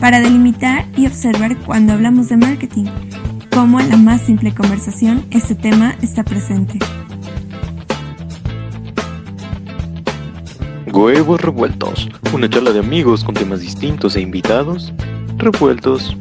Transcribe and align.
para 0.00 0.20
delimitar 0.20 0.84
y 0.96 1.06
observar 1.06 1.56
cuando 1.64 1.92
hablamos 1.92 2.28
de 2.28 2.36
marketing, 2.36 2.86
cómo 3.52 3.80
en 3.80 3.88
la 3.88 3.96
más 3.96 4.22
simple 4.22 4.54
conversación 4.54 5.26
este 5.30 5.54
tema 5.54 5.96
está 6.02 6.24
presente. 6.24 6.78
Huevos 10.92 11.40
revueltos, 11.40 12.08
una 12.32 12.48
charla 12.48 12.72
de 12.72 12.80
amigos 12.80 13.22
con 13.22 13.34
temas 13.34 13.60
distintos 13.60 14.16
e 14.16 14.20
invitados 14.20 14.92
revueltos. 15.36 16.16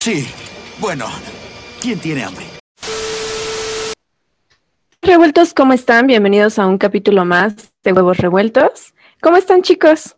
Sí, 0.00 0.26
bueno, 0.78 1.06
¿quién 1.80 1.98
tiene 1.98 2.24
hambre? 2.24 2.44
Revueltos, 5.02 5.54
¿cómo 5.54 5.72
están? 5.72 6.06
Bienvenidos 6.06 6.58
a 6.58 6.66
un 6.66 6.78
capítulo 6.78 7.24
más 7.24 7.72
de 7.82 7.92
Huevos 7.92 8.18
Revueltos. 8.18 8.94
¿Cómo 9.20 9.36
están, 9.36 9.62
chicos? 9.62 10.16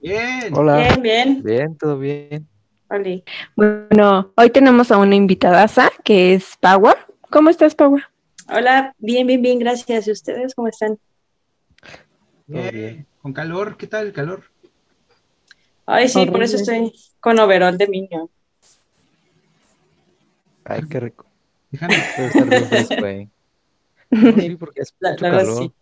Bien. 0.00 0.54
Hola. 0.56 0.76
Bien, 0.78 1.02
bien. 1.02 1.42
Bien, 1.42 1.76
todo 1.76 1.98
bien. 1.98 2.48
Oli. 2.88 3.24
Bueno, 3.56 4.32
hoy 4.36 4.50
tenemos 4.50 4.90
a 4.90 4.98
una 4.98 5.14
invitadaza 5.14 5.90
que 6.04 6.34
es 6.34 6.56
Paua. 6.60 6.96
¿Cómo 7.30 7.50
estás, 7.50 7.74
Paua? 7.74 8.10
Hola, 8.48 8.94
bien, 8.98 9.26
bien, 9.26 9.42
bien, 9.42 9.58
gracias. 9.58 10.08
¿Y 10.08 10.12
ustedes 10.12 10.54
cómo 10.54 10.68
están? 10.68 10.96
Todo 10.96 12.62
Bien. 12.62 12.70
bien. 12.74 13.06
Con 13.22 13.32
calor, 13.32 13.76
¿qué 13.76 13.86
tal 13.86 14.06
el 14.06 14.12
calor? 14.12 14.44
Ay, 15.86 16.08
sí, 16.08 16.24
por 16.26 16.42
eso 16.42 16.56
estoy 16.56 16.92
con 17.20 17.38
overol 17.38 17.76
de 17.76 17.88
niño. 17.88 18.28
Ay, 20.64 20.82
qué 20.88 21.00
rico. 21.00 21.26
Déjame. 21.70 21.94
Estar 22.16 23.04
ahí. 23.04 23.28
Sí, 24.10 24.56
porque 24.56 24.80
es 24.82 24.94
La, 24.98 25.10
mucho 25.10 25.20
calor. 25.22 25.58
sí. 25.58 25.72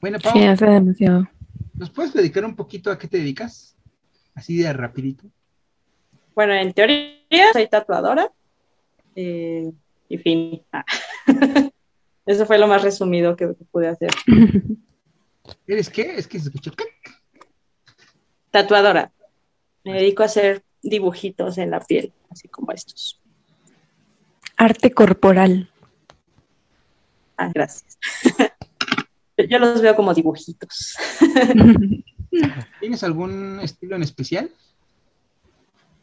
Bueno, 0.00 0.18
Pau, 0.20 0.32
Sí, 0.32 0.44
hace 0.44 0.66
demasiado. 0.66 1.28
¿Nos 1.80 1.88
puedes 1.88 2.12
dedicar 2.12 2.44
un 2.44 2.54
poquito 2.54 2.90
a 2.90 2.98
qué 2.98 3.08
te 3.08 3.16
dedicas? 3.16 3.74
Así 4.34 4.58
de 4.58 4.70
rapidito. 4.70 5.24
Bueno, 6.34 6.52
en 6.52 6.74
teoría 6.74 7.52
soy 7.54 7.68
tatuadora. 7.68 8.30
eh, 9.16 9.72
y 10.08 10.18
fin. 10.18 10.62
Ah. 10.72 10.84
Eso 12.26 12.44
fue 12.44 12.58
lo 12.58 12.66
más 12.66 12.82
resumido 12.82 13.34
que 13.34 13.48
pude 13.48 13.88
hacer. 13.88 14.10
¿Eres 15.66 15.88
qué? 15.88 16.16
Es 16.16 16.28
que 16.28 16.38
se 16.38 16.48
escuchó. 16.48 16.70
Tatuadora. 18.50 19.10
Me 19.82 19.94
dedico 19.94 20.22
a 20.22 20.26
hacer 20.26 20.62
dibujitos 20.82 21.56
en 21.56 21.70
la 21.70 21.80
piel, 21.80 22.12
así 22.28 22.46
como 22.48 22.72
estos. 22.72 23.22
Arte 24.58 24.90
corporal. 24.90 25.70
Ah, 27.38 27.50
gracias. 27.54 27.98
Yo 29.48 29.58
los 29.58 29.80
veo 29.80 29.96
como 29.96 30.14
dibujitos. 30.14 30.96
¿Tienes 32.80 33.02
algún 33.02 33.60
estilo 33.60 33.96
en 33.96 34.02
especial? 34.02 34.50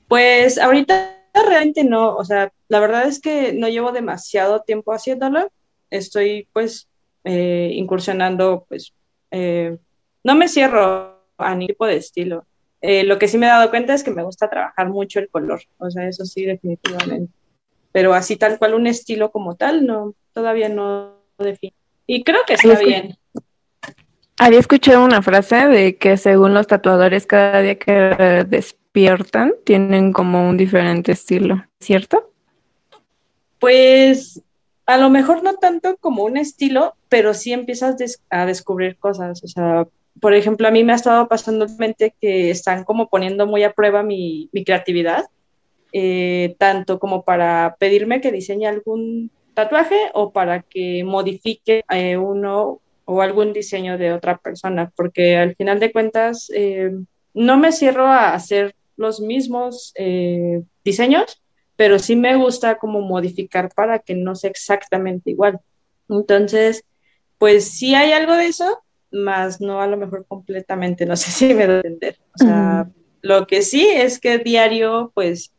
Pues 0.07 0.57
ahorita 0.57 1.15
realmente 1.33 1.83
no, 1.83 2.15
o 2.15 2.23
sea, 2.23 2.51
la 2.67 2.79
verdad 2.79 3.07
es 3.07 3.19
que 3.19 3.53
no 3.53 3.67
llevo 3.67 3.91
demasiado 3.91 4.61
tiempo 4.61 4.93
haciéndolo. 4.93 5.51
Estoy 5.89 6.47
pues 6.53 6.87
eh, 7.23 7.71
incursionando, 7.73 8.65
pues 8.67 8.93
eh, 9.31 9.77
no 10.23 10.35
me 10.35 10.47
cierro 10.47 11.21
a 11.37 11.51
ningún 11.51 11.67
tipo 11.67 11.85
de 11.85 11.97
estilo. 11.97 12.45
Eh, 12.81 13.03
lo 13.03 13.17
que 13.17 13.27
sí 13.27 13.37
me 13.37 13.47
he 13.47 13.49
dado 13.49 13.69
cuenta 13.69 13.93
es 13.93 14.03
que 14.03 14.11
me 14.11 14.23
gusta 14.23 14.49
trabajar 14.49 14.89
mucho 14.89 15.19
el 15.19 15.29
color, 15.29 15.61
o 15.79 15.89
sea, 15.89 16.07
eso 16.07 16.25
sí, 16.25 16.45
definitivamente. 16.45 17.33
Pero 17.91 18.13
así 18.13 18.35
tal 18.35 18.59
cual 18.59 18.75
un 18.75 18.85
estilo 18.85 19.31
como 19.31 19.55
tal, 19.55 19.85
no, 19.85 20.13
todavía 20.33 20.69
no 20.69 21.15
defino. 21.39 21.75
Y 22.07 22.23
creo 22.23 22.39
que 22.47 22.53
está 22.55 22.79
bien. 22.79 23.17
Había 24.39 24.59
escuchado 24.59 25.03
una 25.03 25.21
frase 25.21 25.67
de 25.67 25.97
que 25.97 26.15
según 26.17 26.53
los 26.53 26.67
tatuadores 26.67 27.25
cada 27.25 27.61
día 27.61 27.77
que 27.77 28.45
despiertan 28.47 29.53
tienen 29.65 30.13
como 30.13 30.47
un 30.47 30.57
diferente 30.57 31.11
estilo, 31.11 31.65
¿cierto? 31.79 32.31
Pues 33.59 34.41
a 34.85 34.97
lo 34.97 35.09
mejor 35.09 35.43
no 35.43 35.55
tanto 35.55 35.97
como 35.97 36.23
un 36.23 36.37
estilo, 36.37 36.95
pero 37.09 37.33
sí 37.33 37.51
empiezas 37.51 37.97
des- 37.97 38.21
a 38.29 38.45
descubrir 38.45 38.97
cosas. 38.97 39.43
O 39.43 39.47
sea, 39.47 39.87
por 40.21 40.33
ejemplo, 40.33 40.67
a 40.67 40.71
mí 40.71 40.83
me 40.83 40.93
ha 40.93 40.97
estado 40.97 41.27
pasando 41.27 41.65
últimamente 41.65 42.13
que 42.21 42.51
están 42.51 42.83
como 42.83 43.09
poniendo 43.09 43.47
muy 43.47 43.63
a 43.63 43.73
prueba 43.73 44.03
mi, 44.03 44.49
mi 44.53 44.63
creatividad, 44.63 45.25
eh, 45.93 46.55
tanto 46.59 46.99
como 46.99 47.23
para 47.23 47.75
pedirme 47.79 48.21
que 48.21 48.31
diseñe 48.31 48.67
algún 48.67 49.31
tatuaje 49.57 50.11
o 50.13 50.31
para 50.31 50.61
que 50.61 51.03
modifique 51.03 51.83
eh, 51.89 52.15
uno 52.15 52.79
o 53.05 53.21
algún 53.23 53.53
diseño 53.53 53.97
de 53.97 54.13
otra 54.13 54.37
persona, 54.37 54.91
porque 54.95 55.35
al 55.35 55.55
final 55.55 55.79
de 55.79 55.91
cuentas 55.91 56.51
eh, 56.53 56.91
no 57.33 57.57
me 57.57 57.71
cierro 57.71 58.05
a 58.05 58.35
hacer 58.35 58.75
los 58.97 59.19
mismos 59.19 59.93
eh, 59.95 60.61
diseños, 60.85 61.41
pero 61.75 61.97
sí 61.97 62.15
me 62.15 62.35
gusta 62.35 62.77
como 62.77 63.01
modificar 63.01 63.73
para 63.73 63.97
que 63.97 64.13
no 64.13 64.35
sea 64.35 64.51
exactamente 64.51 65.31
igual. 65.31 65.59
Entonces, 66.07 66.83
pues 67.39 67.67
sí 67.67 67.95
hay 67.95 68.11
algo 68.11 68.35
de 68.35 68.45
eso, 68.45 68.83
más 69.11 69.59
no 69.59 69.81
a 69.81 69.87
lo 69.87 69.97
mejor 69.97 70.27
completamente, 70.27 71.07
no 71.07 71.15
sé 71.21 71.31
si 71.31 71.51
me 71.55 71.65
doy 71.65 71.77
a 71.77 71.77
entender. 71.77 72.17
O 72.35 72.37
sea, 72.37 72.91
lo 73.21 73.47
que 73.47 73.63
sí 73.63 73.87
es 73.87 74.19
que 74.19 74.37
diario, 74.37 75.11
pues, 75.15 75.51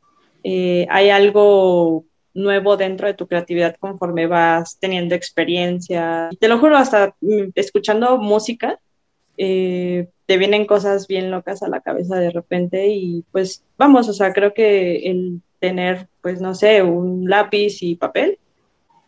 eh, 0.44 0.86
hay 0.88 1.10
algo 1.10 2.04
nuevo 2.38 2.76
dentro 2.76 3.06
de 3.06 3.14
tu 3.14 3.26
creatividad 3.26 3.76
conforme 3.78 4.26
vas 4.26 4.78
teniendo 4.80 5.14
experiencia. 5.14 6.30
Te 6.40 6.48
lo 6.48 6.58
juro, 6.58 6.76
hasta 6.76 7.14
mm, 7.20 7.50
escuchando 7.54 8.18
música, 8.18 8.78
eh, 9.36 10.08
te 10.26 10.36
vienen 10.38 10.66
cosas 10.66 11.06
bien 11.06 11.30
locas 11.30 11.62
a 11.62 11.68
la 11.68 11.80
cabeza 11.80 12.16
de 12.16 12.30
repente 12.30 12.88
y 12.88 13.24
pues 13.32 13.64
vamos, 13.76 14.08
o 14.08 14.12
sea, 14.12 14.32
creo 14.32 14.52
que 14.54 15.10
el 15.10 15.40
tener, 15.60 16.08
pues 16.22 16.40
no 16.40 16.54
sé, 16.54 16.82
un 16.82 17.28
lápiz 17.28 17.82
y 17.82 17.96
papel, 17.96 18.38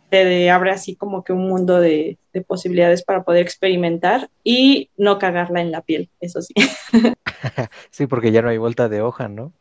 te 0.08 0.50
abre 0.50 0.72
así 0.72 0.96
como 0.96 1.22
que 1.22 1.32
un 1.32 1.48
mundo 1.48 1.78
de, 1.80 2.18
de 2.32 2.40
posibilidades 2.42 3.04
para 3.04 3.22
poder 3.22 3.42
experimentar 3.42 4.28
y 4.42 4.90
no 4.96 5.18
cagarla 5.18 5.60
en 5.60 5.70
la 5.70 5.82
piel, 5.82 6.08
eso 6.20 6.42
sí. 6.42 6.52
Sí, 7.90 8.06
porque 8.06 8.32
ya 8.32 8.42
no 8.42 8.48
hay 8.48 8.58
vuelta 8.58 8.88
de 8.88 9.02
hoja, 9.02 9.28
¿no? 9.28 9.52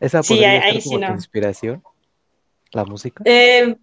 Esa 0.00 0.22
Sí, 0.22 0.34
podría 0.34 0.50
ahí- 0.50 0.56
ser 0.60 0.64
ahí 0.76 0.82
como 0.82 0.96
sí 0.98 1.04
tu 1.04 1.06
no. 1.08 1.14
inspiración, 1.14 1.82
la 2.72 2.84
música. 2.84 3.22
Eh, 3.24 3.76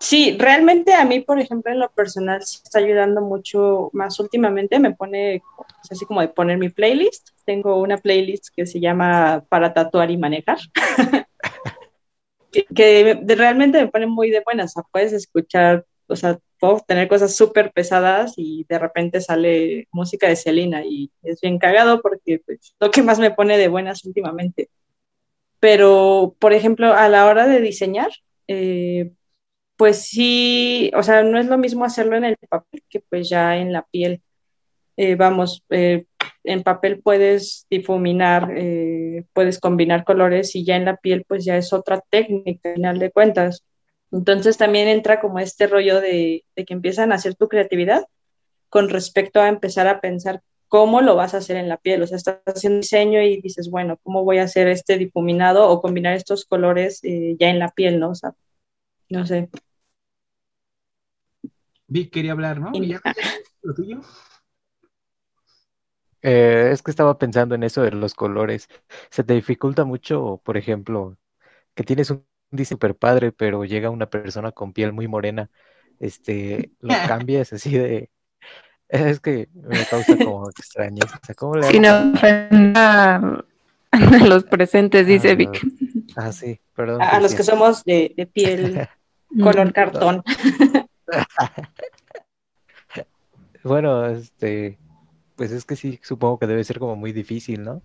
sí, 0.00 0.36
realmente 0.38 0.94
a 0.94 1.04
mí, 1.04 1.20
por 1.20 1.40
ejemplo, 1.40 1.72
en 1.72 1.78
lo 1.78 1.90
personal, 1.90 2.42
sí 2.42 2.60
está 2.62 2.78
ayudando 2.78 3.20
mucho 3.20 3.90
más 3.92 4.18
últimamente. 4.20 4.78
Me 4.78 4.94
pone, 4.94 5.36
es 5.36 5.92
así 5.92 6.04
como 6.04 6.20
de 6.20 6.28
poner 6.28 6.58
mi 6.58 6.68
playlist. 6.68 7.30
Tengo 7.44 7.80
una 7.80 7.98
playlist 7.98 8.48
que 8.54 8.66
se 8.66 8.80
llama 8.80 9.44
Para 9.48 9.72
tatuar 9.72 10.10
y 10.10 10.16
manejar. 10.16 10.58
que 12.74 13.20
realmente 13.26 13.80
me 13.80 13.88
pone 13.88 14.06
muy 14.06 14.30
de 14.30 14.42
buenas. 14.44 14.72
O 14.72 14.74
sea, 14.74 14.82
puedes 14.90 15.12
escuchar, 15.12 15.84
o 16.06 16.16
sea, 16.16 16.38
puedo 16.64 16.80
tener 16.86 17.08
cosas 17.08 17.34
súper 17.34 17.72
pesadas 17.72 18.34
y 18.36 18.64
de 18.68 18.78
repente 18.78 19.20
sale 19.20 19.86
música 19.92 20.28
de 20.28 20.36
Selena 20.36 20.82
y 20.84 21.10
es 21.22 21.40
bien 21.40 21.58
cagado 21.58 22.00
porque 22.00 22.40
pues, 22.44 22.74
lo 22.80 22.90
que 22.90 23.02
más 23.02 23.18
me 23.18 23.30
pone 23.30 23.58
de 23.58 23.68
buenas 23.68 24.04
últimamente. 24.04 24.70
Pero, 25.64 26.36
por 26.40 26.52
ejemplo, 26.52 26.92
a 26.92 27.08
la 27.08 27.24
hora 27.24 27.46
de 27.46 27.58
diseñar, 27.58 28.10
eh, 28.48 29.12
pues 29.76 30.02
sí, 30.06 30.90
o 30.94 31.02
sea, 31.02 31.22
no 31.22 31.38
es 31.38 31.46
lo 31.46 31.56
mismo 31.56 31.86
hacerlo 31.86 32.16
en 32.16 32.24
el 32.24 32.36
papel 32.50 32.82
que 32.90 33.00
pues 33.00 33.30
ya 33.30 33.56
en 33.56 33.72
la 33.72 33.82
piel. 33.90 34.20
Eh, 34.98 35.14
vamos, 35.14 35.64
eh, 35.70 36.04
en 36.44 36.62
papel 36.64 37.00
puedes 37.00 37.66
difuminar, 37.70 38.52
puedes 39.32 39.58
combinar 39.58 40.04
colores 40.04 40.54
y 40.54 40.66
ya 40.66 40.76
en 40.76 40.84
la 40.84 40.98
piel 40.98 41.24
pues 41.26 41.46
ya 41.46 41.56
es 41.56 41.72
otra 41.72 42.02
técnica, 42.10 42.68
al 42.68 42.74
final 42.74 42.98
de 42.98 43.10
cuentas. 43.10 43.64
Entonces 44.12 44.58
también 44.58 44.86
entra 44.88 45.18
como 45.18 45.38
este 45.38 45.66
rollo 45.66 46.02
de 46.02 46.44
que 46.56 46.74
empiezan 46.74 47.10
a 47.10 47.14
hacer 47.14 47.36
tu 47.36 47.48
creatividad 47.48 48.04
con 48.68 48.90
respecto 48.90 49.40
a 49.40 49.48
empezar 49.48 49.86
a 49.86 50.02
pensar 50.02 50.42
cómo 50.74 51.00
lo 51.02 51.14
vas 51.14 51.34
a 51.34 51.38
hacer 51.38 51.56
en 51.56 51.68
la 51.68 51.76
piel. 51.76 52.02
O 52.02 52.06
sea, 52.08 52.16
estás 52.16 52.40
haciendo 52.46 52.78
diseño 52.80 53.22
y 53.22 53.40
dices, 53.40 53.70
bueno, 53.70 53.96
¿cómo 54.02 54.24
voy 54.24 54.38
a 54.38 54.42
hacer 54.44 54.66
este 54.68 54.98
difuminado 54.98 55.68
o 55.70 55.80
combinar 55.80 56.14
estos 56.16 56.46
colores 56.46 56.98
eh, 57.04 57.36
ya 57.38 57.48
en 57.50 57.60
la 57.60 57.70
piel, 57.70 58.00
¿no? 58.00 58.10
O 58.10 58.14
sea, 58.16 58.34
no 59.10 59.26
sé. 59.26 59.50
Vic 61.88 62.10
quería 62.12 62.32
hablar, 62.32 62.60
¿no? 62.60 62.70
Y- 62.74 62.84
¿Y 62.84 62.88
ya 62.88 63.00
lo 63.62 63.74
tuyo? 63.74 64.00
Eh, 66.22 66.70
es 66.72 66.82
que 66.82 66.90
estaba 66.90 67.18
pensando 67.18 67.54
en 67.54 67.62
eso 67.64 67.82
de 67.82 67.90
los 67.92 68.14
colores. 68.14 68.68
¿Se 69.10 69.24
te 69.24 69.34
dificulta 69.34 69.84
mucho, 69.84 70.40
por 70.44 70.56
ejemplo, 70.56 71.18
que 71.74 71.84
tienes 71.84 72.10
un 72.10 72.26
diseño 72.52 72.76
super 72.76 72.96
padre, 72.96 73.32
pero 73.32 73.64
llega 73.66 73.90
una 73.90 74.10
persona 74.10 74.52
con 74.52 74.72
piel 74.74 74.92
muy 74.94 75.08
morena, 75.08 75.50
este, 76.00 76.72
lo 76.80 77.00
cambias 77.02 77.52
así 77.54 77.78
de... 77.78 78.10
Es 78.88 79.20
que 79.20 79.48
me 79.54 79.84
causa 79.86 80.16
como 80.16 80.48
extrañeza. 80.56 81.18
¿cómo 81.36 81.56
le 81.56 81.68
Sin 81.68 81.86
ofender 81.86 82.76
a 83.90 84.18
los 84.26 84.44
presentes, 84.44 85.06
dice 85.06 85.30
Ah, 85.30 85.34
Vic. 85.34 85.66
Ah, 86.16 86.32
sí, 86.32 86.60
perdón. 86.74 87.02
A, 87.02 87.10
a 87.10 87.20
los 87.20 87.34
que 87.34 87.42
somos 87.42 87.84
de, 87.84 88.12
de 88.16 88.26
piel 88.26 88.88
color 89.42 89.72
cartón. 89.72 90.22
Bueno, 93.62 94.06
este, 94.06 94.78
pues 95.36 95.50
es 95.52 95.64
que 95.64 95.76
sí, 95.76 95.98
supongo 96.02 96.38
que 96.38 96.46
debe 96.46 96.64
ser 96.64 96.78
como 96.78 96.96
muy 96.96 97.12
difícil, 97.12 97.62
¿no? 97.62 97.82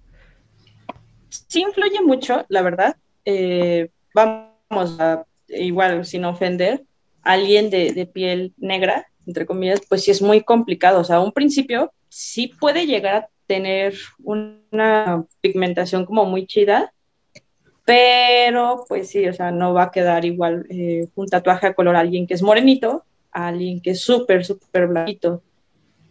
Sí 1.29 1.61
influye 1.61 2.01
mucho, 2.01 2.45
la 2.49 2.61
verdad. 2.61 2.97
Eh, 3.25 3.89
vamos 4.13 4.99
a, 4.99 5.25
igual, 5.47 6.05
sin 6.05 6.25
ofender, 6.25 6.83
alguien 7.21 7.69
de, 7.69 7.93
de 7.93 8.05
piel 8.05 8.53
negra, 8.57 9.07
entre 9.29 9.45
comillas, 9.45 9.81
pues 9.87 10.03
sí 10.03 10.11
es 10.11 10.21
muy 10.21 10.41
complicado. 10.41 10.99
O 10.99 11.03
sea, 11.03 11.19
un 11.19 11.31
principio 11.31 11.93
sí 12.09 12.51
puede 12.59 12.87
llegar 12.87 13.15
a 13.15 13.29
tener 13.45 13.93
una 14.23 15.25
pigmentación 15.39 16.05
como 16.05 16.25
muy 16.25 16.47
chida, 16.47 16.91
pero 17.85 18.85
pues 18.87 19.09
sí, 19.09 19.27
o 19.27 19.33
sea, 19.33 19.51
no 19.51 19.73
va 19.73 19.83
a 19.83 19.91
quedar 19.91 20.25
igual 20.25 20.65
eh, 20.69 21.07
un 21.15 21.27
tatuaje 21.27 21.67
a 21.67 21.73
color 21.73 21.95
a 21.95 21.99
alguien 21.99 22.25
que 22.25 22.33
es 22.33 22.41
morenito, 22.41 23.03
a 23.31 23.47
alguien 23.47 23.81
que 23.81 23.91
es 23.91 24.01
súper, 24.01 24.43
súper 24.43 24.87
blanquito. 24.87 25.43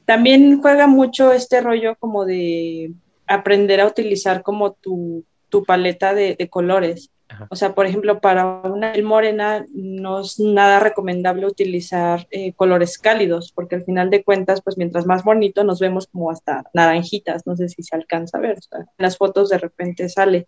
También 0.05 0.61
juega 0.62 0.87
mucho 0.87 1.32
este 1.32 1.61
rollo 1.61 1.97
como 1.97 2.25
de 2.25 2.93
aprender 3.26 3.81
a 3.81 3.87
utilizar 3.87 4.43
como 4.43 4.73
tu, 4.73 5.25
tu 5.49 5.65
paleta 5.65 6.15
de, 6.15 6.37
de 6.37 6.49
colores. 6.49 7.11
Ajá. 7.28 7.46
O 7.50 7.56
sea, 7.56 7.75
por 7.75 7.86
ejemplo, 7.86 8.20
para 8.20 8.46
una 8.46 8.92
piel 8.92 9.04
morena 9.04 9.66
no 9.72 10.20
es 10.20 10.40
nada 10.40 10.80
recomendable 10.80 11.46
utilizar 11.46 12.26
eh, 12.30 12.52
colores 12.54 12.98
cálidos, 12.98 13.52
porque 13.52 13.76
al 13.76 13.84
final 13.84 14.10
de 14.10 14.25
cuentas, 14.25 14.62
pues 14.62 14.78
mientras 14.78 15.06
más 15.06 15.25
bonito 15.25 15.62
nos 15.62 15.78
vemos 15.78 16.06
como 16.06 16.30
hasta 16.30 16.64
naranjitas, 16.72 17.46
no 17.46 17.56
sé 17.56 17.69
si 17.69 17.82
se 17.82 17.94
alcanza 17.96 18.38
a 18.38 18.40
ver, 18.40 18.58
o 18.58 18.62
sea, 18.62 18.80
en 18.80 18.86
las 18.96 19.19
fotos 19.19 19.50
de 19.50 19.58
repente 19.58 20.08
sale. 20.08 20.46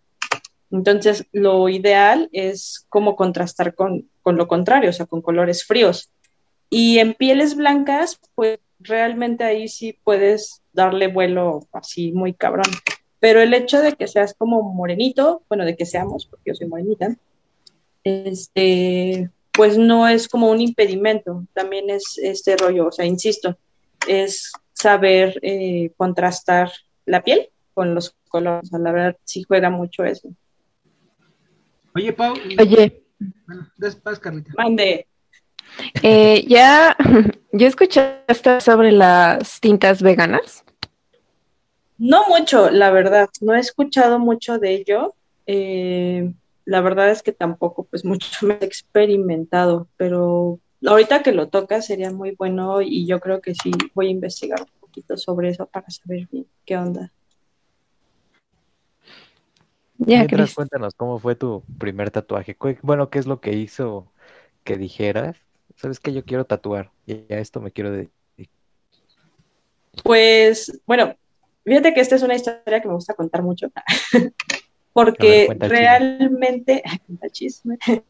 Entonces, 0.71 1.27
lo 1.31 1.69
ideal 1.69 2.29
es 2.31 2.85
como 2.89 3.15
contrastar 3.15 3.75
con, 3.75 4.09
con 4.21 4.37
lo 4.37 4.47
contrario, 4.47 4.89
o 4.89 4.93
sea, 4.93 5.05
con 5.05 5.21
colores 5.21 5.65
fríos. 5.65 6.09
Y 6.69 6.99
en 6.99 7.13
pieles 7.13 7.55
blancas, 7.55 8.19
pues 8.33 8.59
realmente 8.79 9.43
ahí 9.43 9.67
sí 9.67 9.99
puedes 10.03 10.61
darle 10.73 11.07
vuelo 11.07 11.67
así 11.73 12.11
muy 12.13 12.33
cabrón. 12.33 12.65
Pero 13.21 13.39
el 13.39 13.53
hecho 13.53 13.79
de 13.81 13.93
que 13.93 14.07
seas 14.07 14.33
como 14.33 14.63
morenito, 14.73 15.43
bueno, 15.47 15.63
de 15.63 15.77
que 15.77 15.85
seamos, 15.85 16.25
porque 16.25 16.49
yo 16.49 16.55
soy 16.55 16.67
morenita, 16.67 17.15
este, 18.03 19.29
pues 19.51 19.77
no 19.77 20.07
es 20.07 20.27
como 20.27 20.49
un 20.49 20.59
impedimento, 20.59 21.45
también 21.53 21.91
es 21.91 22.17
este 22.17 22.57
rollo, 22.57 22.87
o 22.87 22.91
sea, 22.91 23.05
insisto, 23.05 23.55
es 24.07 24.51
saber 24.73 25.39
eh, 25.43 25.91
contrastar 25.97 26.71
la 27.05 27.21
piel 27.21 27.49
con 27.75 27.93
los 27.93 28.15
colores, 28.27 28.63
o 28.63 28.69
sea, 28.71 28.79
la 28.79 28.91
verdad 28.91 29.17
sí 29.23 29.43
juega 29.43 29.69
mucho 29.69 30.03
eso. 30.03 30.27
Oye, 31.93 32.13
Pau. 32.13 32.33
Oye, 32.59 33.03
Bueno, 33.45 33.69
después, 33.77 34.17
Carlita. 34.17 34.51
Mande. 34.57 35.05
eh, 36.01 36.43
ya, 36.47 36.97
¿ya 37.51 37.67
escuchaste 37.67 38.61
sobre 38.61 38.91
las 38.91 39.59
tintas 39.59 40.01
veganas? 40.01 40.63
No 42.03 42.27
mucho, 42.27 42.71
la 42.71 42.89
verdad, 42.89 43.29
no 43.41 43.53
he 43.53 43.59
escuchado 43.59 44.17
mucho 44.17 44.57
de 44.57 44.73
ello. 44.73 45.13
Eh, 45.45 46.33
la 46.65 46.81
verdad 46.81 47.11
es 47.11 47.21
que 47.21 47.31
tampoco, 47.31 47.83
pues 47.83 48.03
mucho 48.05 48.47
me 48.47 48.55
he 48.55 48.65
experimentado, 48.65 49.87
pero 49.97 50.59
ahorita 50.83 51.21
que 51.21 51.31
lo 51.31 51.49
toca 51.49 51.79
sería 51.83 52.11
muy 52.11 52.31
bueno 52.31 52.81
y 52.81 53.05
yo 53.05 53.19
creo 53.19 53.39
que 53.39 53.53
sí 53.53 53.69
voy 53.93 54.07
a 54.07 54.09
investigar 54.09 54.61
un 54.61 54.79
poquito 54.79 55.15
sobre 55.15 55.49
eso 55.49 55.67
para 55.67 55.91
saber 55.91 56.27
bien 56.31 56.47
qué 56.65 56.75
onda. 56.75 57.11
Ya, 59.99 60.17
Mientras 60.17 60.55
cuéntanos 60.55 60.95
cómo 60.95 61.19
fue 61.19 61.35
tu 61.35 61.61
primer 61.77 62.09
tatuaje. 62.09 62.57
Bueno, 62.81 63.11
¿qué 63.11 63.19
es 63.19 63.27
lo 63.27 63.41
que 63.41 63.53
hizo 63.53 64.11
que 64.63 64.75
dijeras? 64.75 65.37
¿Sabes 65.75 65.99
qué? 65.99 66.11
Yo 66.13 66.25
quiero 66.25 66.45
tatuar 66.45 66.89
y 67.05 67.31
a 67.31 67.37
esto 67.37 67.61
me 67.61 67.69
quiero 67.69 67.91
dedicar. 67.91 68.11
Pues, 70.03 70.81
bueno, 70.87 71.15
fíjate 71.63 71.93
que 71.93 72.01
esta 72.01 72.15
es 72.15 72.23
una 72.23 72.35
historia 72.35 72.81
que 72.81 72.87
me 72.87 72.93
gusta 72.93 73.13
contar 73.13 73.43
mucho, 73.43 73.67
ver, 74.13 74.33
porque 74.93 75.47
chisme. 75.49 75.67
realmente, 75.67 76.83
el 77.21 77.31
chisme. 77.31 77.77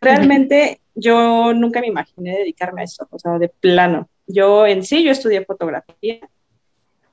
realmente 0.00 0.80
yo 0.94 1.52
nunca 1.54 1.80
me 1.80 1.88
imaginé 1.88 2.38
dedicarme 2.38 2.82
a 2.82 2.84
eso, 2.84 3.06
o 3.10 3.18
sea, 3.18 3.38
de 3.38 3.48
plano. 3.48 4.08
Yo 4.26 4.66
en 4.66 4.84
sí, 4.84 5.04
yo 5.04 5.10
estudié 5.10 5.44
fotografía, 5.44 6.20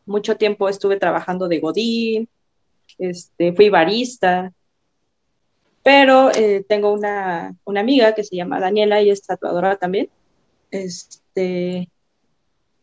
mucho 0.06 0.38
tiempo 0.38 0.70
estuve 0.70 0.98
trabajando 0.98 1.48
de 1.48 1.60
godín, 1.60 2.30
este, 2.98 3.54
fui 3.54 3.70
barista, 3.70 4.54
pero 5.84 6.32
eh, 6.32 6.64
tengo 6.68 6.94
una, 6.94 7.56
una 7.66 7.80
amiga 7.80 8.14
que 8.14 8.24
se 8.24 8.36
llama 8.36 8.60
Daniela 8.60 9.02
y 9.02 9.10
es 9.10 9.24
tatuadora 9.24 9.78
también. 9.78 10.10
Este, 10.70 11.90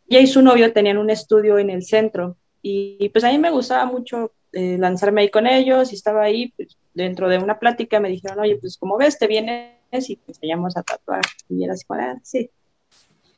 ella 0.08 0.20
y 0.20 0.26
su 0.26 0.43
novio 0.43 0.72
tenían 0.72 0.99
un 0.99 1.10
estudio 1.10 1.58
en 1.58 1.70
el 1.70 1.84
centro 1.84 2.37
y 2.62 3.08
pues 3.10 3.25
a 3.25 3.31
mí 3.31 3.38
me 3.38 3.50
gustaba 3.50 3.84
mucho 3.87 4.32
eh, 4.52 4.76
lanzarme 4.78 5.22
ahí 5.22 5.31
con 5.31 5.46
ellos 5.46 5.93
y 5.93 5.94
estaba 5.96 6.22
ahí 6.22 6.52
pues, 6.56 6.76
dentro 6.94 7.28
de 7.28 7.38
una 7.38 7.58
plática 7.58 8.00
me 8.00 8.08
dijeron, 8.08 8.40
oye, 8.40 8.56
pues 8.56 8.76
como 8.78 8.96
ves, 8.96 9.19
te 9.19 9.26
vienes 9.26 9.75
y 10.08 10.16
te 10.16 10.32
enseñamos 10.32 10.76
a 10.76 10.82
tatuar. 10.82 11.22
Y 11.49 11.64
era 11.64 11.75
así, 11.75 11.84
"Ah, 11.90 12.19
sí. 12.22 12.50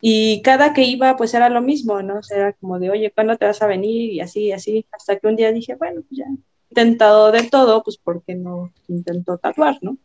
Y 0.00 0.40
cada 0.42 0.72
que 0.72 0.82
iba, 0.84 1.16
pues 1.16 1.34
era 1.34 1.48
lo 1.50 1.60
mismo, 1.60 2.00
¿no? 2.02 2.18
O 2.18 2.22
sea, 2.22 2.36
era 2.38 2.52
como 2.54 2.78
de, 2.78 2.90
oye, 2.90 3.10
¿cuándo 3.10 3.36
te 3.36 3.44
vas 3.44 3.60
a 3.60 3.66
venir? 3.66 4.12
Y 4.12 4.20
así, 4.20 4.50
así, 4.52 4.86
hasta 4.92 5.18
que 5.18 5.26
un 5.26 5.36
día 5.36 5.52
dije, 5.52 5.74
bueno, 5.74 6.00
pues 6.08 6.18
ya 6.18 6.26
intentado 6.70 7.32
de 7.32 7.42
todo, 7.50 7.82
pues 7.82 7.98
¿por 7.98 8.22
qué 8.22 8.34
no 8.34 8.72
intento 8.88 9.36
tatuar, 9.38 9.78
no? 9.82 9.98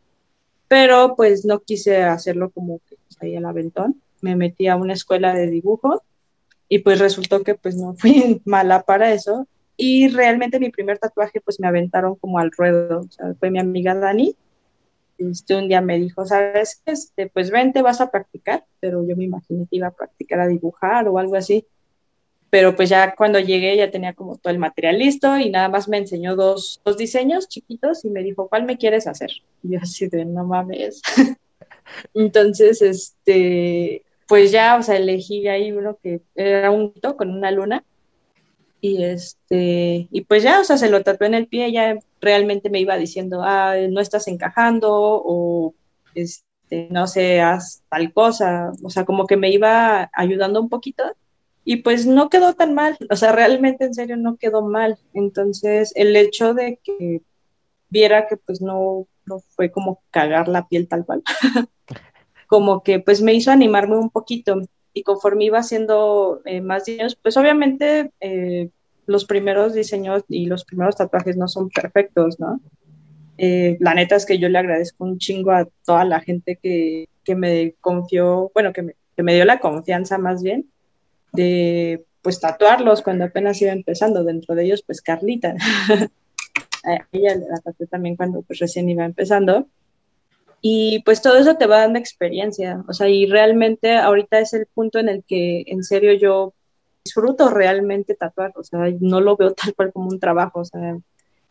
Pero 0.68 1.16
pues 1.16 1.46
no 1.46 1.60
quise 1.60 2.04
hacerlo 2.04 2.50
como 2.50 2.80
que 2.90 2.96
pues, 2.98 3.18
ahí 3.22 3.36
al 3.36 3.46
aventón. 3.46 4.02
Me 4.22 4.36
metí 4.36 4.68
a 4.68 4.76
una 4.76 4.94
escuela 4.94 5.34
de 5.34 5.48
dibujo 5.48 6.02
y 6.70 6.80
pues 6.80 7.00
resultó 7.00 7.44
que 7.44 7.56
pues 7.56 7.76
no 7.76 7.94
fui 7.96 8.42
mala 8.46 8.84
para 8.84 9.14
eso. 9.14 9.48
Y 9.78 10.08
realmente 10.08 10.60
mi 10.60 10.70
primer 10.70 10.98
tatuaje 11.00 11.42
pues 11.42 11.60
me 11.60 11.68
aventaron 11.68 12.16
como 12.16 12.40
al 12.40 12.52
ruedo, 12.52 13.02
o 13.02 13.12
sea, 13.12 13.34
fue 13.40 13.52
mi 13.52 13.60
amiga 13.60 13.94
Dani. 13.94 14.36
Este, 15.18 15.56
un 15.56 15.68
día 15.68 15.82
me 15.82 15.98
dijo, 15.98 16.26
¿sabes? 16.26 16.82
Este, 16.86 17.28
pues 17.28 17.50
vente, 17.50 17.82
vas 17.82 18.02
a 18.02 18.10
practicar, 18.12 18.66
pero 18.80 19.06
yo 19.06 19.16
me 19.16 19.26
imaginé 19.26 19.66
que 19.70 19.78
iba 19.78 19.88
a 19.88 19.92
practicar 19.92 20.40
a 20.40 20.48
dibujar 20.48 21.08
o 21.08 21.18
algo 21.18 21.36
así. 21.36 21.66
Pero 22.50 22.76
pues 22.76 22.90
ya 22.90 23.16
cuando 23.16 23.40
llegué 23.40 23.76
ya 23.76 23.92
tenía 23.92 24.14
como 24.14 24.38
todo 24.38 24.52
el 24.52 24.60
material 24.60 24.98
listo 24.98 25.38
y 25.38 25.50
nada 25.50 25.68
más 25.68 25.90
me 25.90 25.98
enseñó 25.98 26.36
dos, 26.36 26.82
dos 26.86 26.98
diseños 26.98 27.50
chiquitos 27.50 28.06
y 28.06 28.10
me 28.10 28.24
dijo, 28.24 28.48
¿cuál 28.48 28.64
me 28.64 28.78
quieres 28.78 29.08
hacer? 29.08 29.32
Y 29.62 29.74
yo 29.74 29.80
así 29.82 30.08
de, 30.08 30.24
no 30.24 30.46
mames. 30.46 31.02
Entonces, 32.14 32.82
este, 32.82 34.05
pues 34.28 34.52
ya, 34.52 34.78
o 34.78 34.84
sea, 34.84 34.98
elegí 34.98 35.48
ahí 35.48 35.72
uno 35.72 35.98
que 36.02 36.22
era 36.36 36.72
un 36.72 36.94
hito 36.96 37.18
con 37.18 37.32
una 37.32 37.52
luna. 37.52 37.84
Y 38.82 39.04
este, 39.04 40.08
y 40.12 40.22
pues 40.22 40.44
ya, 40.44 40.60
o 40.62 40.64
sea, 40.64 40.78
se 40.78 40.90
lo 40.90 41.02
tatué 41.04 41.28
en 41.28 41.34
el 41.34 41.48
pie, 41.48 41.72
ya 41.72 41.98
realmente 42.22 42.70
me 42.70 42.80
iba 42.80 42.98
diciendo, 42.98 43.42
ah, 43.44 43.76
no 43.90 44.00
estás 44.00 44.28
encajando 44.28 44.90
o 44.92 45.74
este, 46.14 46.90
no 46.92 47.08
sé, 47.08 47.42
haz 47.42 47.84
tal 47.90 48.14
cosa, 48.14 48.72
o 48.84 48.90
sea, 48.90 49.06
como 49.06 49.26
que 49.26 49.38
me 49.38 49.50
iba 49.50 50.10
ayudando 50.14 50.62
un 50.62 50.70
poquito 50.70 51.04
y 51.64 51.78
pues 51.78 52.06
no 52.06 52.30
quedó 52.30 52.54
tan 52.54 52.76
mal, 52.76 52.98
o 53.10 53.16
sea, 53.16 53.32
realmente 53.32 53.86
en 53.86 53.96
serio 53.96 54.18
no 54.18 54.38
quedó 54.38 54.62
mal. 54.62 55.00
Entonces, 55.14 55.92
el 55.96 56.16
hecho 56.16 56.54
de 56.54 56.80
que 56.84 57.24
viera 57.90 58.28
que 58.28 58.38
pues 58.38 58.62
no, 58.62 59.08
no 59.26 59.40
fue 59.40 59.72
como 59.72 60.04
cagar 60.12 60.48
la 60.48 60.68
piel 60.68 60.88
tal 60.88 61.06
cual, 61.06 61.24
como 62.48 62.84
que 62.84 63.00
pues 63.00 63.22
me 63.22 63.34
hizo 63.34 63.52
animarme 63.52 63.98
un 63.98 64.10
poquito 64.10 64.62
y 64.94 65.04
conforme 65.04 65.46
iba 65.46 65.60
haciendo 65.60 66.42
eh, 66.46 66.62
más 66.62 66.86
diseños, 66.86 67.16
pues 67.16 67.36
obviamente 67.38 68.12
eh, 68.20 68.70
los 69.08 69.26
primeros 69.26 69.74
diseños 69.74 70.24
y 70.30 70.46
los 70.46 70.64
primeros 70.66 70.96
tatuajes 70.96 71.38
no 71.38 71.48
son 71.48 71.70
perfectos, 71.70 72.40
¿no? 72.40 72.60
Eh, 73.38 73.78
la 73.82 73.94
neta 73.94 74.16
es 74.16 74.26
que 74.26 74.40
yo 74.40 74.48
le 74.48 74.58
agradezco 74.58 75.04
un 75.04 75.18
chingo 75.18 75.52
a 75.52 75.68
toda 75.86 76.06
la 76.06 76.22
gente 76.22 76.58
que, 76.62 77.10
que 77.24 77.36
me 77.36 77.76
confió, 77.82 78.50
bueno, 78.54 78.72
que 78.72 78.82
me, 78.82 78.96
que 79.16 79.24
me 79.24 79.36
dio 79.36 79.44
la 79.44 79.60
confianza 79.60 80.18
más 80.18 80.42
bien 80.42 80.70
de 81.34 82.06
pues 82.22 82.40
tatuarlos 82.40 83.02
cuando 83.02 83.26
apenas 83.26 83.62
iba 83.62 83.72
empezando, 83.72 84.24
dentro 84.24 84.56
de 84.56 84.64
ellos 84.64 84.84
pues 84.86 85.02
Carlita. 85.02 85.56
a 86.86 87.08
ella 87.12 87.36
la 87.36 87.60
tatué 87.60 87.88
también 87.88 88.16
cuando 88.16 88.42
pues 88.42 88.60
recién 88.60 88.90
iba 88.90 89.06
empezando. 89.06 89.68
Y 90.68 91.04
pues 91.06 91.22
todo 91.22 91.38
eso 91.38 91.58
te 91.58 91.68
va 91.68 91.82
dando 91.82 92.00
experiencia, 92.00 92.84
o 92.88 92.94
sea, 92.94 93.08
y 93.08 93.28
realmente 93.28 93.98
ahorita 93.98 94.40
es 94.40 94.52
el 94.56 94.66
punto 94.66 94.98
en 94.98 95.10
el 95.10 95.24
que 95.24 95.64
en 95.68 95.84
serio 95.84 96.14
yo 96.14 96.56
disfruto 97.04 97.52
realmente 97.52 98.16
tatuar, 98.16 98.52
o 98.56 98.64
sea, 98.64 98.80
no 99.00 99.22
lo 99.22 99.38
veo 99.38 99.54
tal 99.64 99.76
cual 99.76 99.94
como 99.94 100.10
un 100.10 100.20
trabajo, 100.20 100.62
o 100.62 100.66
sea, 100.66 100.98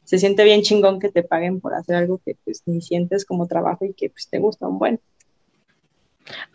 se 0.03 0.19
siente 0.19 0.43
bien 0.43 0.63
chingón 0.63 0.99
que 0.99 1.11
te 1.11 1.23
paguen 1.23 1.61
por 1.61 1.75
hacer 1.75 1.95
algo 1.95 2.21
que 2.27 2.37
pues 2.45 2.65
ni 2.67 2.83
sientes 2.83 3.25
como 3.25 3.47
trabajo 3.47 3.85
y 3.85 3.95
que 3.95 4.11
pues 4.11 4.27
te 4.29 4.41
gusta 4.41 4.67
un 4.67 4.81
buen. 4.81 5.01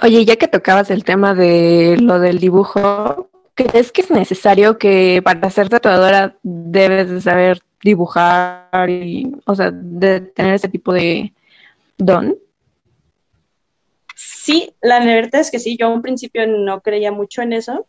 Oye, 0.03 0.25
ya 0.25 0.35
que 0.35 0.49
tocabas 0.49 0.91
el 0.91 1.05
tema 1.05 1.33
de 1.35 1.95
lo 1.97 2.19
del 2.19 2.39
dibujo, 2.39 3.29
¿crees 3.55 3.93
que 3.93 4.01
es 4.01 4.11
necesario 4.11 4.77
que 4.77 5.21
para 5.23 5.49
ser 5.49 5.69
tatuadora 5.69 6.35
debes 6.43 7.09
de 7.09 7.21
saber 7.21 7.61
dibujar 7.81 8.89
y, 8.89 9.31
o 9.45 9.55
sea, 9.55 9.71
de 9.71 10.19
tener 10.19 10.55
ese 10.55 10.67
tipo 10.67 10.91
de 10.91 11.31
don? 11.97 12.35
Sí, 14.49 14.73
la 14.81 15.05
verdad 15.05 15.41
es 15.41 15.51
que 15.51 15.59
sí, 15.59 15.77
yo 15.77 15.85
a 15.85 15.93
un 15.93 16.01
principio 16.01 16.47
no 16.47 16.81
creía 16.81 17.11
mucho 17.11 17.43
en 17.43 17.53
eso, 17.53 17.85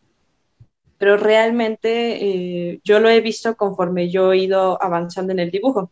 pero 0.98 1.16
realmente 1.16 2.22
eh, 2.22 2.80
yo 2.84 3.00
lo 3.00 3.08
he 3.08 3.22
visto 3.22 3.56
conforme 3.56 4.10
yo 4.10 4.34
he 4.34 4.40
ido 4.40 4.76
avanzando 4.82 5.32
en 5.32 5.38
el 5.38 5.50
dibujo. 5.50 5.90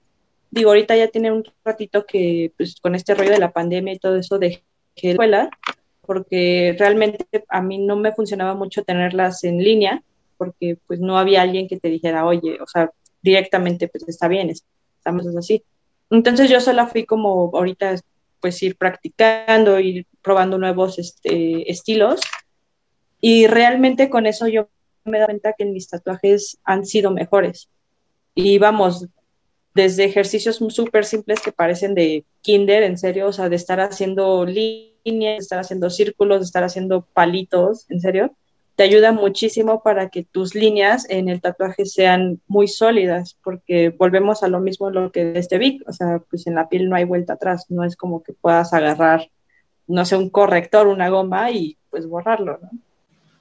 Digo, 0.51 0.69
ahorita 0.69 0.95
ya 0.95 1.09
tiene 1.09 1.33
un 1.33 1.43
ratito 1.65 2.05
que 2.05 2.53
pues, 2.59 2.79
con 2.83 2.95
este 2.95 3.15
rollo 3.15 3.31
de 3.31 3.39
la 3.39 3.51
pandemia 3.51 3.95
y 3.95 3.99
todo 3.99 4.17
eso 4.17 4.39
dejé 4.39 4.63
la 5.01 5.11
escuela, 5.13 5.51
porque 6.03 6.77
realmente 6.79 7.25
a 7.49 7.63
mí 7.63 7.79
no 7.79 7.97
me 7.97 8.13
funcionaba 8.13 8.53
mucho 8.53 8.85
tenerlas 8.85 9.45
en 9.45 9.65
línea, 9.65 10.03
porque 10.37 10.77
pues 10.87 11.01
no 11.01 11.17
había 11.17 11.41
alguien 11.41 11.67
que 11.67 11.81
te 11.81 11.89
dijera, 11.89 12.27
oye, 12.27 12.59
o 12.61 12.67
sea, 12.67 12.91
directamente 13.23 13.89
pues 13.89 14.07
está 14.07 14.29
bien, 14.29 14.51
estamos 14.51 15.27
así. 15.35 15.65
Entonces 16.11 16.51
yo 16.51 16.61
sola 16.61 16.89
fui 16.89 17.07
como 17.07 17.51
ahorita 17.55 17.95
pues 18.41 18.63
ir 18.63 18.77
practicando, 18.77 19.81
ir 19.81 20.07
probando 20.29 20.59
nuevos 20.59 20.99
este, 20.99 21.71
estilos 21.73 22.21
y 23.19 23.47
realmente 23.47 24.11
con 24.11 24.27
eso 24.27 24.47
yo 24.47 24.69
me 25.07 25.17
doy 25.17 25.25
cuenta 25.25 25.55
que 25.57 25.65
mis 25.65 25.89
tatuajes 25.89 26.59
han 26.65 26.85
sido 26.85 27.11
mejores. 27.11 27.71
Y 28.35 28.59
vamos, 28.59 29.07
desde 29.75 30.05
ejercicios 30.05 30.57
súper 30.69 31.07
simples 31.07 31.41
que 31.41 31.51
parecen 31.51 31.95
de 31.95 32.27
kinder, 32.43 32.83
en 32.83 32.99
serio, 32.99 33.29
o 33.29 33.33
sea, 33.33 33.49
de 33.49 33.57
estar 33.57 33.81
haciendo 33.81 34.45
líneas, 34.45 34.83
de 35.05 35.37
estar 35.39 35.61
haciendo 35.61 35.89
círculos, 35.89 36.41
de 36.41 36.45
estar 36.45 36.63
haciendo 36.63 37.07
palitos, 37.15 37.87
en 37.89 38.03
serio, 38.03 38.37
te 38.77 38.83
ayuda 38.83 39.13
muchísimo 39.13 39.83
para 39.83 40.11
que 40.11 40.25
tus 40.25 40.55
líneas 40.55 41.07
en 41.09 41.31
el 41.31 41.41
tatuaje 41.41 41.87
sean 41.87 42.43
muy 42.49 42.69
sólidas, 42.69 43.39
porque 43.43 43.89
volvemos 43.89 44.43
a 44.43 44.49
lo 44.49 44.61
mismo 44.61 44.91
lo 44.91 45.11
que 45.11 45.33
este 45.37 45.57
Vic, 45.57 45.83
o 45.89 45.93
sea, 45.95 46.23
pues 46.31 46.47
en 46.47 46.55
la 46.55 46.69
piel 46.69 46.91
no 46.91 46.97
hay 46.97 47.05
vuelta 47.05 47.33
atrás, 47.33 47.65
no 47.71 47.83
es 47.83 47.97
como 47.97 48.23
que 48.23 48.35
puedas 48.35 48.75
agarrar, 48.75 49.31
no 49.89 50.05
sé, 50.05 50.17
un 50.17 50.31
corrector, 50.31 50.87
una 50.87 51.09
goma 51.09 51.51
y 51.51 51.77
pues 51.91 52.07
borrarlo. 52.07 52.61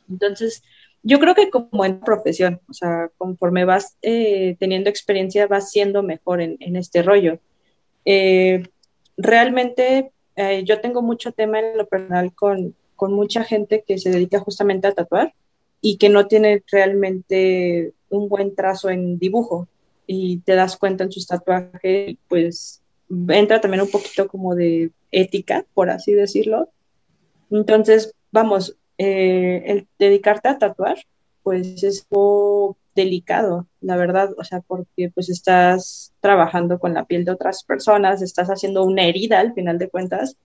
Entonces, 0.10 0.64
yo 1.04 1.20
creo 1.20 1.36
que 1.36 1.50
como 1.50 1.86
en 1.86 2.00
profesión, 2.00 2.60
o 2.70 2.74
sea, 2.74 3.10
conforme 3.18 3.66
vas 3.66 3.98
eh, 4.02 4.56
teniendo 4.60 4.90
experiencia, 4.90 5.48
vas 5.48 5.70
siendo 5.70 6.04
mejor 6.04 6.42
en, 6.42 6.76
este 6.76 7.04
rollo. 7.04 7.40
Eh, 8.06 8.64
realmente 9.18 10.12
eh, 10.36 10.64
yo 10.64 10.82
tengo 10.82 11.02
mucho 11.02 11.32
tema 11.32 11.60
en 11.60 11.78
lo 11.78 11.86
personal 11.86 12.34
con, 12.34 12.76
con 12.96 13.14
mucha 13.14 13.44
gente 13.44 13.84
que 13.86 13.98
se 13.98 14.10
dedica 14.10 14.40
justamente 14.40 14.88
a 14.88 14.94
tatuar 14.94 15.34
y 15.82 15.98
que 15.98 16.10
no 16.10 16.28
tiene 16.28 16.64
realmente 16.72 17.94
un 18.10 18.30
buen 18.30 18.56
trazo 18.56 18.90
en 18.90 19.20
dibujo 19.20 19.68
y 20.08 20.40
te 20.40 20.56
das 20.56 20.78
cuenta 20.78 21.04
en 21.04 21.12
sus 21.12 21.28
tatuajes, 21.28 22.18
pues 22.28 22.82
entra 23.30 23.62
también 23.62 23.82
un 23.82 23.92
poquito 23.92 24.28
como 24.28 24.56
de 24.56 24.92
ética, 25.12 25.66
por 25.74 25.90
así 25.90 26.14
decirlo. 26.14 26.70
Entonces, 27.50 28.14
vamos, 28.32 28.78
eh, 28.98 29.64
el 29.66 29.88
dedicarte 29.98 30.50
a 30.50 30.58
tatuar, 30.58 30.98
pues 31.44 31.84
es 31.84 32.06
algo 32.12 32.78
delicado, 32.96 33.68
la 33.80 33.96
verdad, 33.96 34.32
o 34.38 34.44
sea, 34.44 34.62
porque 34.62 35.12
pues 35.14 35.30
estás 35.30 36.14
trabajando 36.20 36.80
con 36.80 36.94
la 36.94 37.06
piel 37.06 37.24
de 37.26 37.32
otras 37.32 37.64
personas, 37.64 38.22
estás 38.22 38.50
haciendo 38.50 38.84
una 38.84 39.04
herida 39.06 39.40
al 39.40 39.54
final 39.54 39.78
de 39.78 39.90
cuentas, 39.90 40.36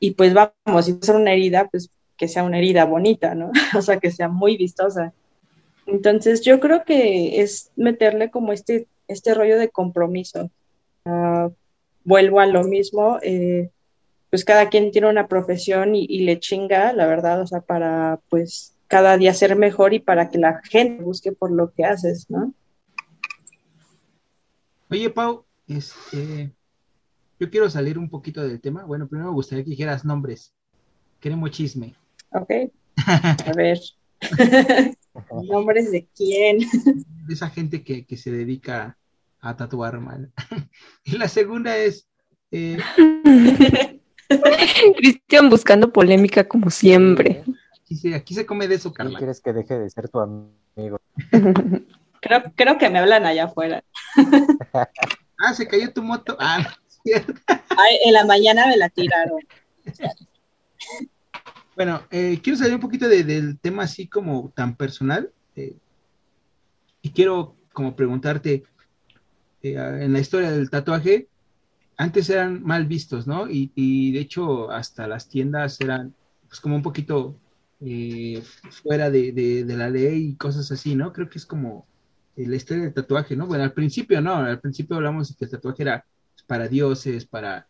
y 0.00 0.10
pues 0.12 0.34
vamos, 0.34 0.84
si 0.84 0.98
es 1.00 1.08
una 1.08 1.32
herida, 1.32 1.68
pues 1.70 1.90
que 2.16 2.28
sea 2.28 2.44
una 2.44 2.58
herida 2.58 2.84
bonita, 2.84 3.34
¿no? 3.34 3.50
o 3.76 3.82
sea, 3.82 3.98
que 3.98 4.10
sea 4.10 4.28
muy 4.28 4.56
vistosa. 4.56 5.12
Entonces, 5.86 6.42
yo 6.42 6.60
creo 6.60 6.84
que 6.84 7.40
es 7.40 7.70
meterle 7.76 8.30
como 8.30 8.52
este, 8.52 8.88
este 9.08 9.34
rollo 9.34 9.58
de 9.58 9.68
compromiso. 9.68 10.50
Ah, 11.04 11.50
vuelvo 12.06 12.40
a 12.40 12.46
lo 12.46 12.64
mismo, 12.64 13.18
eh, 13.22 13.70
pues 14.30 14.44
cada 14.44 14.70
quien 14.70 14.90
tiene 14.92 15.10
una 15.10 15.28
profesión 15.28 15.94
y, 15.94 16.24
le 16.24 16.38
chinga, 16.38 16.92
la 16.92 17.06
verdad, 17.06 17.42
o 17.42 17.46
sea, 17.46 17.60
para 17.60 18.20
pues 18.30 18.74
cada 18.86 19.18
día 19.18 19.34
ser 19.34 19.56
mejor 19.56 19.92
y 19.92 19.98
para 19.98 20.30
que 20.30 20.38
la 20.38 20.62
gente 20.62 21.02
busque 21.02 21.32
por 21.32 21.50
lo 21.50 21.72
que 21.72 21.84
haces, 21.84 22.30
¿no? 22.30 22.54
Oye, 24.88 25.10
Pau, 25.10 25.44
este, 25.66 26.52
yo 27.40 27.50
quiero 27.50 27.68
salir 27.68 27.98
un 27.98 28.08
poquito 28.08 28.46
del 28.46 28.60
tema. 28.60 28.84
Bueno, 28.84 29.08
primero 29.08 29.30
me 29.30 29.34
gustaría 29.34 29.64
que 29.64 29.70
dijeras 29.70 30.04
nombres. 30.04 30.54
Queremos 31.18 31.50
chisme. 31.50 31.94
Ok. 32.30 32.50
A 33.06 33.52
ver. 33.56 33.80
¿Nombres 35.50 35.90
de 35.90 36.06
quién? 36.14 36.58
De 37.26 37.34
esa 37.34 37.50
gente 37.50 37.82
que, 37.82 38.16
se 38.16 38.30
dedica 38.30 38.96
a 39.48 39.56
tatuar 39.56 40.00
mal. 40.00 40.32
y 41.04 41.18
la 41.18 41.28
segunda 41.28 41.76
es. 41.76 42.08
Eh, 42.50 42.78
Cristian 44.96 45.48
buscando 45.50 45.92
polémica 45.92 46.48
como 46.48 46.70
siempre. 46.70 47.44
Aquí 48.14 48.34
se, 48.34 48.46
come 48.46 48.66
de 48.66 48.74
eso, 48.74 48.92
Carla. 48.92 49.18
quieres 49.18 49.40
que 49.40 49.52
deje 49.52 49.78
de 49.78 49.90
ser 49.90 50.08
tu 50.08 50.18
amigo? 50.18 51.00
creo, 52.20 52.42
creo 52.56 52.78
que 52.78 52.90
me 52.90 52.98
hablan 52.98 53.24
allá 53.26 53.44
afuera. 53.44 53.84
ah, 55.38 55.54
se 55.54 55.68
cayó 55.68 55.92
tu 55.92 56.02
moto. 56.02 56.36
Ah, 56.40 56.66
Ay, 57.76 57.98
en 58.04 58.12
la 58.12 58.24
mañana 58.24 58.66
me 58.66 58.76
la 58.76 58.88
tiraron. 58.88 59.38
Bueno, 61.76 62.02
eh, 62.10 62.40
quiero 62.42 62.58
salir 62.58 62.74
un 62.74 62.80
poquito 62.80 63.08
del 63.08 63.58
tema 63.60 63.84
así 63.84 64.08
como 64.08 64.50
tan 64.54 64.76
personal. 64.76 65.30
Eh, 65.54 65.76
y 67.02 67.10
quiero 67.10 67.54
como 67.72 67.94
preguntarte, 67.94 68.64
eh, 69.74 70.04
en 70.04 70.12
la 70.12 70.20
historia 70.20 70.50
del 70.50 70.70
tatuaje, 70.70 71.28
antes 71.96 72.28
eran 72.30 72.62
mal 72.62 72.86
vistos, 72.86 73.26
¿no? 73.26 73.48
Y, 73.48 74.12
de 74.12 74.20
hecho 74.20 74.70
hasta 74.70 75.06
las 75.06 75.28
tiendas 75.28 75.80
eran 75.80 76.14
pues 76.48 76.60
como 76.60 76.76
un 76.76 76.82
poquito 76.82 77.38
eh, 77.80 78.42
fuera 78.82 79.10
de, 79.10 79.64
la 79.66 79.90
ley 79.90 80.28
y 80.28 80.36
cosas 80.36 80.70
así, 80.70 80.94
¿no? 80.94 81.12
Creo 81.12 81.28
que 81.28 81.38
es 81.38 81.46
como 81.46 81.86
eh, 82.36 82.46
la 82.46 82.56
historia 82.56 82.84
del 82.84 82.94
tatuaje, 82.94 83.34
¿no? 83.36 83.46
Bueno, 83.46 83.64
al 83.64 83.72
principio 83.72 84.20
no, 84.20 84.36
al 84.36 84.60
principio 84.60 84.96
hablamos 84.96 85.28
de 85.28 85.34
que 85.36 85.44
el 85.46 85.50
tatuaje 85.50 85.82
era 85.82 86.04
para 86.46 86.68
dioses, 86.68 87.24
para, 87.24 87.66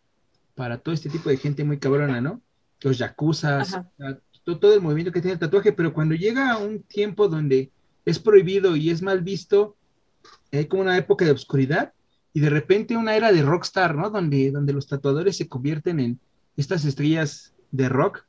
para 0.55 0.77
todo 0.77 0.93
este 0.93 1.09
tipo 1.09 1.29
de 1.29 1.37
gente 1.37 1.63
muy 1.63 1.79
cabrona, 1.79 2.21
¿no? 2.21 2.41
Los 2.81 2.97
yakuzas, 2.97 3.79
todo, 4.43 4.59
todo 4.59 4.73
el 4.73 4.81
movimiento 4.81 5.11
que 5.11 5.21
tiene 5.21 5.33
el 5.33 5.39
tatuaje, 5.39 5.71
pero 5.71 5.93
cuando 5.93 6.15
llega 6.15 6.57
un 6.57 6.83
tiempo 6.83 7.27
donde 7.27 7.71
es 8.05 8.19
prohibido 8.19 8.75
y 8.75 8.89
es 8.89 9.01
mal 9.01 9.21
visto, 9.21 9.76
hay 10.51 10.65
como 10.65 10.83
una 10.83 10.97
época 10.97 11.25
de 11.25 11.31
oscuridad, 11.31 11.93
y 12.33 12.39
de 12.39 12.49
repente 12.49 12.95
una 12.95 13.15
era 13.15 13.31
de 13.31 13.41
rockstar, 13.41 13.95
¿no? 13.95 14.09
Donde, 14.09 14.51
donde 14.51 14.73
los 14.73 14.87
tatuadores 14.87 15.37
se 15.37 15.47
convierten 15.47 15.99
en 15.99 16.19
estas 16.55 16.85
estrellas 16.85 17.53
de 17.71 17.89
rock. 17.89 18.25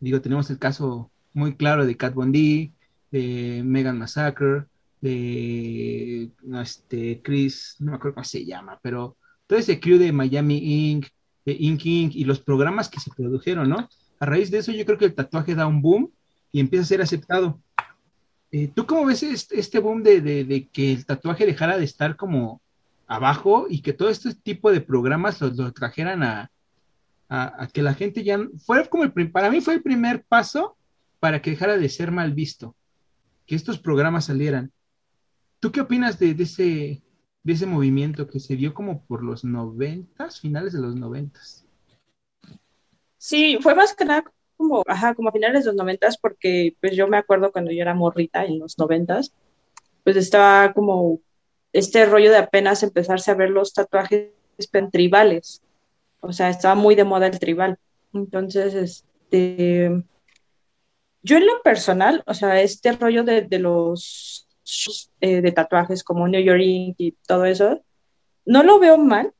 Digo, 0.00 0.20
tenemos 0.20 0.50
el 0.50 0.58
caso 0.58 1.10
muy 1.32 1.54
claro 1.54 1.86
de 1.86 1.96
Cat 1.96 2.14
Von 2.14 2.32
D, 2.32 2.72
de 3.10 3.62
Megan 3.64 3.98
Massacre, 3.98 4.64
de 5.00 6.30
este, 6.60 7.20
Chris, 7.22 7.76
no 7.80 7.90
me 7.90 7.96
acuerdo 7.96 8.14
cómo 8.14 8.24
se 8.24 8.44
llama, 8.44 8.78
pero 8.82 9.16
todo 9.46 9.58
ese 9.58 9.80
crew 9.80 9.98
de 9.98 10.12
Miami 10.12 10.90
Inc., 10.90 11.06
de 11.44 11.56
Ink 11.58 11.84
Inc. 11.84 12.14
y 12.14 12.24
los 12.24 12.40
programas 12.40 12.88
que 12.88 13.00
se 13.00 13.10
produjeron, 13.10 13.68
¿no? 13.68 13.88
A 14.20 14.26
raíz 14.26 14.50
de 14.50 14.58
eso 14.58 14.70
yo 14.72 14.84
creo 14.84 14.98
que 14.98 15.06
el 15.06 15.14
tatuaje 15.14 15.54
da 15.54 15.66
un 15.66 15.82
boom 15.82 16.10
y 16.52 16.60
empieza 16.60 16.84
a 16.84 16.86
ser 16.86 17.02
aceptado. 17.02 17.60
Eh, 18.54 18.68
¿Tú 18.68 18.86
cómo 18.86 19.06
ves 19.06 19.22
este, 19.22 19.78
boom 19.78 20.02
de, 20.02 20.68
que 20.70 20.92
el 20.92 21.06
tatuaje 21.06 21.46
dejara 21.46 21.78
de 21.78 21.86
estar 21.86 22.16
como 22.16 22.60
abajo 23.06 23.66
y 23.68 23.80
que 23.80 23.94
todo 23.94 24.10
este 24.10 24.34
tipo 24.34 24.70
de 24.70 24.82
programas 24.82 25.40
los, 25.40 25.72
trajeran 25.72 26.22
a, 26.22 26.50
que 27.72 27.82
la 27.82 27.94
gente 27.94 28.22
ya 28.22 28.38
fue 28.66 28.86
como 28.90 29.04
el 29.04 29.30
para 29.30 29.50
mí 29.50 29.62
fue 29.62 29.74
el 29.74 29.82
primer 29.82 30.22
paso 30.24 30.76
para 31.18 31.40
que 31.40 31.52
dejara 31.52 31.78
de 31.78 31.88
ser 31.88 32.10
mal 32.10 32.34
visto 32.34 32.76
que 33.46 33.54
estos 33.54 33.78
programas 33.78 34.26
salieran 34.26 34.70
¿tú 35.58 35.72
qué 35.72 35.80
opinas 35.80 36.18
de, 36.18 36.36
ese 36.38 37.02
de 37.42 37.52
ese 37.54 37.64
movimiento 37.64 38.28
que 38.28 38.38
se 38.38 38.56
dio 38.56 38.74
como 38.74 39.02
por 39.06 39.24
los 39.24 39.44
noventas 39.44 40.40
finales 40.40 40.74
de 40.74 40.80
los 40.80 40.94
noventas 40.94 41.64
sí 43.16 43.58
fue 43.62 43.74
más 43.74 43.94
que 43.94 44.04
nada 44.04 44.24
como 44.62 44.82
ajá 44.86 45.14
como 45.14 45.28
a 45.28 45.32
finales 45.32 45.64
de 45.64 45.70
los 45.70 45.76
noventas 45.76 46.16
porque 46.18 46.76
pues 46.80 46.96
yo 46.96 47.08
me 47.08 47.18
acuerdo 47.18 47.52
cuando 47.52 47.70
yo 47.70 47.82
era 47.82 47.94
morrita 47.94 48.44
en 48.44 48.58
los 48.58 48.78
noventas 48.78 49.32
pues 50.04 50.16
estaba 50.16 50.72
como 50.72 51.20
este 51.72 52.06
rollo 52.06 52.30
de 52.30 52.38
apenas 52.38 52.82
empezarse 52.82 53.30
a 53.30 53.34
ver 53.34 53.50
los 53.50 53.72
tatuajes 53.72 54.30
tribales. 54.90 55.62
O 56.20 56.32
sea, 56.32 56.50
estaba 56.50 56.74
muy 56.74 56.94
de 56.94 57.04
moda 57.04 57.26
el 57.26 57.38
tribal. 57.38 57.78
Entonces, 58.12 58.74
este, 58.74 60.04
yo 61.22 61.36
en 61.36 61.46
lo 61.46 61.62
personal, 61.62 62.22
o 62.26 62.34
sea, 62.34 62.60
este 62.60 62.92
rollo 62.92 63.24
de, 63.24 63.46
los 63.58 64.48
eh, 65.20 65.40
de 65.40 65.52
tatuajes 65.52 66.04
como 66.04 66.28
New 66.28 66.42
York 66.42 66.60
y 66.62 67.16
todo 67.26 67.44
eso, 67.46 67.82
no 68.44 68.62
lo 68.62 68.78
veo 68.78 68.98
mal, 68.98 69.32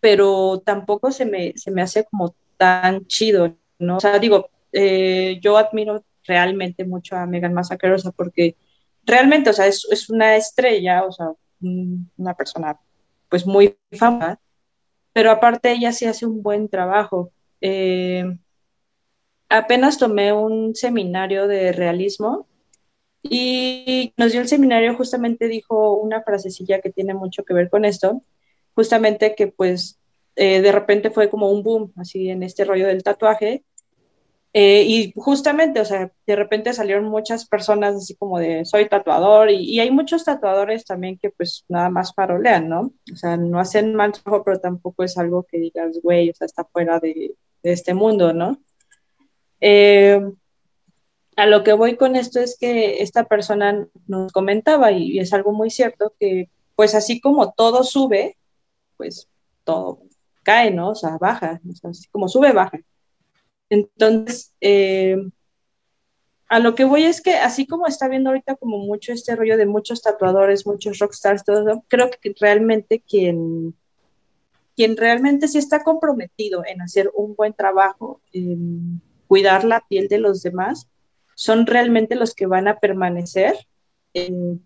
pero 0.00 0.62
tampoco 0.64 1.10
se 1.12 1.26
me, 1.26 1.52
se 1.56 1.70
me 1.70 1.82
hace 1.82 2.04
como 2.04 2.34
tan 2.56 3.06
chido, 3.06 3.56
¿no? 3.78 3.96
O 3.96 4.00
sea, 4.00 4.18
digo, 4.18 4.50
eh, 4.72 5.38
yo 5.40 5.56
admiro 5.56 6.04
realmente 6.24 6.84
mucho 6.84 7.16
a 7.16 7.26
Megan 7.26 7.54
Massacre, 7.54 7.94
porque 8.16 8.56
realmente, 9.04 9.50
o 9.50 9.52
sea, 9.52 9.66
es, 9.66 9.86
es 9.90 10.10
una 10.10 10.36
estrella, 10.36 11.04
o 11.04 11.12
sea, 11.12 11.32
una 11.60 12.34
persona 12.34 12.78
pues 13.28 13.46
muy 13.46 13.76
famosa, 13.92 14.40
pero 15.12 15.30
aparte 15.30 15.72
ella 15.72 15.92
sí 15.92 16.04
hace 16.06 16.26
un 16.26 16.42
buen 16.42 16.68
trabajo. 16.68 17.32
Eh, 17.60 18.24
apenas 19.48 19.98
tomé 19.98 20.32
un 20.32 20.74
seminario 20.74 21.48
de 21.48 21.72
realismo 21.72 22.46
y 23.22 24.12
nos 24.16 24.32
dio 24.32 24.40
el 24.40 24.48
seminario, 24.48 24.94
justamente 24.96 25.48
dijo 25.48 25.94
una 25.94 26.22
frasecilla 26.22 26.80
que 26.80 26.90
tiene 26.90 27.14
mucho 27.14 27.44
que 27.44 27.54
ver 27.54 27.68
con 27.68 27.84
esto, 27.84 28.22
justamente 28.74 29.34
que 29.34 29.48
pues 29.48 29.98
eh, 30.36 30.60
de 30.60 30.72
repente 30.72 31.10
fue 31.10 31.28
como 31.28 31.50
un 31.50 31.62
boom 31.62 31.92
así 31.96 32.30
en 32.30 32.42
este 32.42 32.64
rollo 32.64 32.86
del 32.86 33.02
tatuaje 33.02 33.64
eh, 34.54 34.82
y 34.86 35.12
justamente, 35.14 35.80
o 35.80 35.84
sea, 35.84 36.10
de 36.26 36.36
repente 36.36 36.72
salieron 36.72 37.04
muchas 37.04 37.46
personas 37.46 37.96
así 37.96 38.16
como 38.16 38.38
de 38.38 38.64
soy 38.64 38.88
tatuador 38.88 39.50
y, 39.50 39.78
hay 39.78 39.90
muchos 39.90 40.24
tatuadores 40.24 40.84
también 40.84 41.18
que 41.18 41.30
pues 41.30 41.64
nada 41.68 41.90
más 41.90 42.14
parolean, 42.14 42.68
¿no? 42.68 42.92
O 43.12 43.16
sea, 43.16 43.36
no 43.36 43.60
hacen 43.60 43.94
mal 43.94 44.12
trabajo, 44.12 44.44
pero 44.44 44.60
tampoco 44.60 45.04
es 45.04 45.18
algo 45.18 45.44
que 45.44 45.58
digas, 45.58 46.00
güey, 46.02 46.30
o 46.30 46.34
sea, 46.34 46.46
está 46.46 46.64
fuera 46.64 46.98
de, 46.98 47.34
este 47.62 47.92
mundo, 47.92 48.32
¿no? 48.32 48.58
Eh, 49.60 50.20
a 51.36 51.46
lo 51.46 51.62
que 51.64 51.72
voy 51.72 51.96
con 51.96 52.16
esto 52.16 52.40
es 52.40 52.56
que 52.58 53.02
esta 53.02 53.24
persona 53.24 53.86
nos 54.06 54.32
comentaba 54.32 54.92
y, 54.92 55.18
es 55.18 55.32
algo 55.32 55.52
muy 55.52 55.70
cierto 55.70 56.14
que 56.18 56.48
pues 56.76 56.94
así 56.94 57.20
como 57.20 57.52
todo 57.52 57.84
sube, 57.84 58.38
pues 58.96 59.28
todo 59.64 60.00
cae, 60.42 60.70
¿no? 60.70 60.90
O 60.90 60.94
sea, 60.94 61.18
baja, 61.18 61.60
o 61.68 61.74
sea, 61.74 61.90
así 61.90 62.08
como 62.08 62.28
sube, 62.28 62.52
baja. 62.52 62.78
Entonces, 63.70 64.54
eh, 64.60 65.16
a 66.48 66.58
lo 66.60 66.74
que 66.74 66.84
voy 66.84 67.04
es 67.04 67.20
que 67.20 67.34
así 67.34 67.66
como 67.66 67.86
está 67.86 68.08
viendo 68.08 68.30
ahorita 68.30 68.56
como 68.56 68.78
mucho 68.78 69.12
este 69.12 69.36
rollo 69.36 69.56
de 69.56 69.66
muchos 69.66 70.02
tatuadores, 70.02 70.66
muchos 70.66 70.98
rockstars, 70.98 71.44
todo 71.44 71.84
creo 71.88 72.10
que 72.10 72.34
realmente 72.40 73.02
quien, 73.06 73.74
quien 74.74 74.96
realmente 74.96 75.46
sí 75.48 75.58
está 75.58 75.82
comprometido 75.82 76.62
en 76.66 76.80
hacer 76.80 77.10
un 77.14 77.34
buen 77.34 77.52
trabajo, 77.52 78.22
en 78.32 79.02
cuidar 79.26 79.64
la 79.64 79.84
piel 79.86 80.08
de 80.08 80.18
los 80.18 80.42
demás, 80.42 80.88
son 81.34 81.66
realmente 81.66 82.16
los 82.16 82.34
que 82.34 82.46
van 82.46 82.66
a 82.66 82.78
permanecer 82.78 83.54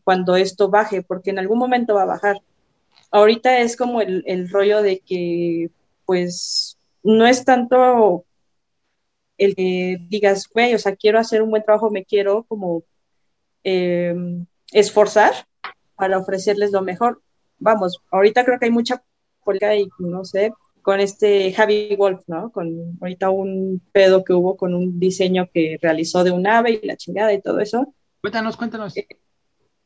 cuando 0.04 0.36
esto 0.36 0.70
baje, 0.70 1.02
porque 1.02 1.30
en 1.30 1.38
algún 1.38 1.58
momento 1.58 1.94
va 1.94 2.02
a 2.02 2.06
bajar. 2.06 2.40
Ahorita 3.10 3.58
es 3.58 3.76
como 3.76 4.00
el, 4.00 4.22
el 4.26 4.48
rollo 4.48 4.80
de 4.80 5.00
que, 5.00 5.70
pues, 6.06 6.78
no 7.02 7.26
es 7.26 7.44
tanto 7.44 8.24
el 9.44 9.54
que 9.56 9.98
digas, 10.08 10.48
güey, 10.52 10.74
o 10.74 10.78
sea, 10.78 10.96
quiero 10.96 11.18
hacer 11.18 11.42
un 11.42 11.50
buen 11.50 11.62
trabajo, 11.62 11.90
me 11.90 12.04
quiero 12.04 12.44
como 12.44 12.84
eh, 13.64 14.14
esforzar 14.72 15.32
para 15.96 16.18
ofrecerles 16.18 16.72
lo 16.72 16.82
mejor. 16.82 17.22
Vamos, 17.58 18.00
ahorita 18.10 18.44
creo 18.44 18.58
que 18.58 18.66
hay 18.66 18.70
mucha 18.70 19.02
política 19.44 19.74
y 19.76 19.88
no 19.98 20.24
sé, 20.24 20.52
con 20.82 21.00
este 21.00 21.52
Javi 21.52 21.94
Wolf, 21.96 22.22
¿no? 22.26 22.50
Con 22.50 22.98
ahorita 23.00 23.30
un 23.30 23.80
pedo 23.92 24.24
que 24.24 24.32
hubo 24.32 24.56
con 24.56 24.74
un 24.74 24.98
diseño 24.98 25.48
que 25.52 25.78
realizó 25.80 26.24
de 26.24 26.32
un 26.32 26.46
ave 26.46 26.80
y 26.82 26.86
la 26.86 26.96
chingada 26.96 27.32
y 27.32 27.40
todo 27.40 27.60
eso. 27.60 27.94
Cuéntanos, 28.20 28.56
cuéntanos. 28.56 28.94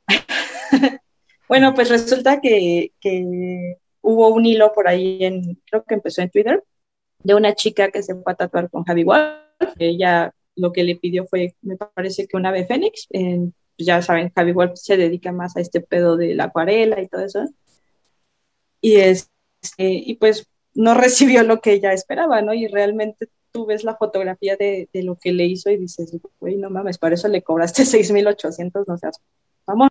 bueno, 1.48 1.74
pues 1.74 1.88
resulta 1.90 2.40
que, 2.40 2.92
que, 3.00 3.76
hubo 4.00 4.28
un 4.28 4.46
hilo 4.46 4.72
por 4.72 4.88
ahí 4.88 5.18
en, 5.24 5.60
creo 5.66 5.84
que 5.84 5.94
empezó 5.94 6.22
en 6.22 6.30
Twitter, 6.30 6.62
de 7.18 7.34
una 7.34 7.54
chica 7.54 7.90
que 7.90 8.02
se 8.02 8.14
fue 8.14 8.32
a 8.32 8.36
tatuar 8.36 8.70
con 8.70 8.84
Javi 8.84 9.04
Wolf 9.04 9.45
ella 9.78 10.34
lo 10.54 10.72
que 10.72 10.84
le 10.84 10.96
pidió 10.96 11.26
fue, 11.26 11.54
me 11.62 11.76
parece 11.76 12.26
que 12.26 12.36
un 12.36 12.46
ave 12.46 12.66
fénix. 12.66 13.06
Pues 13.10 13.86
ya 13.86 14.00
saben, 14.02 14.32
Javi 14.34 14.52
Wolf 14.52 14.72
se 14.76 14.96
dedica 14.96 15.32
más 15.32 15.56
a 15.56 15.60
este 15.60 15.80
pedo 15.80 16.16
de 16.16 16.34
la 16.34 16.44
acuarela 16.44 17.00
y 17.00 17.08
todo 17.08 17.24
eso. 17.24 17.44
Y, 18.80 18.96
es, 18.96 19.30
y 19.76 20.14
pues 20.16 20.48
no 20.74 20.94
recibió 20.94 21.42
lo 21.42 21.60
que 21.60 21.72
ella 21.72 21.92
esperaba, 21.92 22.42
¿no? 22.42 22.54
Y 22.54 22.68
realmente 22.68 23.28
tú 23.52 23.66
ves 23.66 23.84
la 23.84 23.96
fotografía 23.96 24.56
de, 24.56 24.88
de 24.92 25.02
lo 25.02 25.16
que 25.16 25.32
le 25.32 25.44
hizo 25.46 25.70
y 25.70 25.76
dices, 25.76 26.16
güey, 26.40 26.56
no 26.56 26.70
mames, 26.70 26.98
para 26.98 27.14
eso 27.14 27.28
le 27.28 27.42
cobraste 27.42 27.82
6.800, 27.84 28.84
no 28.86 28.96
seas 28.98 29.20
vamos. 29.66 29.90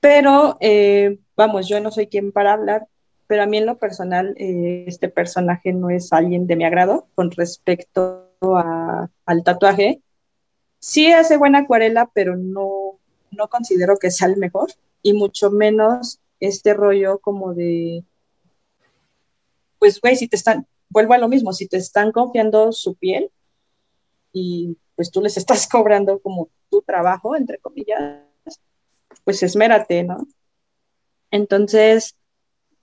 Pero, 0.00 0.56
eh, 0.60 1.18
vamos, 1.36 1.68
yo 1.68 1.80
no 1.80 1.90
soy 1.90 2.06
quien 2.06 2.32
para 2.32 2.54
hablar, 2.54 2.88
pero 3.30 3.44
a 3.44 3.46
mí 3.46 3.58
en 3.58 3.66
lo 3.66 3.78
personal 3.78 4.34
eh, 4.38 4.82
este 4.88 5.08
personaje 5.08 5.72
no 5.72 5.88
es 5.88 6.12
alguien 6.12 6.48
de 6.48 6.56
mi 6.56 6.64
agrado 6.64 7.06
con 7.14 7.30
respecto 7.30 8.28
al 9.24 9.44
tatuaje. 9.44 10.02
Sí 10.80 11.12
hace 11.12 11.36
buena 11.36 11.60
acuarela, 11.60 12.10
pero 12.12 12.36
no, 12.36 12.98
no 13.30 13.46
considero 13.46 13.98
que 13.98 14.10
sea 14.10 14.26
el 14.26 14.36
mejor 14.36 14.70
y 15.00 15.12
mucho 15.12 15.52
menos 15.52 16.18
este 16.40 16.74
rollo 16.74 17.20
como 17.20 17.54
de, 17.54 18.02
pues 19.78 20.00
güey, 20.00 20.16
si 20.16 20.26
te 20.26 20.34
están, 20.34 20.66
vuelvo 20.88 21.14
a 21.14 21.18
lo 21.18 21.28
mismo, 21.28 21.52
si 21.52 21.68
te 21.68 21.76
están 21.76 22.10
confiando 22.10 22.72
su 22.72 22.96
piel 22.96 23.30
y 24.32 24.76
pues 24.96 25.12
tú 25.12 25.22
les 25.22 25.36
estás 25.36 25.68
cobrando 25.68 26.18
como 26.18 26.48
tu 26.68 26.82
trabajo, 26.82 27.36
entre 27.36 27.58
comillas, 27.58 28.24
pues 29.22 29.40
esmérate, 29.44 30.02
¿no? 30.02 30.26
Entonces, 31.30 32.16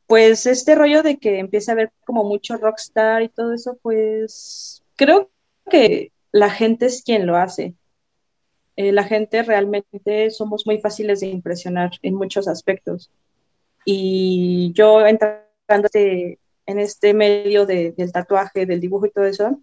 pues 0.08 0.46
este 0.46 0.76
rollo 0.76 1.04
de 1.04 1.18
que 1.18 1.40
empiece 1.40 1.70
a 1.70 1.74
haber 1.74 1.92
como 2.06 2.24
mucho 2.24 2.58
rockstar 2.58 3.24
y 3.24 3.30
todo 3.30 3.54
eso, 3.54 3.78
pues 3.82 4.84
creo 4.96 5.30
que 5.70 6.12
la 6.32 6.50
gente 6.50 6.86
es 6.86 7.04
quien 7.04 7.28
lo 7.28 7.36
hace. 7.36 7.76
Eh, 8.78 8.92
la 8.94 9.04
gente 9.04 9.44
realmente 9.44 10.30
somos 10.32 10.66
muy 10.66 10.80
fáciles 10.80 11.20
de 11.20 11.28
impresionar 11.28 11.92
en 12.04 12.16
muchos 12.16 12.48
aspectos. 12.48 13.12
Y 13.86 14.72
yo 14.74 15.06
entrando 15.06 15.46
este, 15.86 16.40
en 16.66 16.80
este 16.80 17.14
medio 17.14 17.66
del 17.66 18.12
tatuaje, 18.14 18.66
del 18.66 18.80
dibujo 18.80 19.08
y 19.08 19.12
todo 19.12 19.26
eso, 19.26 19.60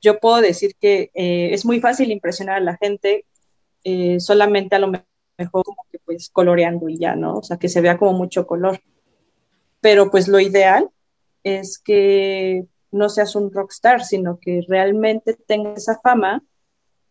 yo 0.00 0.20
puedo 0.20 0.40
decir 0.40 0.76
que 0.78 1.10
eh, 1.14 1.50
es 1.52 1.64
muy 1.64 1.80
fácil 1.80 2.12
impresionar 2.12 2.56
a 2.56 2.60
la 2.60 2.76
gente 2.76 3.24
eh, 3.84 4.20
solamente 4.20 4.76
a 4.76 4.78
lo 4.78 4.88
mejor 4.88 5.64
como 5.64 5.86
que 5.90 5.98
pues 6.04 6.28
coloreando 6.28 6.88
y 6.88 6.98
ya, 6.98 7.16
¿no? 7.16 7.38
O 7.38 7.42
sea, 7.42 7.56
que 7.58 7.68
se 7.68 7.80
vea 7.80 7.98
como 7.98 8.12
mucho 8.12 8.46
color 8.46 8.80
pero 9.84 10.10
pues 10.10 10.28
lo 10.28 10.40
ideal 10.40 10.88
es 11.42 11.78
que 11.78 12.64
no 12.90 13.10
seas 13.10 13.36
un 13.36 13.52
rockstar, 13.52 14.02
sino 14.02 14.38
que 14.40 14.64
realmente 14.66 15.36
tengas 15.46 15.82
esa 15.82 16.00
fama 16.00 16.42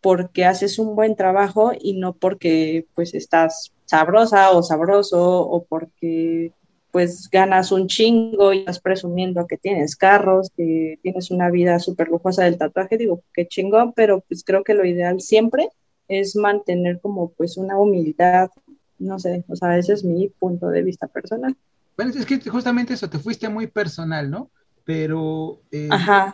porque 0.01 0.43
haces 0.43 0.79
un 0.79 0.95
buen 0.95 1.15
trabajo 1.15 1.73
y 1.79 1.99
no 1.99 2.13
porque 2.13 2.87
pues 2.95 3.13
estás 3.13 3.73
sabrosa 3.85 4.49
o 4.53 4.63
sabroso 4.63 5.41
o 5.41 5.65
porque 5.65 6.51
pues 6.89 7.29
ganas 7.29 7.71
un 7.71 7.85
chingo 7.85 8.53
y 8.53 8.61
estás 8.61 8.79
presumiendo 8.79 9.45
que 9.45 9.57
tienes 9.57 9.95
carros, 9.95 10.49
que 10.57 10.97
tienes 11.03 11.29
una 11.29 11.51
vida 11.51 11.77
súper 11.77 12.07
lujosa 12.07 12.45
del 12.45 12.57
tatuaje, 12.57 12.97
digo, 12.97 13.21
qué 13.35 13.47
chingón, 13.47 13.93
pero 13.93 14.21
pues 14.21 14.43
creo 14.43 14.63
que 14.63 14.73
lo 14.73 14.83
ideal 14.83 15.21
siempre 15.21 15.69
es 16.07 16.35
mantener 16.35 16.99
como 17.01 17.33
pues 17.33 17.55
una 17.55 17.77
humildad, 17.77 18.49
no 18.97 19.19
sé, 19.19 19.43
o 19.47 19.55
sea, 19.55 19.77
ese 19.77 19.93
es 19.93 20.03
mi 20.03 20.29
punto 20.29 20.69
de 20.69 20.81
vista 20.81 21.05
personal. 21.05 21.55
Bueno, 21.95 22.11
es 22.15 22.25
que 22.25 22.39
justamente 22.49 22.93
eso, 22.93 23.09
te 23.09 23.19
fuiste 23.19 23.49
muy 23.49 23.67
personal, 23.67 24.29
¿no? 24.29 24.51
Pero 24.83 25.61
eh, 25.71 25.89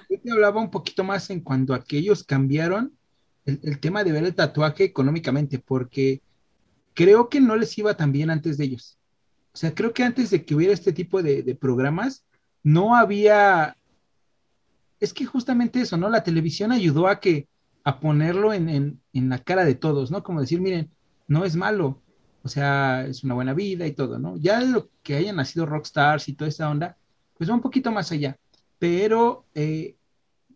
yo 0.09 0.19
te 0.21 0.31
hablaba 0.31 0.61
un 0.61 0.71
poquito 0.71 1.03
más 1.03 1.29
en 1.29 1.41
cuanto 1.41 1.73
a 1.73 1.83
que 1.83 1.97
ellos 1.97 2.23
cambiaron 2.23 2.97
el, 3.45 3.79
tema 3.79 4.03
de 4.03 4.11
ver 4.11 4.23
el 4.23 4.35
tatuaje 4.35 4.83
económicamente, 4.83 5.59
porque 5.59 6.21
creo 6.93 7.29
que 7.29 7.41
no 7.41 7.55
les 7.55 7.77
iba 7.77 7.95
tan 7.95 8.11
bien 8.11 8.29
antes 8.29 8.57
de 8.57 8.65
ellos. 8.65 8.97
O 9.53 9.57
sea, 9.57 9.73
creo 9.73 9.93
que 9.93 10.03
antes 10.03 10.29
de 10.29 10.45
que 10.45 10.55
hubiera 10.55 10.73
este 10.73 10.93
tipo 10.93 11.21
de, 11.21 11.57
programas, 11.59 12.25
no 12.63 12.95
había... 12.95 13.75
Es 14.99 15.13
que 15.13 15.25
justamente 15.25 15.81
eso, 15.81 15.97
¿no? 15.97 16.09
La 16.09 16.23
televisión 16.23 16.71
ayudó 16.71 17.07
a 17.07 17.19
que 17.19 17.47
a 17.83 17.99
ponerlo 17.99 18.53
en, 18.53 19.01
en 19.13 19.29
la 19.29 19.39
cara 19.39 19.65
de 19.65 19.75
todos, 19.75 20.11
¿no? 20.11 20.23
Como 20.23 20.41
decir, 20.41 20.59
miren, 20.61 20.91
no 21.27 21.45
es 21.45 21.55
malo, 21.55 22.01
o 22.43 22.47
sea, 22.47 23.05
es 23.05 23.23
una 23.23 23.33
buena 23.33 23.53
vida 23.53 23.85
y 23.85 23.91
todo, 23.93 24.19
¿no? 24.19 24.37
Ya 24.37 24.61
lo 24.61 24.89
que 25.03 25.15
hayan 25.15 25.35
nacido 25.35 25.65
rockstars 25.65 26.29
y 26.29 26.33
toda 26.33 26.49
esa 26.49 26.69
onda, 26.69 26.97
pues 27.37 27.49
va 27.49 27.53
un 27.53 27.61
poquito 27.61 27.91
más 27.91 28.11
allá. 28.11 28.37
Pero 28.77 29.45
eh, 29.53 29.97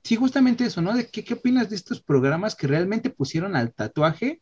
sí, 0.04 0.16
justamente 0.16 0.66
eso, 0.66 0.82
¿no? 0.82 0.94
¿De 0.94 1.08
qué, 1.10 1.24
qué, 1.24 1.34
opinas 1.34 1.70
de 1.70 1.76
estos 1.76 2.02
programas 2.02 2.56
que 2.56 2.68
realmente 2.68 3.10
pusieron 3.10 3.56
al 3.56 3.74
tatuaje 3.74 4.42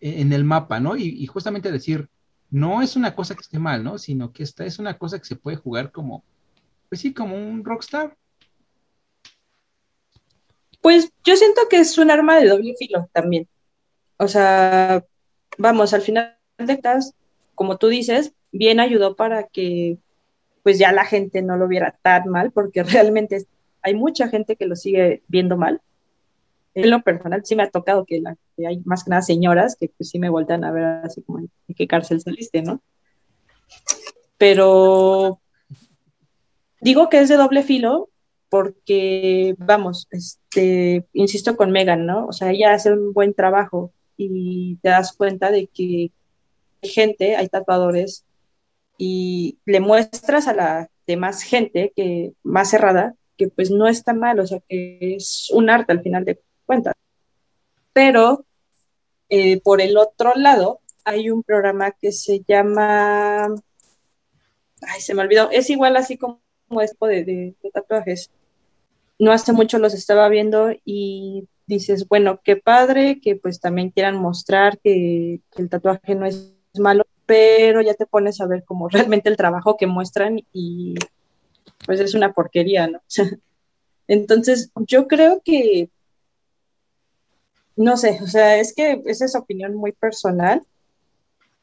eh, 0.00 0.20
en 0.20 0.32
el 0.32 0.44
mapa, 0.44 0.80
¿no? 0.80 0.96
Y, 0.96 1.26
justamente 1.26 1.72
decir, 1.72 2.08
no 2.50 2.82
es 2.82 2.96
una 2.96 3.14
cosa 3.14 3.34
que 3.34 3.40
esté 3.40 3.58
mal, 3.58 3.82
¿no? 3.82 3.98
Sino 3.98 4.32
que 4.32 4.42
esta 4.42 4.64
es 4.66 4.78
una 4.78 4.98
cosa 4.98 5.18
que 5.18 5.24
se 5.24 5.36
puede 5.36 5.56
jugar 5.56 5.90
como, 5.90 6.24
pues 6.88 7.00
sí, 7.00 7.14
como 7.14 7.36
un 7.36 7.64
rockstar. 7.64 8.16
Pues 10.82 11.10
yo 11.24 11.36
siento 11.36 11.62
que 11.70 11.78
es 11.78 11.96
un 11.96 12.10
arma 12.10 12.36
de 12.36 12.48
doble 12.48 12.74
filo 12.78 13.08
también. 13.12 13.48
O 14.18 14.28
sea, 14.28 15.02
vamos, 15.56 15.94
al 15.94 16.02
final 16.02 16.33
de 16.58 16.64
cuentas, 16.66 17.14
como 17.54 17.76
tú 17.76 17.88
dices, 17.88 18.32
bien 18.52 18.80
ayudó 18.80 19.16
para 19.16 19.44
que 19.48 19.98
pues 20.62 20.78
ya 20.78 20.92
la 20.92 21.04
gente 21.04 21.42
no 21.42 21.56
lo 21.56 21.68
viera 21.68 21.98
tan 22.02 22.28
mal, 22.28 22.50
porque 22.50 22.82
realmente 22.82 23.46
hay 23.82 23.94
mucha 23.94 24.28
gente 24.28 24.56
que 24.56 24.66
lo 24.66 24.76
sigue 24.76 25.22
viendo 25.28 25.56
mal. 25.56 25.80
En 26.74 26.90
lo 26.90 27.02
personal 27.02 27.42
sí 27.44 27.54
me 27.54 27.62
ha 27.62 27.70
tocado 27.70 28.04
que, 28.04 28.22
hay 28.66 28.80
más 28.84 29.04
que 29.04 29.10
nada 29.10 29.22
señoras 29.22 29.76
que 29.78 29.90
pues 29.96 30.08
sí 30.10 30.18
me 30.18 30.30
vueltan 30.30 30.64
a 30.64 30.72
ver 30.72 30.84
así 31.04 31.22
como 31.22 31.38
en 31.38 31.50
qué 31.76 31.86
cárcel 31.86 32.20
saliste, 32.20 32.62
¿no? 32.62 32.80
Pero 34.38 35.40
digo 36.80 37.08
que 37.08 37.20
es 37.20 37.28
de 37.28 37.36
doble 37.36 37.62
filo 37.62 38.08
porque, 38.48 39.54
vamos, 39.58 40.06
este, 40.10 41.04
insisto 41.12 41.56
con 41.56 41.72
Megan, 41.72 42.06
¿no? 42.06 42.26
O 42.26 42.32
sea, 42.32 42.50
ella 42.50 42.72
hace 42.72 42.92
un 42.92 43.12
buen 43.12 43.34
trabajo 43.34 43.92
y 44.16 44.76
te 44.76 44.90
das 44.90 45.12
cuenta 45.12 45.50
de 45.50 45.66
que 45.66 46.12
gente, 46.84 47.36
hay 47.36 47.48
tatuadores, 47.48 48.24
y 48.98 49.58
le 49.64 49.80
muestras 49.80 50.46
a 50.46 50.54
la 50.54 50.90
demás 51.06 51.42
gente 51.42 51.92
que 51.94 52.32
más 52.42 52.70
cerrada 52.70 53.14
que 53.36 53.48
pues 53.48 53.70
no 53.70 53.88
está 53.88 54.12
mal, 54.12 54.38
o 54.40 54.46
sea, 54.46 54.60
que 54.68 55.16
es 55.16 55.50
un 55.52 55.68
arte 55.70 55.92
al 55.92 56.02
final 56.02 56.24
de 56.24 56.40
cuentas. 56.66 56.94
Pero 57.92 58.44
eh, 59.28 59.60
por 59.60 59.80
el 59.80 59.96
otro 59.96 60.34
lado, 60.36 60.80
hay 61.04 61.30
un 61.30 61.42
programa 61.42 61.90
que 61.92 62.12
se 62.12 62.42
llama, 62.46 63.46
ay, 63.46 65.00
se 65.00 65.14
me 65.14 65.22
olvidó, 65.22 65.50
es 65.50 65.68
igual 65.70 65.96
así 65.96 66.16
como 66.16 66.40
esto 66.80 67.06
de, 67.06 67.24
de, 67.24 67.56
tatuajes. 67.72 68.30
No 69.18 69.32
hace 69.32 69.52
mucho 69.52 69.78
los 69.78 69.94
estaba 69.94 70.28
viendo 70.28 70.70
y 70.84 71.48
dices, 71.66 72.08
bueno, 72.08 72.40
qué 72.44 72.56
padre 72.56 73.20
que 73.20 73.36
pues 73.36 73.60
también 73.60 73.90
quieran 73.90 74.16
mostrar 74.16 74.78
que, 74.78 75.40
que 75.54 75.62
el 75.62 75.68
tatuaje 75.68 76.14
no 76.14 76.26
es 76.26 76.53
malo, 76.80 77.06
pero 77.26 77.80
ya 77.80 77.94
te 77.94 78.06
pones 78.06 78.40
a 78.40 78.46
ver 78.46 78.64
como 78.64 78.88
realmente 78.88 79.28
el 79.28 79.36
trabajo 79.36 79.76
que 79.76 79.86
muestran 79.86 80.40
y 80.52 80.94
pues 81.86 82.00
es 82.00 82.14
una 82.14 82.32
porquería, 82.32 82.86
¿no? 82.86 83.00
Entonces, 84.08 84.70
yo 84.86 85.08
creo 85.08 85.40
que, 85.44 85.88
no 87.76 87.96
sé, 87.96 88.18
o 88.22 88.26
sea, 88.26 88.58
es 88.58 88.74
que 88.74 89.00
esa 89.06 89.24
es 89.24 89.34
opinión 89.34 89.74
muy 89.74 89.92
personal. 89.92 90.62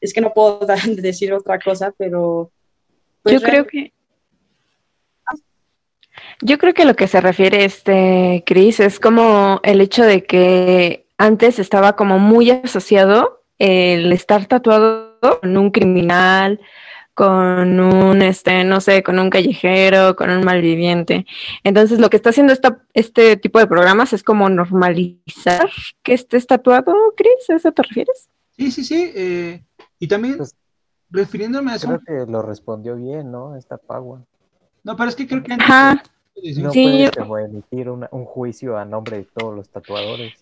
Es 0.00 0.12
que 0.12 0.20
no 0.20 0.34
puedo 0.34 0.66
decir 0.96 1.32
otra 1.32 1.58
cosa, 1.60 1.94
pero... 1.96 2.50
Pues, 3.22 3.34
yo 3.34 3.40
creo 3.40 3.66
que... 3.66 3.92
Yo 6.40 6.58
creo 6.58 6.74
que 6.74 6.84
lo 6.84 6.96
que 6.96 7.06
se 7.06 7.20
refiere 7.20 7.64
este 7.64 8.42
Chris 8.44 8.80
es 8.80 8.98
como 8.98 9.60
el 9.62 9.80
hecho 9.80 10.04
de 10.04 10.24
que 10.24 11.06
antes 11.16 11.60
estaba 11.60 11.94
como 11.94 12.18
muy 12.18 12.50
asociado 12.50 13.41
el 13.62 14.12
estar 14.12 14.46
tatuado 14.46 15.20
con 15.20 15.56
un 15.56 15.70
criminal, 15.70 16.60
con 17.14 17.78
un, 17.78 18.20
este, 18.20 18.64
no 18.64 18.80
sé, 18.80 19.04
con 19.04 19.20
un 19.20 19.30
callejero, 19.30 20.16
con 20.16 20.30
un 20.30 20.44
malviviente. 20.44 21.26
Entonces, 21.62 22.00
lo 22.00 22.10
que 22.10 22.16
está 22.16 22.30
haciendo 22.30 22.52
esta, 22.52 22.82
este 22.92 23.36
tipo 23.36 23.60
de 23.60 23.68
programas 23.68 24.12
es 24.12 24.24
como 24.24 24.48
normalizar 24.48 25.70
que 26.02 26.12
estés 26.12 26.48
tatuado, 26.48 26.92
Chris, 27.16 27.50
¿a 27.50 27.54
eso 27.54 27.70
te 27.70 27.84
refieres? 27.84 28.28
Sí, 28.56 28.72
sí, 28.72 28.82
sí. 28.82 29.12
Eh, 29.14 29.62
y 30.00 30.08
también, 30.08 30.38
pues, 30.38 30.56
refiriéndome 31.10 31.70
a 31.70 31.76
eso... 31.76 31.86
Creo 31.86 32.26
que 32.26 32.32
lo 32.32 32.42
respondió 32.42 32.96
bien, 32.96 33.30
¿no? 33.30 33.54
Esta 33.54 33.76
Pagua. 33.78 34.24
No, 34.82 34.96
pero 34.96 35.08
es 35.08 35.14
que 35.14 35.28
creo 35.28 35.44
que... 35.44 35.52
Ajá. 35.52 36.02
No 36.56 36.72
sí. 36.72 37.08
puedes 37.28 37.48
emitir 37.48 37.88
un 37.90 38.24
juicio 38.24 38.76
a 38.76 38.84
nombre 38.84 39.18
de 39.18 39.28
todos 39.36 39.54
los 39.54 39.68
tatuadores 39.68 40.32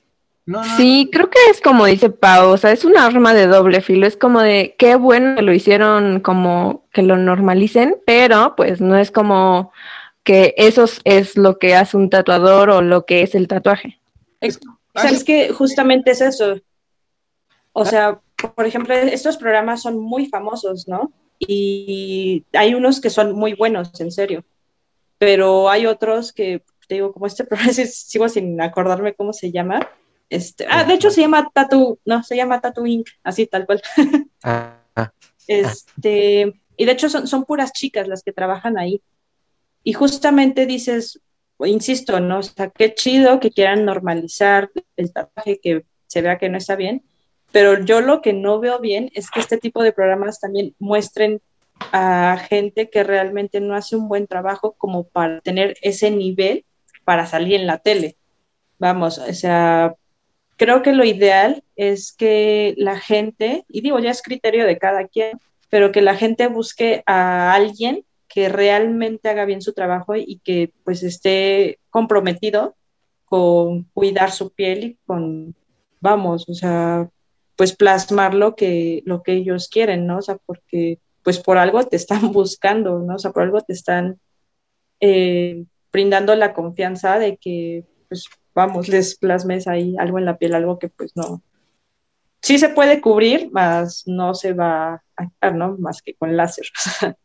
sí, 0.77 1.09
creo 1.13 1.31
que 1.31 1.39
es 1.51 1.61
como 1.61 1.87
dice 1.87 2.11
Pau, 2.11 2.51
o 2.51 2.57
sea, 2.57 2.73
es 2.73 2.85
un 2.85 2.97
arma 2.97 3.35
de 3.35 3.47
doble 3.47 3.81
filo, 3.81 4.07
es 4.07 4.17
como 4.17 4.41
de 4.41 4.75
qué 4.79 4.97
bueno 4.97 5.37
que 5.37 5.43
lo 5.43 5.53
hicieron 5.53 6.21
como 6.21 6.85
que 6.93 7.03
lo 7.03 7.17
normalicen, 7.17 7.97
pero 8.07 8.55
pues 8.57 8.81
no 8.81 8.97
es 8.97 9.11
como 9.11 9.73
que 10.25 10.55
eso 10.57 10.85
es 11.05 11.37
lo 11.37 11.59
que 11.59 11.75
hace 11.75 11.97
un 11.97 12.11
tatuador 12.11 12.71
o 12.71 12.83
lo 12.83 13.07
que 13.07 13.23
es 13.23 13.35
el 13.35 13.49
tatuaje. 13.49 13.99
o 14.41 15.01
sea, 15.01 15.11
es 15.11 15.25
que 15.25 15.51
justamente 15.53 16.11
es 16.11 16.21
eso. 16.21 16.57
O 17.73 17.85
sea, 17.85 18.21
por 18.55 18.67
ejemplo, 18.67 18.95
estos 18.95 19.37
programas 19.37 19.83
son 19.83 19.99
muy 19.99 20.27
famosos, 20.27 20.89
¿no? 20.89 21.13
Y 21.39 22.45
hay 22.53 22.75
unos 22.75 23.01
que 23.01 23.11
son 23.11 23.33
muy 23.33 23.55
buenos, 23.55 23.99
en 24.01 24.13
serio. 24.13 24.45
Pero 25.19 25.71
hay 25.71 25.87
otros 25.87 26.33
que, 26.33 26.63
te 26.87 26.97
digo, 26.97 27.13
como 27.13 27.27
este 27.27 27.45
programa, 27.47 27.73
sigo 27.73 28.29
sin 28.29 28.61
acordarme 28.61 29.15
cómo 29.15 29.33
se 29.33 29.51
llama, 29.51 29.89
este, 30.31 30.67
ah, 30.71 30.85
de 30.85 30.95
hecho 30.95 31.11
se 31.11 31.21
llama 31.21 31.51
Tattoo, 31.53 31.99
no, 32.05 32.23
se 32.23 32.37
llama 32.37 32.61
Tattoo 32.61 32.87
Inc., 32.87 33.09
así 33.23 33.47
tal 33.47 33.67
cual. 33.67 33.83
Ah, 34.43 34.81
ah. 34.97 35.13
este, 35.47 36.55
y 36.77 36.85
de 36.87 36.93
hecho 36.93 37.11
son, 37.11 37.27
son 37.27 37.45
puras 37.45 37.73
chicas 37.73 38.09
las 38.09 38.23
que 38.23 38.33
trabajan 38.33 38.79
ahí. 38.79 39.03
Y 39.83 39.93
justamente 39.93 40.65
dices, 40.65 41.21
insisto, 41.59 42.21
¿no? 42.21 42.39
O 42.39 42.43
sea, 42.43 42.71
qué 42.71 42.95
chido 42.95 43.41
que 43.41 43.51
quieran 43.51 43.85
normalizar 43.85 44.71
el 44.97 45.13
tatuaje, 45.13 45.61
que 45.61 45.85
se 46.07 46.23
vea 46.23 46.39
que 46.39 46.49
no 46.49 46.59
está 46.59 46.77
bien, 46.77 47.03
pero 47.53 47.85
yo 47.85 48.01
lo 48.01 48.23
que 48.23 48.33
no 48.33 48.61
veo 48.61 48.79
bien 48.79 49.11
es 49.15 49.31
que 49.31 49.41
este 49.41 49.59
tipo 49.59 49.83
de 49.83 49.93
programas 49.93 50.41
también 50.41 50.75
muestren 50.79 51.43
a 51.93 52.39
gente 52.49 52.91
que 52.91 53.03
realmente 53.03 53.61
no 53.61 53.75
hace 53.75 53.97
un 53.97 54.09
buen 54.09 54.27
trabajo 54.27 54.75
como 54.79 55.05
para 55.05 55.41
tener 55.41 55.77
ese 55.83 56.11
nivel 56.11 56.65
para 57.05 57.27
salir 57.27 57.55
en 57.55 57.67
la 57.67 57.79
tele. 57.79 58.17
Vamos, 58.79 59.19
o 59.19 59.33
sea, 59.35 59.95
creo 60.61 60.83
que 60.83 60.93
lo 60.93 61.07
ideal 61.07 61.65
es 61.75 62.13
que 62.13 62.75
la 62.77 63.01
gente, 63.01 63.65
y 63.67 63.81
digo, 63.81 63.99
ya 63.99 64.11
es 64.11 64.21
criterio 64.21 64.67
de 64.67 64.77
cada 64.77 65.09
quien, 65.09 65.41
pero 65.71 65.91
que 65.91 66.03
la 66.03 66.17
gente 66.17 66.49
busque 66.49 67.03
a 67.07 67.55
alguien 67.55 68.05
que 68.29 68.51
realmente 68.51 69.31
haga 69.31 69.47
bien 69.47 69.63
su 69.63 69.73
trabajo 69.73 70.17
y 70.17 70.39
que 70.45 70.71
pues 70.85 71.03
esté 71.03 71.79
comprometido 71.89 72.77
con 73.25 73.85
cuidar 73.95 74.33
su 74.33 74.53
piel 74.53 74.85
y 74.85 74.99
con, 75.07 75.55
vamos, 75.99 76.47
o 76.47 76.53
sea, 76.53 77.09
pues 77.57 77.75
plasmar 77.75 78.35
lo 78.35 78.55
que, 78.55 79.03
lo 79.07 79.23
que 79.23 79.33
ellos 79.33 79.67
quieren, 79.67 80.07
¿no? 80.07 80.19
O 80.19 80.23
sea, 80.23 80.37
porque 80.45 80.99
pues 81.23 81.39
por 81.39 81.57
algo 81.57 81.83
te 81.87 81.97
están 81.97 82.33
buscando, 82.33 82.99
¿no? 82.99 83.15
O 83.15 83.19
sea, 83.19 83.33
por 83.33 83.45
algo 83.45 83.63
te 83.63 83.73
están 83.73 84.21
eh, 85.01 85.65
brindando 85.91 86.37
la 86.37 86.53
confianza 86.53 87.19
de 87.19 87.39
que 87.39 87.87
pues 88.11 88.29
vamos, 88.55 88.89
les 88.89 89.17
plasmes 89.17 89.67
ahí 89.67 89.97
algo 89.99 90.19
en 90.19 90.25
la 90.25 90.39
piel, 90.39 90.55
algo 90.55 90.79
que 90.79 90.89
pues 90.89 91.13
no. 91.17 91.43
Sí 92.43 92.59
se 92.59 92.71
puede 92.71 93.01
cubrir, 93.01 93.51
más 93.53 94.05
no 94.07 94.35
se 94.35 94.53
va 94.53 95.03
a 95.17 95.27
quitar, 95.27 95.55
¿no? 95.55 95.77
Más 95.79 96.01
que 96.03 96.15
con 96.15 96.37
láser. 96.37 96.67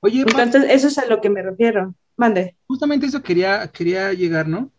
Oye, 0.00 0.20
entonces 0.20 0.64
eso 0.68 0.88
es 0.88 0.98
a 0.98 1.06
lo 1.06 1.20
que 1.20 1.30
me 1.30 1.42
refiero. 1.42 1.94
Mande. 2.16 2.56
Justamente 2.66 3.06
eso 3.06 3.22
quería, 3.22 3.68
quería 3.68 4.12
llegar, 4.12 4.48
¿no? 4.48 4.70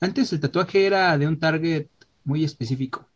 Antes 0.00 0.32
el 0.32 0.40
tatuaje 0.40 0.86
era 0.86 1.16
de 1.16 1.26
un 1.26 1.38
target 1.38 1.88
muy 2.24 2.44
específico. 2.44 3.08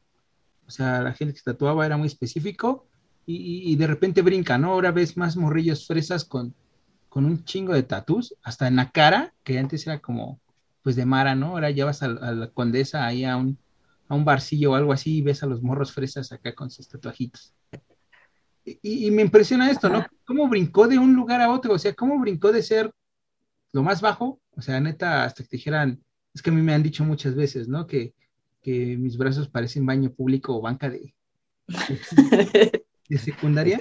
O 0.66 0.70
sea, 0.70 1.02
la 1.02 1.12
gente 1.12 1.34
que 1.34 1.40
se 1.40 1.44
tatuaba 1.44 1.84
era 1.84 1.96
muy 1.96 2.06
específico 2.06 2.86
y, 3.26 3.76
de 3.76 3.86
repente 3.86 4.22
brinca, 4.22 4.58
¿no? 4.58 4.72
Ahora 4.72 4.90
ves 4.90 5.16
más 5.16 5.36
morrillos 5.36 5.86
fresas 5.86 6.24
con, 6.24 6.54
con 7.08 7.24
un 7.24 7.44
chingo 7.44 7.72
de 7.72 7.84
tatus, 7.84 8.34
hasta 8.42 8.66
en 8.66 8.76
la 8.76 8.90
cara, 8.90 9.32
que 9.44 9.58
antes 9.58 9.86
era 9.86 10.00
como 10.00 10.40
pues 10.82 10.96
de 10.96 11.06
Mara, 11.06 11.34
¿no? 11.34 11.48
Ahora 11.48 11.70
llevas 11.70 12.02
a, 12.02 12.06
a 12.06 12.32
la 12.32 12.50
condesa 12.50 13.06
ahí 13.06 13.24
a 13.24 13.36
un, 13.36 13.58
a 14.08 14.14
un 14.14 14.24
barcillo 14.24 14.72
o 14.72 14.74
algo 14.74 14.92
así 14.92 15.18
y 15.18 15.22
ves 15.22 15.42
a 15.42 15.46
los 15.46 15.62
morros 15.62 15.92
fresas 15.92 16.32
acá 16.32 16.54
con 16.54 16.70
sus 16.70 16.88
tatuajitos. 16.88 17.54
Y, 18.64 19.10
me 19.10 19.22
impresiona 19.22 19.70
esto, 19.70 19.88
¿no? 19.88 20.06
¿Cómo 20.24 20.48
brincó 20.48 20.86
de 20.86 20.98
un 20.98 21.14
lugar 21.14 21.40
a 21.40 21.50
otro? 21.50 21.74
O 21.74 21.78
sea, 21.78 21.94
¿cómo 21.94 22.20
brincó 22.20 22.52
de 22.52 22.62
ser 22.62 22.92
lo 23.72 23.82
más 23.82 24.00
bajo? 24.00 24.40
O 24.54 24.62
sea, 24.62 24.78
neta, 24.80 25.24
hasta 25.24 25.42
que 25.42 25.48
te 25.48 25.56
dijeran, 25.56 26.00
es 26.32 26.42
que 26.42 26.50
a 26.50 26.52
mí 26.52 26.62
me 26.62 26.74
han 26.74 26.82
dicho 26.82 27.04
muchas 27.04 27.34
veces, 27.34 27.68
¿no? 27.68 27.86
Que, 27.86 28.14
que 28.60 28.96
mis 28.98 29.16
brazos 29.16 29.48
parecen 29.48 29.84
baño 29.84 30.12
público 30.12 30.56
o 30.56 30.60
banca 30.60 30.90
de, 30.90 31.14
de, 33.08 33.18
secundaria. 33.18 33.78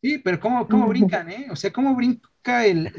Sí, 0.00 0.18
pero 0.18 0.40
¿cómo, 0.40 0.66
cómo 0.66 0.86
brincan, 0.88 1.28
eh? 1.30 1.48
O 1.50 1.56
sea, 1.56 1.70
¿cómo 1.70 1.94
brinca 1.94 2.64
el 2.64 2.90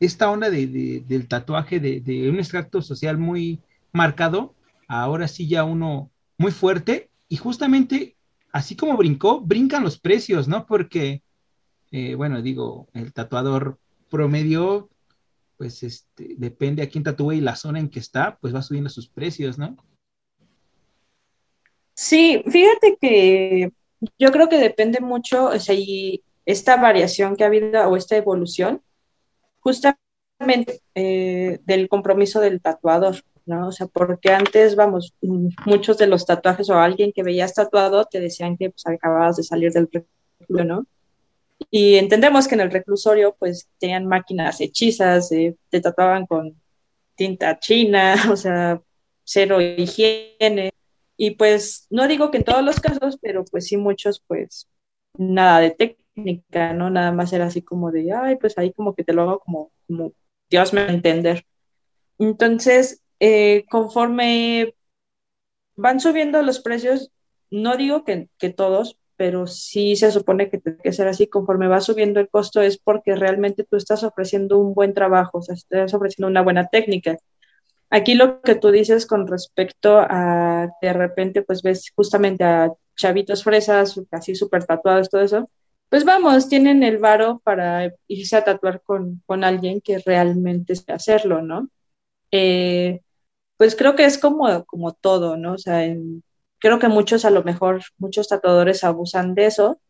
esta 0.00 0.30
onda 0.30 0.50
de, 0.50 1.02
del 1.06 1.28
tatuaje 1.28 1.80
de, 1.80 2.30
un 2.30 2.38
extracto 2.38 2.82
social 2.82 3.18
muy 3.18 3.60
marcado, 3.92 4.54
ahora 4.86 5.28
sí 5.28 5.48
ya 5.48 5.64
uno 5.64 6.10
muy 6.36 6.52
fuerte, 6.52 7.10
y 7.28 7.36
justamente 7.36 8.16
así 8.52 8.76
como 8.76 8.96
brincó, 8.96 9.40
brincan 9.40 9.82
los 9.82 9.98
precios, 9.98 10.48
¿no? 10.48 10.66
Porque, 10.66 11.22
eh, 11.90 12.14
bueno, 12.14 12.40
digo, 12.42 12.88
el 12.94 13.12
tatuador 13.12 13.78
promedio, 14.08 14.88
pues 15.56 15.82
este, 15.82 16.34
depende 16.38 16.82
a 16.82 16.88
quién 16.88 17.04
tatúe 17.04 17.32
y 17.32 17.40
la 17.40 17.56
zona 17.56 17.80
en 17.80 17.88
que 17.88 17.98
está, 17.98 18.38
pues 18.40 18.54
va 18.54 18.62
subiendo 18.62 18.90
sus 18.90 19.08
precios, 19.08 19.58
¿no? 19.58 19.76
Sí, 21.94 22.44
fíjate 22.46 22.96
que 23.00 23.72
yo 24.18 24.30
creo 24.30 24.48
que 24.48 24.58
depende 24.58 25.00
mucho, 25.00 25.46
o 25.46 25.58
sea, 25.58 25.74
y 25.74 26.22
esta 26.46 26.76
variación 26.76 27.34
que 27.34 27.42
ha 27.42 27.48
habido 27.48 27.88
o 27.88 27.96
esta 27.96 28.16
evolución, 28.16 28.80
justamente 29.68 30.80
eh, 30.94 31.58
del 31.64 31.88
compromiso 31.88 32.40
del 32.40 32.60
tatuador. 32.60 33.16
¿no? 33.46 33.68
O 33.68 33.72
sea, 33.72 33.86
porque 33.86 34.30
antes, 34.30 34.76
vamos, 34.76 35.14
muchos 35.64 35.96
de 35.96 36.06
los 36.06 36.26
tatuajes 36.26 36.68
o 36.68 36.78
alguien 36.78 37.12
que 37.14 37.22
veías 37.22 37.54
tatuado 37.54 38.04
te 38.04 38.20
decían 38.20 38.58
que 38.58 38.70
pues, 38.70 38.86
acababas 38.86 39.36
de 39.36 39.42
salir 39.42 39.72
del 39.72 39.88
reclusorio, 39.90 40.64
¿no? 40.64 40.86
Y 41.70 41.96
entendemos 41.96 42.46
que 42.46 42.54
en 42.54 42.60
el 42.60 42.70
reclusorio 42.70 43.34
pues 43.38 43.68
tenían 43.78 44.06
máquinas 44.06 44.60
hechizas, 44.60 45.32
eh, 45.32 45.56
te 45.70 45.80
tatuaban 45.80 46.26
con 46.26 46.60
tinta 47.16 47.58
china, 47.58 48.14
o 48.30 48.36
sea, 48.36 48.82
cero 49.24 49.60
higiene. 49.60 50.72
Y 51.16 51.32
pues 51.32 51.86
no 51.90 52.06
digo 52.06 52.30
que 52.30 52.38
en 52.38 52.44
todos 52.44 52.62
los 52.62 52.78
casos, 52.80 53.18
pero 53.20 53.44
pues 53.46 53.66
sí 53.66 53.76
muchos 53.78 54.22
pues 54.26 54.68
nada 55.16 55.60
de 55.60 55.70
técnica, 56.18 56.72
¿no? 56.72 56.90
Nada 56.90 57.12
más 57.12 57.32
era 57.32 57.46
así 57.46 57.62
como 57.62 57.90
de, 57.92 58.12
ay, 58.12 58.36
pues 58.36 58.58
ahí 58.58 58.72
como 58.72 58.94
que 58.94 59.04
te 59.04 59.12
lo 59.12 59.22
hago 59.22 59.40
como, 59.40 59.70
como 59.86 60.12
Dios 60.50 60.72
me 60.72 60.82
va 60.84 60.90
a 60.90 60.94
entender. 60.94 61.44
Entonces, 62.18 63.02
eh, 63.20 63.64
conforme 63.70 64.74
van 65.76 66.00
subiendo 66.00 66.42
los 66.42 66.60
precios, 66.60 67.12
no 67.50 67.76
digo 67.76 68.04
que, 68.04 68.28
que, 68.38 68.50
todos, 68.50 68.98
pero 69.16 69.46
sí 69.46 69.96
se 69.96 70.10
supone 70.10 70.50
que 70.50 70.58
tiene 70.58 70.78
que 70.78 70.92
ser 70.92 71.08
así, 71.08 71.28
conforme 71.28 71.68
va 71.68 71.80
subiendo 71.80 72.20
el 72.20 72.28
costo 72.28 72.60
es 72.60 72.78
porque 72.78 73.14
realmente 73.14 73.64
tú 73.64 73.76
estás 73.76 74.02
ofreciendo 74.02 74.58
un 74.58 74.74
buen 74.74 74.94
trabajo, 74.94 75.38
o 75.38 75.42
sea, 75.42 75.54
estás 75.54 75.94
ofreciendo 75.94 76.28
una 76.28 76.42
buena 76.42 76.66
técnica. 76.68 77.16
Aquí 77.90 78.14
lo 78.14 78.42
que 78.42 78.54
tú 78.54 78.70
dices 78.70 79.06
con 79.06 79.26
respecto 79.26 79.98
a 79.98 80.68
de 80.82 80.92
repente 80.92 81.42
pues 81.42 81.62
ves 81.62 81.90
justamente 81.96 82.44
a 82.44 82.72
chavitos 82.96 83.44
fresas, 83.44 83.98
así 84.10 84.34
súper 84.34 84.64
tatuados, 84.66 85.08
todo 85.08 85.22
eso, 85.22 85.48
pues 85.88 86.04
vamos, 86.04 86.48
tienen 86.48 86.82
el 86.82 86.98
varo 86.98 87.40
para 87.44 87.92
irse 88.08 88.36
a 88.36 88.44
tatuar 88.44 88.82
con, 88.82 89.22
con 89.26 89.44
alguien 89.44 89.80
que 89.80 89.98
realmente 89.98 90.76
sé 90.76 90.92
hacerlo, 90.92 91.42
¿no? 91.42 91.70
Eh, 92.32 93.00
pues 93.56 93.76
creo 93.76 93.96
que 93.96 94.04
es 94.06 94.18
como, 94.18 94.64
como 94.66 94.94
todo, 94.94 95.36
¿no? 95.36 95.54
O 95.54 95.58
sea, 95.58 95.82
creo 96.58 96.78
que 96.78 96.88
muchos, 96.88 97.24
a 97.24 97.30
lo 97.30 97.44
mejor, 97.44 97.82
muchos 97.98 98.28
tatuadores 98.28 98.84
abusan 98.84 99.34
de 99.34 99.46
eso 99.46 99.80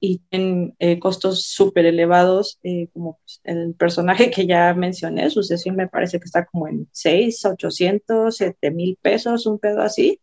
y 0.00 0.18
tienen 0.30 0.74
eh, 0.80 0.98
costos 0.98 1.46
súper 1.46 1.86
elevados, 1.86 2.58
eh, 2.64 2.88
como 2.92 3.18
pues, 3.18 3.40
el 3.44 3.74
personaje 3.74 4.30
que 4.30 4.46
ya 4.46 4.74
mencioné, 4.74 5.30
su 5.30 5.42
me 5.74 5.88
parece 5.88 6.18
que 6.20 6.26
está 6.26 6.46
como 6.46 6.68
en 6.68 6.88
6, 6.92 7.44
800, 7.46 8.36
7 8.36 8.70
mil 8.72 8.98
pesos, 9.00 9.46
un 9.46 9.58
pedo 9.58 9.82
así. 9.82 10.20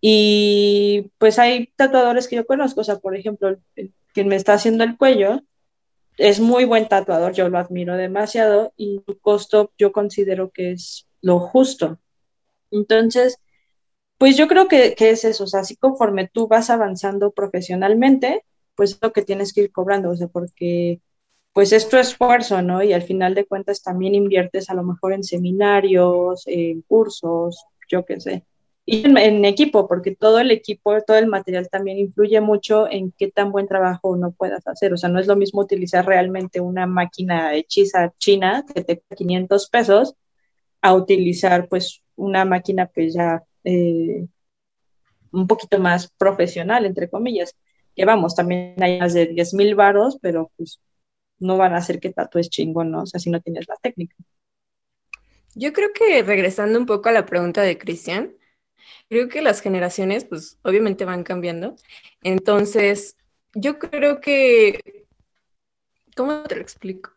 Y 0.00 1.12
pues 1.18 1.38
hay 1.38 1.68
tatuadores 1.76 2.26
que 2.28 2.36
yo 2.36 2.46
conozco, 2.46 2.80
o 2.80 2.84
sea, 2.84 2.98
por 2.98 3.16
ejemplo, 3.16 3.56
quien 4.12 4.28
me 4.28 4.36
está 4.36 4.54
haciendo 4.54 4.84
el 4.84 4.96
cuello, 4.96 5.42
es 6.18 6.40
muy 6.40 6.64
buen 6.64 6.88
tatuador, 6.88 7.32
yo 7.32 7.48
lo 7.48 7.58
admiro 7.58 7.96
demasiado 7.96 8.72
y 8.76 9.02
su 9.06 9.18
costo 9.18 9.72
yo 9.78 9.92
considero 9.92 10.50
que 10.50 10.72
es 10.72 11.06
lo 11.20 11.40
justo. 11.40 11.98
Entonces, 12.70 13.38
pues 14.18 14.36
yo 14.36 14.48
creo 14.48 14.68
que, 14.68 14.94
es 14.98 15.24
eso, 15.24 15.44
o 15.44 15.46
sea, 15.46 15.60
así 15.60 15.76
conforme 15.76 16.28
tú 16.28 16.48
vas 16.48 16.70
avanzando 16.70 17.32
profesionalmente, 17.32 18.44
pues 18.74 18.92
es 18.92 18.98
lo 19.02 19.12
que 19.12 19.22
tienes 19.22 19.52
que 19.52 19.62
ir 19.62 19.72
cobrando, 19.72 20.10
o 20.10 20.16
sea, 20.16 20.28
porque 20.28 21.00
pues 21.52 21.72
es 21.72 21.88
tu 21.88 21.98
esfuerzo, 21.98 22.62
¿no? 22.62 22.82
Y 22.82 22.92
al 22.94 23.02
final 23.02 23.34
de 23.34 23.46
cuentas 23.46 23.82
también 23.82 24.14
inviertes 24.14 24.70
a 24.70 24.74
lo 24.74 24.82
mejor 24.84 25.12
en 25.12 25.24
seminarios, 25.24 26.44
en 26.46 26.82
cursos, 26.82 27.64
yo 27.88 28.04
qué 28.06 28.20
sé 28.20 28.46
y 28.84 29.06
en, 29.06 29.44
equipo, 29.44 29.86
porque 29.86 30.16
todo 30.16 30.40
el 30.40 30.50
equipo, 30.50 31.00
todo 31.02 31.16
el 31.16 31.28
material 31.28 31.68
también 31.70 31.98
influye 31.98 32.40
mucho 32.40 32.90
en 32.90 33.12
qué 33.12 33.30
tan 33.30 33.52
buen 33.52 33.68
trabajo 33.68 34.10
uno 34.10 34.32
puedas 34.32 34.66
hacer. 34.66 34.92
O 34.92 34.96
sea, 34.96 35.08
no 35.08 35.20
es 35.20 35.26
lo 35.28 35.36
mismo 35.36 35.60
utilizar 35.60 36.04
realmente 36.04 36.60
una 36.60 36.86
máquina 36.86 37.54
hechiza 37.54 38.12
china 38.18 38.64
que 38.66 38.82
te 38.82 38.96
cuesta 38.98 39.16
500 39.16 39.68
pesos 39.70 40.16
a 40.80 40.94
utilizar 40.94 41.68
pues 41.68 42.02
una 42.16 42.44
máquina 42.44 42.90
pues 42.92 43.14
ya 43.14 43.44
eh, 43.64 44.26
un 45.32 45.46
poquito 45.46 45.78
más 45.78 46.10
profesional, 46.18 46.84
entre 46.84 47.08
comillas. 47.08 47.56
Que 47.94 48.04
vamos, 48.04 48.34
también 48.34 48.74
hay 48.82 48.98
más 48.98 49.14
de 49.14 49.26
10 49.26 49.54
mil 49.54 49.74
varos, 49.76 50.18
pero 50.20 50.50
pues 50.56 50.80
no 51.38 51.56
van 51.56 51.74
a 51.74 51.78
hacer 51.78 52.00
que 52.00 52.12
es 52.34 52.50
chingón, 52.50 52.90
¿no? 52.90 53.02
O 53.02 53.06
sea, 53.06 53.20
si 53.20 53.30
no 53.30 53.40
tienes 53.40 53.68
la 53.68 53.76
técnica. 53.76 54.16
Yo 55.54 55.72
creo 55.72 55.92
que 55.92 56.22
regresando 56.22 56.78
un 56.78 56.86
poco 56.86 57.10
a 57.10 57.12
la 57.12 57.26
pregunta 57.26 57.62
de 57.62 57.78
Cristian, 57.78 58.34
creo 59.12 59.28
que 59.28 59.42
las 59.42 59.60
generaciones, 59.60 60.24
pues 60.24 60.58
obviamente 60.62 61.04
van 61.04 61.22
cambiando. 61.22 61.76
Entonces, 62.22 63.18
yo 63.52 63.78
creo 63.78 64.22
que, 64.22 65.04
¿cómo 66.16 66.44
te 66.44 66.56
lo 66.56 66.62
explico? 66.62 67.10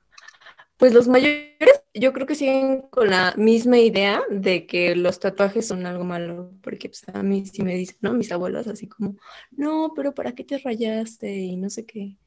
Pues 0.76 0.94
los 0.94 1.08
mayores, 1.08 1.86
yo 1.94 2.12
creo 2.12 2.28
que 2.28 2.36
siguen 2.36 2.82
con 2.90 3.12
la 3.12 3.34
misma 3.38 3.78
idea 3.78 4.22
de 4.30 4.68
que 4.68 4.94
los 4.98 5.22
tatuajes 5.22 5.70
son 5.70 5.86
algo 5.86 6.04
malo, 6.04 6.52
porque 6.62 6.90
pues, 6.90 7.06
a 7.14 7.24
mí 7.24 7.46
sí 7.46 7.64
me 7.64 7.76
dicen, 7.76 7.96
¿no? 8.02 8.12
Mis 8.12 8.34
abuelos 8.34 8.68
así 8.68 8.90
como, 8.90 9.16
no, 9.52 9.94
pero 9.96 10.14
¿para 10.14 10.34
qué 10.34 10.44
te 10.44 10.58
rayaste? 10.58 11.34
Y 11.34 11.56
no 11.56 11.70
sé 11.70 11.86
qué. 11.86 12.18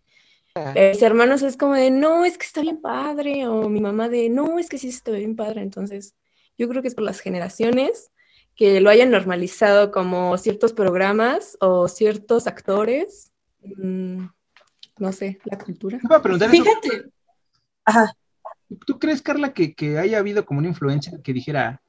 Ah. 0.54 0.72
Mis 0.74 1.02
hermanos 1.02 1.42
es 1.42 1.58
como 1.58 1.74
de, 1.74 1.90
no, 1.90 2.24
es 2.24 2.38
que 2.38 2.46
está 2.46 2.62
bien 2.62 2.80
padre, 2.80 3.46
o 3.46 3.68
mi 3.68 3.82
mamá 3.82 4.08
de, 4.08 4.30
no, 4.30 4.58
es 4.58 4.70
que 4.70 4.78
sí 4.78 4.88
está 4.88 5.10
bien 5.10 5.36
padre. 5.36 5.60
Entonces, 5.60 6.16
yo 6.56 6.70
creo 6.70 6.80
que 6.80 6.88
es 6.88 6.94
por 6.94 7.04
las 7.04 7.20
generaciones 7.20 8.10
que 8.58 8.80
lo 8.80 8.90
hayan 8.90 9.10
normalizado 9.10 9.92
como 9.92 10.36
ciertos 10.36 10.72
programas 10.72 11.56
o 11.60 11.86
ciertos 11.86 12.48
actores. 12.48 13.32
Mm, 13.62 14.24
no 14.98 15.12
sé, 15.12 15.38
la 15.44 15.56
cultura. 15.58 16.00
Fíjate. 16.50 17.08
Ajá. 17.84 18.12
¿Tú 18.84 18.98
crees, 18.98 19.22
Carla, 19.22 19.52
que, 19.54 19.98
haya 19.98 20.18
habido 20.18 20.44
como 20.44 20.58
una 20.58 20.68
influencia 20.68 21.12
que 21.22 21.32
dijera, 21.32 21.80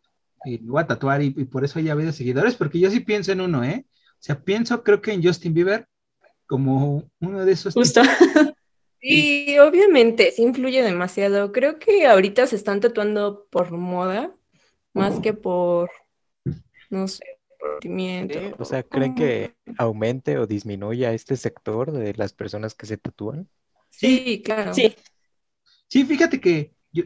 eh, 0.46 0.60
voy 0.62 0.84
a 0.84 0.86
tatuar 0.86 1.24
y, 1.24 1.32
por 1.32 1.66
eso 1.66 1.80
haya 1.80 1.94
habido 1.94 2.12
seguidores? 2.12 2.56
Porque 2.56 2.80
yo 2.80 2.92
sí 2.92 3.00
pienso 3.00 3.32
en 3.32 3.42
uno, 3.42 3.64
¿eh? 3.64 3.86
O 4.12 4.22
sea, 4.22 4.40
pienso, 4.40 4.84
creo 4.84 5.02
que 5.02 5.12
en 5.12 5.24
Justin 5.24 5.56
Bieber 5.56 5.88
como 6.46 7.10
uno 7.20 7.46
de 7.46 7.52
esos. 7.52 7.74
Justo. 7.74 8.02
Sí, 9.02 9.58
obviamente, 9.60 10.34
sí 10.34 10.44
influye 10.44 10.84
demasiado. 10.84 11.54
Creo 11.54 11.80
que 11.80 12.06
ahorita 12.06 12.48
se 12.48 12.58
están 12.58 12.82
tatuando 12.82 13.48
por 13.50 13.72
moda 13.72 14.36
más 14.92 15.22
que 15.22 15.34
por 15.34 15.90
no 16.90 17.08
sé, 17.08 17.40
o 18.58 18.66
sea, 18.66 18.84
¿creen 18.84 19.16
que 19.16 19.56
aumente 19.78 20.38
o 20.38 20.48
disminuya 20.48 21.14
este 21.14 21.38
sector 21.38 21.92
de 21.92 22.14
las 22.16 22.34
personas 22.34 22.74
que 22.74 22.86
se 22.86 22.98
tatúan? 22.98 23.48
Sí, 23.90 24.42
claro. 24.44 24.74
Sí. 24.74 24.96
Sí, 25.88 26.06
fíjate 26.06 26.40
que 26.40 26.74
yo, 26.92 27.04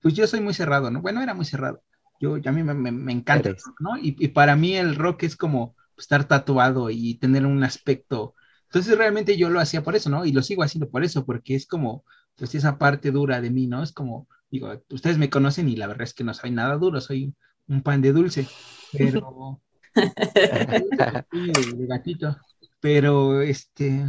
pues 0.00 0.14
yo 0.14 0.26
soy 0.26 0.40
muy 0.40 0.54
cerrado, 0.54 0.90
¿no? 0.90 1.00
Bueno, 1.00 1.22
era 1.22 1.34
muy 1.34 1.44
cerrado. 1.44 1.82
Yo, 2.20 2.36
a 2.44 2.52
mí 2.52 2.62
me, 2.62 3.12
encanta, 3.12 3.54
¿no? 3.80 3.96
Y, 4.00 4.28
para 4.28 4.54
mí 4.54 4.76
el 4.76 4.94
rock 4.94 5.24
es 5.24 5.36
como 5.36 5.74
estar 5.96 6.26
tatuado 6.28 6.90
y 6.90 7.14
tener 7.14 7.46
un 7.46 7.64
aspecto. 7.64 8.34
Entonces 8.66 8.96
realmente 8.96 9.36
yo 9.36 9.50
lo 9.50 9.60
hacía 9.60 9.82
por 9.82 9.96
eso, 9.96 10.08
¿no? 10.08 10.24
Y 10.24 10.32
lo 10.32 10.42
sigo 10.42 10.62
haciendo 10.62 10.88
por 10.88 11.02
eso, 11.02 11.26
porque 11.26 11.54
es 11.54 11.66
como, 11.66 12.04
pues 12.36 12.54
esa 12.54 12.78
parte 12.78 13.10
dura 13.10 13.40
de 13.40 13.50
mí, 13.50 13.66
¿no? 13.66 13.82
Es 13.82 13.92
como, 13.92 14.28
digo, 14.50 14.82
ustedes 14.90 15.18
me 15.18 15.30
conocen 15.30 15.68
y 15.68 15.76
la 15.76 15.88
verdad 15.88 16.04
es 16.04 16.14
que 16.14 16.24
no 16.24 16.32
soy 16.32 16.52
nada 16.52 16.76
duro, 16.76 17.00
soy 17.00 17.34
un 17.68 17.82
pan 17.82 18.00
de 18.02 18.12
dulce 18.12 18.46
pero 18.92 19.60
de, 19.94 21.86
gatito, 21.86 22.36
pero 22.80 23.42
este, 23.42 24.04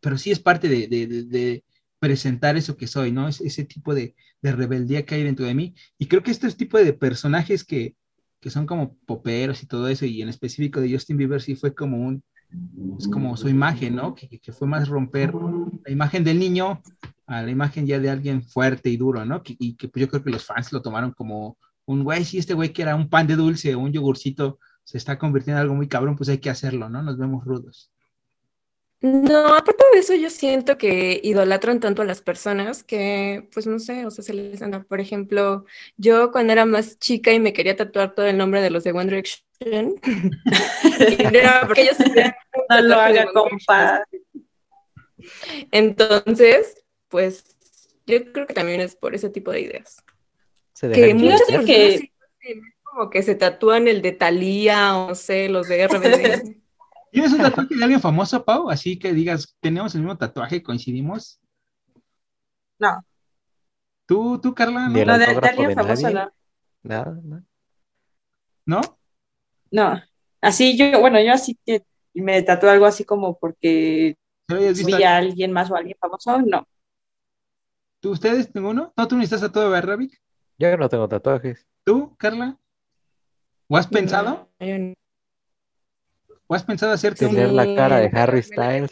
pero 0.00 0.18
sí 0.18 0.30
es 0.30 0.40
parte 0.40 0.68
de, 0.68 1.64
presentar 1.98 2.56
eso 2.56 2.76
que 2.76 2.86
soy, 2.86 3.10
¿no? 3.10 3.26
Es, 3.28 3.40
ese 3.40 3.64
tipo 3.64 3.94
de, 3.94 4.14
rebeldía 4.42 5.04
que 5.04 5.16
hay 5.16 5.24
dentro 5.24 5.46
de 5.46 5.54
mí. 5.54 5.74
Y 5.98 6.06
creo 6.06 6.22
que 6.22 6.30
este 6.30 6.48
tipo 6.52 6.78
de 6.78 6.92
personajes 6.92 7.64
que, 7.64 7.96
son 8.46 8.66
como 8.66 8.96
poperos 9.04 9.62
y 9.62 9.66
todo 9.66 9.88
eso, 9.88 10.06
y 10.06 10.22
en 10.22 10.28
específico 10.28 10.80
de 10.80 10.92
Justin 10.92 11.16
Bieber 11.16 11.42
sí 11.42 11.56
fue 11.56 11.74
como 11.74 11.98
un, 11.98 12.22
es 12.98 13.08
como 13.08 13.36
su 13.36 13.48
imagen, 13.48 13.96
¿no? 13.96 14.14
Que, 14.14 14.40
fue 14.52 14.68
más 14.68 14.88
romper 14.88 15.34
la 15.34 15.90
imagen 15.90 16.24
del 16.24 16.38
niño 16.38 16.80
a 17.26 17.42
la 17.42 17.50
imagen 17.50 17.86
ya 17.86 17.98
de 17.98 18.08
alguien 18.08 18.42
fuerte 18.42 18.88
y 18.88 18.96
duro, 18.96 19.24
¿no? 19.24 19.42
y 19.44 19.74
que 19.74 19.88
pues, 19.88 20.00
yo 20.00 20.08
creo 20.08 20.22
que 20.24 20.30
los 20.30 20.46
fans 20.46 20.72
lo 20.72 20.80
tomaron 20.80 21.12
como 21.12 21.58
un 21.88 22.04
güey, 22.04 22.24
si 22.24 22.36
este 22.38 22.52
güey 22.52 22.72
que 22.72 22.82
era 22.82 22.94
un 22.94 23.08
pan 23.08 23.26
de 23.26 23.34
dulce 23.34 23.74
o 23.74 23.78
un 23.80 23.92
yogurcito 23.92 24.58
se 24.84 24.98
está 24.98 25.18
convirtiendo 25.18 25.58
en 25.58 25.62
algo 25.62 25.74
muy 25.74 25.88
cabrón, 25.88 26.16
pues 26.16 26.28
hay 26.28 26.38
que 26.38 26.50
hacerlo, 26.50 26.90
¿no? 26.90 27.02
Nos 27.02 27.16
vemos 27.16 27.44
rudos. 27.44 27.90
No, 29.00 29.54
aparte 29.54 29.84
de 29.92 30.00
eso, 30.00 30.14
yo 30.14 30.28
siento 30.28 30.76
que 30.76 31.18
idolatran 31.22 31.80
tanto 31.80 32.02
a 32.02 32.04
las 32.04 32.20
personas 32.20 32.82
que, 32.84 33.48
pues 33.54 33.66
no 33.66 33.78
sé, 33.78 34.04
o 34.04 34.10
sea, 34.10 34.22
se 34.22 34.34
les 34.34 34.60
anda. 34.60 34.82
Por 34.82 35.00
ejemplo, 35.00 35.64
yo 35.96 36.30
cuando 36.30 36.52
era 36.52 36.66
más 36.66 36.98
chica 36.98 37.32
y 37.32 37.40
me 37.40 37.54
quería 37.54 37.74
tatuar 37.74 38.14
todo 38.14 38.26
el 38.26 38.36
nombre 38.36 38.60
de 38.60 38.70
los 38.70 38.84
de 38.84 38.92
One 38.92 39.06
Direction, 39.06 39.94
porque 41.68 41.82
ellos 41.82 41.96
no 42.68 42.80
lo 42.82 42.96
hagan, 42.96 43.28
compa. 43.32 44.04
Entonces, 45.70 46.84
pues 47.08 47.56
yo 48.06 48.30
creo 48.32 48.46
que 48.46 48.54
también 48.54 48.80
es 48.82 48.94
por 48.94 49.14
ese 49.14 49.30
tipo 49.30 49.52
de 49.52 49.60
ideas 49.60 50.04
que 50.80 51.14
muchas 51.14 51.42
personas 51.42 51.66
que... 51.66 52.12
como 52.82 53.10
que 53.10 53.22
se 53.22 53.34
tatúan 53.34 53.88
el 53.88 54.02
de 54.02 54.12
Thalía 54.12 54.96
o 54.96 55.08
no 55.08 55.14
sé, 55.14 55.48
los 55.48 55.68
de 55.68 55.86
RBD. 55.86 56.56
¿Tienes 57.10 57.32
un 57.32 57.38
tatuaje 57.38 57.74
de 57.74 57.82
alguien 57.82 58.00
famoso, 58.00 58.44
Pau? 58.44 58.70
Así 58.70 58.98
que 58.98 59.12
digas, 59.12 59.56
tenemos 59.60 59.94
el 59.94 60.02
mismo 60.02 60.18
tatuaje, 60.18 60.62
coincidimos. 60.62 61.40
No. 62.78 63.02
¿Tú, 64.06 64.38
tú 64.40 64.54
Carla? 64.54 64.88
¿no? 64.88 65.04
Lo 65.04 65.18
de, 65.18 65.24
alguien 65.24 65.74
famoso, 65.74 66.10
no. 66.10 66.32
Nada, 66.82 67.18
nada. 67.24 67.44
¿No? 68.66 68.80
No, 69.70 70.00
así 70.40 70.76
yo, 70.76 71.00
bueno, 71.00 71.20
yo 71.20 71.32
así 71.32 71.58
que 71.64 71.82
me 72.14 72.42
tatué 72.42 72.70
algo 72.70 72.86
así 72.86 73.04
como 73.04 73.38
porque 73.38 74.16
vi 74.48 75.02
a 75.02 75.16
alguien 75.16 75.52
más 75.52 75.70
o 75.70 75.74
a 75.74 75.78
alguien 75.78 75.96
famoso, 76.00 76.40
no. 76.42 76.66
¿Tú, 78.00 78.12
¿Ustedes 78.12 78.54
ninguno? 78.54 78.92
¿No 78.96 79.08
tú 79.08 79.16
ni 79.16 79.24
estás 79.24 79.40
tatuado, 79.40 79.70
¿verdad, 79.70 79.98
Vic? 79.98 80.20
Yo 80.58 80.76
no 80.76 80.88
tengo 80.88 81.08
tatuajes. 81.08 81.66
¿Tú, 81.84 82.16
Carla? 82.16 82.58
¿O 83.68 83.76
has 83.76 83.86
pensado? 83.86 84.48
No. 84.60 84.94
¿O 86.46 86.54
has 86.54 86.64
pensado 86.64 86.92
hacerte 86.92 87.26
un- 87.26 87.34
Tener 87.34 87.52
la 87.52 87.74
cara 87.74 87.98
de 87.98 88.10
Harry 88.12 88.42
Styles. 88.42 88.90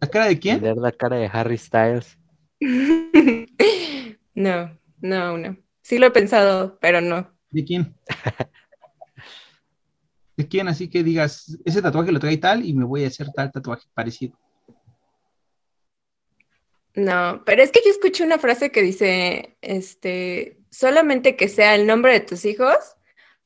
la 0.00 0.08
cara 0.10 0.26
de 0.26 0.38
quién? 0.38 0.60
Tener 0.60 0.76
la 0.76 0.92
cara 0.92 1.16
de 1.16 1.26
Harry 1.32 1.58
Styles. 1.58 2.18
No, 4.34 4.78
no, 5.00 5.36
no. 5.36 5.56
Sí 5.82 5.98
lo 5.98 6.06
he 6.06 6.10
pensado, 6.12 6.78
pero 6.80 7.00
no. 7.00 7.28
¿De 7.50 7.64
quién? 7.64 7.92
¿De 10.36 10.46
quién? 10.46 10.68
Así 10.68 10.88
que 10.88 11.02
digas, 11.02 11.58
ese 11.64 11.82
tatuaje 11.82 12.12
lo 12.12 12.20
trae 12.20 12.36
tal 12.36 12.64
y 12.64 12.72
me 12.72 12.84
voy 12.84 13.02
a 13.02 13.08
hacer 13.08 13.26
tal 13.34 13.50
tatuaje 13.50 13.88
parecido. 13.94 14.38
No, 16.98 17.42
pero 17.46 17.62
es 17.62 17.70
que 17.70 17.80
yo 17.84 17.90
escuché 17.92 18.24
una 18.24 18.38
frase 18.38 18.72
que 18.72 18.82
dice, 18.82 19.56
este, 19.60 20.58
solamente 20.70 21.36
que 21.36 21.48
sea 21.48 21.76
el 21.76 21.86
nombre 21.86 22.12
de 22.12 22.20
tus 22.20 22.44
hijos 22.44 22.74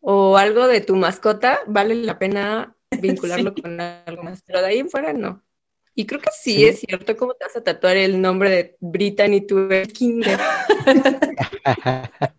o 0.00 0.38
algo 0.38 0.66
de 0.68 0.80
tu 0.80 0.96
mascota, 0.96 1.60
vale 1.66 1.94
la 1.94 2.18
pena 2.18 2.74
vincularlo 2.96 3.54
con 3.54 3.78
algo 3.78 4.22
más, 4.22 4.42
pero 4.46 4.60
de 4.60 4.66
ahí 4.68 4.78
en 4.78 4.88
fuera 4.88 5.12
no. 5.12 5.44
Y 5.94 6.06
creo 6.06 6.20
que 6.22 6.30
sí, 6.42 6.64
Sí. 6.64 6.66
es 6.66 6.80
cierto, 6.80 7.14
¿cómo 7.16 7.34
te 7.34 7.44
vas 7.44 7.56
a 7.56 7.62
tatuar 7.62 7.98
el 7.98 8.22
nombre 8.22 8.48
de 8.48 8.76
Brittany 8.80 9.46
tu 9.46 9.68
Kinder? 9.92 10.38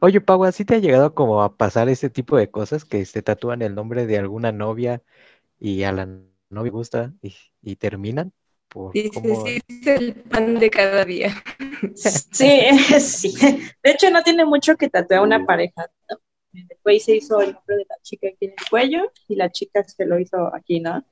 Oye, 0.00 0.20
Pau, 0.20 0.44
¿así 0.44 0.64
te 0.64 0.74
ha 0.76 0.78
llegado 0.78 1.14
como 1.14 1.42
a 1.42 1.56
pasar 1.56 1.88
ese 1.88 2.10
tipo 2.10 2.36
de 2.36 2.50
cosas 2.50 2.84
que 2.84 3.04
se 3.06 3.22
tatúan 3.22 3.62
el 3.62 3.74
nombre 3.74 4.06
de 4.06 4.18
alguna 4.18 4.52
novia 4.52 5.02
y 5.60 5.84
a 5.84 5.92
la 5.92 6.08
novia 6.50 6.72
gusta 6.72 7.14
y, 7.22 7.34
y 7.62 7.76
terminan? 7.76 8.32
Por 8.72 8.92
Dice, 8.92 9.10
cómo- 9.20 9.46
sí, 9.46 9.60
es 9.68 9.86
el 9.86 10.14
pan 10.14 10.58
de 10.58 10.70
cada 10.70 11.04
día. 11.04 11.32
Sí, 11.96 12.60
sí. 13.00 13.34
De 13.82 13.90
hecho, 13.90 14.10
no 14.10 14.22
tiene 14.22 14.44
mucho 14.44 14.76
que 14.76 14.88
tatuar 14.88 15.20
a 15.20 15.22
una 15.22 15.44
pareja. 15.44 15.88
¿no? 16.08 16.18
El 16.52 16.78
güey 16.84 17.00
se 17.00 17.16
hizo 17.16 17.40
el 17.40 17.54
nombre 17.54 17.76
de 17.76 17.86
la 17.88 17.96
chica 18.02 18.28
aquí 18.28 18.44
en 18.46 18.50
el 18.50 18.68
cuello 18.70 19.12
y 19.28 19.36
la 19.36 19.50
chica 19.50 19.82
se 19.84 20.06
lo 20.06 20.18
hizo 20.18 20.54
aquí, 20.54 20.80
¿no? 20.80 21.04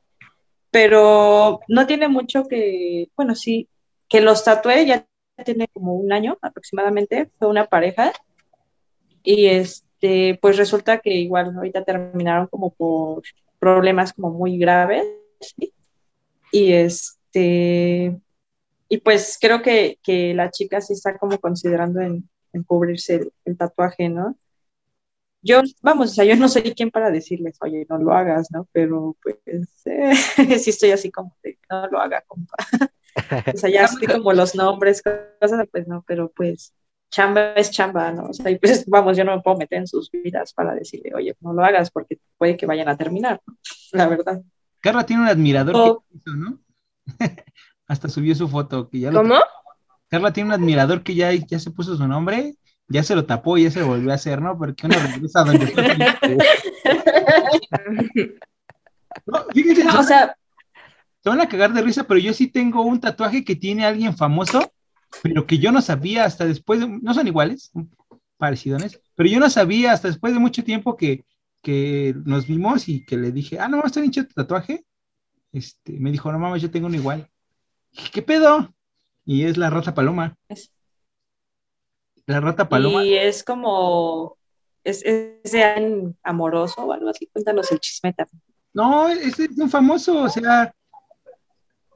Pero 0.70 1.60
no 1.66 1.86
tiene 1.86 2.08
mucho 2.08 2.44
que, 2.46 3.08
bueno, 3.16 3.34
sí, 3.34 3.68
que 4.08 4.20
los 4.20 4.44
tatué 4.44 4.86
ya 4.86 5.06
tiene 5.44 5.68
como 5.68 5.94
un 5.94 6.12
año 6.12 6.38
aproximadamente, 6.42 7.30
fue 7.38 7.48
una 7.48 7.66
pareja 7.66 8.12
y 9.22 9.46
este, 9.46 10.38
pues 10.40 10.56
resulta 10.56 10.98
que 10.98 11.10
igual 11.10 11.54
ahorita 11.56 11.84
terminaron 11.84 12.46
como 12.46 12.70
por 12.74 13.22
problemas 13.58 14.12
como 14.12 14.30
muy 14.30 14.58
graves, 14.58 15.04
¿sí? 15.40 15.72
Y 16.52 16.72
este, 16.72 17.19
y 17.34 18.98
pues 18.98 19.38
creo 19.40 19.62
que, 19.62 19.98
que 20.02 20.34
la 20.34 20.50
chica 20.50 20.80
sí 20.80 20.94
está 20.94 21.16
como 21.18 21.38
considerando 21.38 22.00
en, 22.00 22.28
en 22.52 22.62
cubrirse 22.64 23.16
el, 23.16 23.32
el 23.44 23.56
tatuaje, 23.56 24.08
¿no? 24.08 24.36
Yo, 25.42 25.62
vamos, 25.80 26.10
o 26.10 26.14
sea, 26.14 26.24
yo 26.24 26.36
no 26.36 26.48
soy 26.48 26.62
quien 26.74 26.90
para 26.90 27.10
decirles, 27.10 27.56
oye, 27.62 27.86
no 27.88 27.96
lo 27.98 28.12
hagas, 28.12 28.50
¿no? 28.50 28.68
Pero 28.72 29.16
pues 29.22 29.36
eh, 29.86 30.14
sí 30.58 30.70
estoy 30.70 30.90
así 30.90 31.10
como 31.10 31.34
de, 31.42 31.58
no 31.70 31.86
lo 31.88 32.00
haga, 32.00 32.22
compa. 32.26 32.56
O 33.52 33.56
sea, 33.56 33.68
ya 33.68 33.84
así 33.86 34.06
como 34.06 34.32
los 34.32 34.54
nombres, 34.54 35.02
cosas, 35.02 35.66
pues 35.72 35.88
no, 35.88 36.04
pero 36.06 36.30
pues 36.30 36.72
chamba 37.10 37.54
es 37.54 37.72
chamba, 37.72 38.12
¿no? 38.12 38.26
O 38.26 38.32
sea, 38.32 38.50
y 38.52 38.58
pues 38.58 38.86
vamos, 38.86 39.16
yo 39.16 39.24
no 39.24 39.34
me 39.34 39.42
puedo 39.42 39.56
meter 39.56 39.78
en 39.78 39.88
sus 39.88 40.10
vidas 40.12 40.52
para 40.52 40.74
decirle, 40.76 41.12
oye, 41.14 41.34
no 41.40 41.52
lo 41.52 41.64
hagas 41.64 41.90
porque 41.90 42.18
puede 42.38 42.56
que 42.56 42.66
vayan 42.66 42.88
a 42.88 42.96
terminar, 42.96 43.40
¿no? 43.46 43.58
La 43.92 44.06
verdad. 44.06 44.40
Carla 44.80 45.04
tiene 45.04 45.22
un 45.22 45.28
admirador 45.28 45.74
Oh. 45.76 46.04
que 46.08 46.18
hizo, 46.18 46.36
¿no? 46.36 46.60
Hasta 47.86 48.08
subió 48.08 48.34
su 48.34 48.48
foto. 48.48 48.88
Que 48.88 49.00
ya 49.00 49.10
lo- 49.10 49.22
¿Cómo? 49.22 49.36
Carla 50.08 50.32
tiene 50.32 50.48
un 50.48 50.54
admirador 50.54 51.02
que 51.02 51.14
ya, 51.14 51.32
ya 51.32 51.58
se 51.58 51.70
puso 51.70 51.96
su 51.96 52.06
nombre, 52.08 52.56
ya 52.88 53.02
se 53.02 53.14
lo 53.14 53.24
tapó 53.26 53.58
y 53.58 53.64
ya 53.64 53.70
se 53.70 53.80
lo 53.80 53.86
volvió 53.86 54.10
a 54.10 54.14
hacer, 54.14 54.40
¿no? 54.42 54.56
Porque 54.58 54.86
una 54.86 54.98
regresa 54.98 55.44
donde 55.44 55.64
está. 55.66 55.82
No, 59.26 59.44
fíjense, 59.52 59.84
No, 59.84 60.00
o 60.00 60.02
sea, 60.02 60.36
se 61.22 61.28
van 61.28 61.40
a 61.40 61.48
cagar 61.48 61.72
de 61.72 61.82
risa, 61.82 62.04
pero 62.04 62.18
yo 62.20 62.32
sí 62.32 62.46
tengo 62.48 62.82
un 62.82 63.00
tatuaje 63.00 63.44
que 63.44 63.56
tiene 63.56 63.84
alguien 63.84 64.16
famoso, 64.16 64.72
pero 65.22 65.46
que 65.46 65.58
yo 65.58 65.72
no 65.72 65.82
sabía 65.82 66.24
hasta 66.24 66.44
después, 66.46 66.80
de- 66.80 66.88
no 66.88 67.14
son 67.14 67.26
iguales, 67.26 67.70
parecidones, 68.38 69.00
pero 69.14 69.28
yo 69.28 69.40
no 69.40 69.50
sabía 69.50 69.92
hasta 69.92 70.08
después 70.08 70.32
de 70.32 70.38
mucho 70.38 70.64
tiempo 70.64 70.96
que, 70.96 71.24
que 71.62 72.14
nos 72.24 72.46
vimos 72.46 72.88
y 72.88 73.04
que 73.04 73.16
le 73.16 73.32
dije, 73.32 73.58
ah, 73.58 73.68
no, 73.68 73.84
está 73.84 74.00
bien 74.00 74.12
chido 74.12 74.26
tu 74.26 74.34
tatuaje. 74.34 74.84
Este, 75.52 75.92
me 75.98 76.10
dijo, 76.10 76.30
no 76.32 76.38
mames, 76.38 76.62
yo 76.62 76.70
tengo 76.70 76.86
uno 76.86 76.96
igual. 76.96 77.28
Dije, 77.92 78.10
¿qué 78.12 78.22
pedo? 78.22 78.72
Y 79.24 79.44
es 79.44 79.56
la 79.56 79.70
rata 79.70 79.94
paloma. 79.94 80.36
Es- 80.48 80.72
La 82.26 82.40
rata 82.40 82.68
paloma. 82.68 83.02
y 83.04 83.14
es 83.14 83.42
como, 83.42 84.36
es, 84.84 85.02
es 85.04 85.52
de 85.52 86.14
amoroso 86.22 86.84
o 86.86 86.92
algo 86.92 87.08
así, 87.10 87.26
cuéntanos 87.26 87.70
el 87.72 87.80
chismeta. 87.80 88.26
No, 88.72 89.08
ese 89.08 89.44
es 89.46 89.58
un 89.58 89.68
famoso, 89.68 90.22
o 90.22 90.28
sea, 90.28 90.72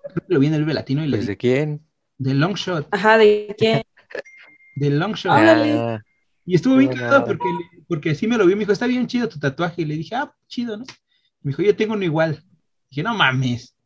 creo 0.03 0.27
que 0.27 0.35
lo 0.35 0.41
vi 0.41 0.49
en 0.49 0.55
el 0.55 0.61
Vive 0.63 0.75
Latino 0.75 1.05
y 1.05 1.07
le 1.07 1.17
Pues, 1.19 1.27
¿de 1.27 1.37
dije, 1.37 1.39
quién? 1.39 1.87
de 2.19 2.35
Long 2.35 2.55
Shot, 2.55 2.89
Ajá, 2.91 3.19
¿de 3.19 3.55
quién? 3.57 3.83
de 4.77 4.91
Long 4.91 5.15
Shot. 5.15 5.33
Órale. 5.33 5.71
Ah, 5.73 6.01
Y 6.47 6.55
estuvo 6.57 6.77
bien 6.77 6.91
cagado 6.91 7.25
porque, 7.25 7.49
porque 7.89 8.15
sí 8.15 8.27
me 8.27 8.37
lo 8.37 8.47
vio, 8.47 8.57
me 8.57 8.61
dijo, 8.61 8.73
está 8.73 8.87
bien 8.87 9.07
chido 9.07 9.29
tu 9.29 9.39
tatuaje. 9.39 9.83
Y 9.83 9.85
le 9.85 9.95
dije, 9.95 10.15
ah, 10.15 10.35
chido, 10.49 10.77
¿no? 10.77 10.85
Me 11.43 11.51
dijo, 11.51 11.63
yo 11.63 11.77
tengo 11.77 11.95
uno 11.95 12.05
igual. 12.05 12.43
Dije, 12.95 13.03
no 13.03 13.15
mames. 13.15 13.77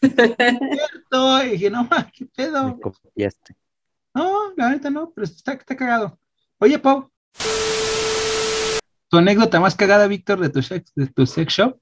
Cierto. 0.00 1.44
Y 1.44 1.50
dije, 1.50 1.70
no 1.70 1.84
mames, 1.84 2.12
qué 2.12 2.26
pedo. 2.26 2.78
me. 3.14 3.32
No, 4.14 4.52
la 4.56 4.68
neta 4.70 4.90
no, 4.90 5.10
pero 5.14 5.24
está, 5.24 5.52
está 5.54 5.76
cagado. 5.76 6.18
Oye, 6.58 6.78
Pau. 6.78 7.10
Tu 9.08 9.16
anécdota 9.18 9.60
más 9.60 9.74
cagada, 9.74 10.06
Víctor, 10.06 10.40
de 10.40 10.50
tu 10.50 10.62
sex, 10.62 10.92
de 10.94 11.06
tu 11.06 11.26
sex 11.26 11.52
shop. 11.52 11.78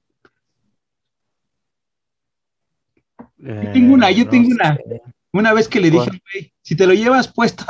Yo 3.37 3.71
tengo 3.73 3.93
una, 3.93 4.09
yo 4.11 4.27
tengo 4.29 4.49
una. 4.49 4.77
Una 5.35 5.51
vez 5.51 5.67
que 5.67 5.81
le 5.81 5.89
dije, 5.89 6.09
güey, 6.31 6.53
si 6.61 6.75
te 6.75 6.85
lo 6.85 6.93
llevas 6.93 7.27
puesto, 7.27 7.65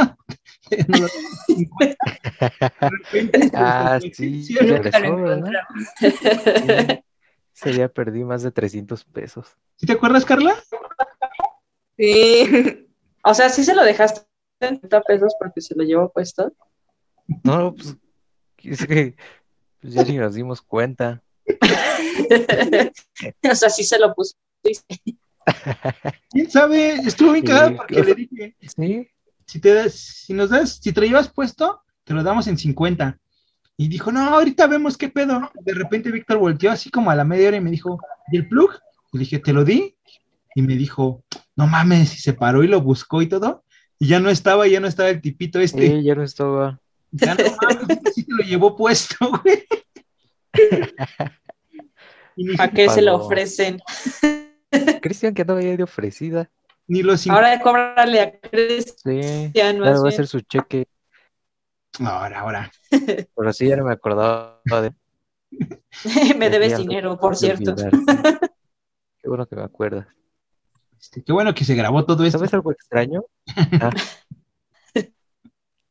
no 0.88 0.98
lo 0.98 1.08
tengo 1.08 1.30
en 1.48 1.56
50. 1.56 1.96
De 2.82 2.90
repente, 2.90 3.52
Ah, 3.56 3.98
pues, 4.02 4.18
sí, 4.18 4.56
regresó, 4.58 5.16
¿verdad? 5.16 5.38
encontramos. 5.38 5.84
Sí. 6.00 7.04
Ese 7.56 7.72
día 7.72 7.88
perdí 7.88 8.24
más 8.24 8.44
de 8.44 8.52
300 8.52 9.04
pesos. 9.06 9.48
¿Sí 9.78 9.86
te 9.86 9.94
acuerdas, 9.94 10.26
Carla? 10.26 10.56
Sí. 11.98 12.80
O 13.26 13.34
sea, 13.34 13.48
sí 13.48 13.64
se 13.64 13.74
lo 13.74 13.86
dejaste 13.86 14.20
en 14.60 14.80
30 14.82 15.02
pesos 15.04 15.34
porque 15.40 15.62
se 15.62 15.74
lo 15.76 15.86
llevó 15.86 16.12
puesto. 16.12 16.52
No, 17.46 17.74
pues 17.74 17.96
es 18.64 18.86
que 18.86 19.16
pues, 19.80 19.94
ya 19.94 20.04
ni 20.04 20.18
nos 20.18 20.34
dimos 20.34 20.62
cuenta. 20.62 21.24
o 23.50 23.56
sea, 23.56 23.70
sí 23.70 23.86
se 23.86 23.98
lo 23.98 24.14
puso. 24.14 24.34
¿Quién 26.32 26.52
sabe? 26.52 26.96
Estuvo 26.96 27.32
bien 27.32 27.46
Sí, 27.46 27.52
cagado 27.54 27.78
porque 27.78 27.94
claro. 27.96 28.10
le 28.10 28.16
dije, 28.16 28.58
Sí, 28.60 29.10
si 29.46 29.62
te 29.62 29.74
das, 29.74 29.94
si 29.94 30.34
nos 30.34 30.50
das, 30.50 30.80
si 30.82 30.92
te 30.92 31.00
lo 31.00 31.08
llevas 31.08 31.32
puesto, 31.32 31.82
te 32.04 32.14
lo 32.14 32.24
damos 32.24 32.48
en 32.48 32.58
50. 32.58 33.18
Y 33.78 33.88
dijo, 33.88 34.12
no, 34.12 34.22
ahorita 34.22 34.68
vemos 34.68 34.98
qué 34.98 35.10
pedo. 35.10 35.52
De 35.62 35.74
repente 35.74 36.12
Víctor 36.12 36.38
volteó 36.38 36.72
así 36.72 36.90
como 36.90 37.10
a 37.10 37.16
la 37.16 37.24
media 37.24 37.48
hora 37.48 37.58
y 37.58 37.62
me 37.62 37.72
dijo, 37.72 38.00
¿y 38.32 38.38
el 38.38 38.48
plug? 38.48 38.72
Y 39.12 39.18
le 39.18 39.24
dije, 39.24 39.40
¿te 39.40 39.54
lo 39.54 39.64
di? 39.64 39.96
Y 40.56 40.62
me 40.62 40.76
dijo, 40.76 41.24
no 41.56 41.68
mames, 41.68 42.14
y 42.14 42.18
se 42.20 42.34
paró 42.34 42.64
y 42.64 42.68
lo 42.68 42.82
buscó 42.82 43.22
y 43.22 43.28
todo. 43.28 43.64
Y 43.98 44.08
ya 44.08 44.20
no 44.20 44.30
estaba, 44.30 44.68
ya 44.68 44.80
no 44.80 44.88
estaba 44.88 45.10
el 45.10 45.22
tipito 45.22 45.60
este. 45.60 45.88
sí, 45.88 46.04
ya 46.04 46.16
no 46.16 46.24
estaba. 46.24 46.80
Ya 47.12 47.36
no 47.36 47.44
mames, 47.62 48.00
sí 48.14 48.24
te 48.24 48.34
lo 48.34 48.44
llevó 48.44 48.76
puesto, 48.76 49.16
güey. 49.44 49.64
¿A 52.60 52.70
qué 52.70 52.90
se 52.90 53.02
lo 53.02 53.16
ofrecen? 53.16 53.80
Cristian 55.02 55.34
que 55.34 55.42
andaba 55.42 55.60
ahí 55.60 55.76
de 55.76 55.84
ofrecida. 55.84 56.50
ni 56.88 57.04
los 57.04 57.26
Ahora 57.28 57.60
cóbrale 57.60 58.20
a 58.20 58.40
Cristian. 58.40 59.52
Sí, 59.54 59.60
ahora 59.60 60.00
va 60.00 60.10
a 60.10 60.12
ser 60.12 60.28
su 60.28 60.42
cheque. 60.42 60.88
Ahora, 62.00 62.40
ahora. 62.40 62.72
Pero 63.36 63.54
sí, 63.54 63.68
ya 63.68 63.76
no 63.78 63.86
me 63.86 63.94
acordaba 63.94 64.62
de. 64.82 64.94
Me 66.38 66.50
debes 66.50 66.78
dinero, 66.78 67.20
por 67.20 67.36
cierto. 67.36 67.76
Qué 69.22 69.30
bueno 69.30 69.46
que 69.48 69.56
me 69.56 69.64
acuerdas. 69.64 70.08
Este, 71.00 71.24
qué 71.24 71.32
bueno 71.32 71.54
que 71.54 71.64
se 71.64 71.76
grabó 71.76 72.04
todo 72.06 72.26
esto. 72.26 72.40
¿Sabes 72.40 72.54
algo 72.54 72.72
extraño? 72.74 73.24
Ah, 73.80 73.90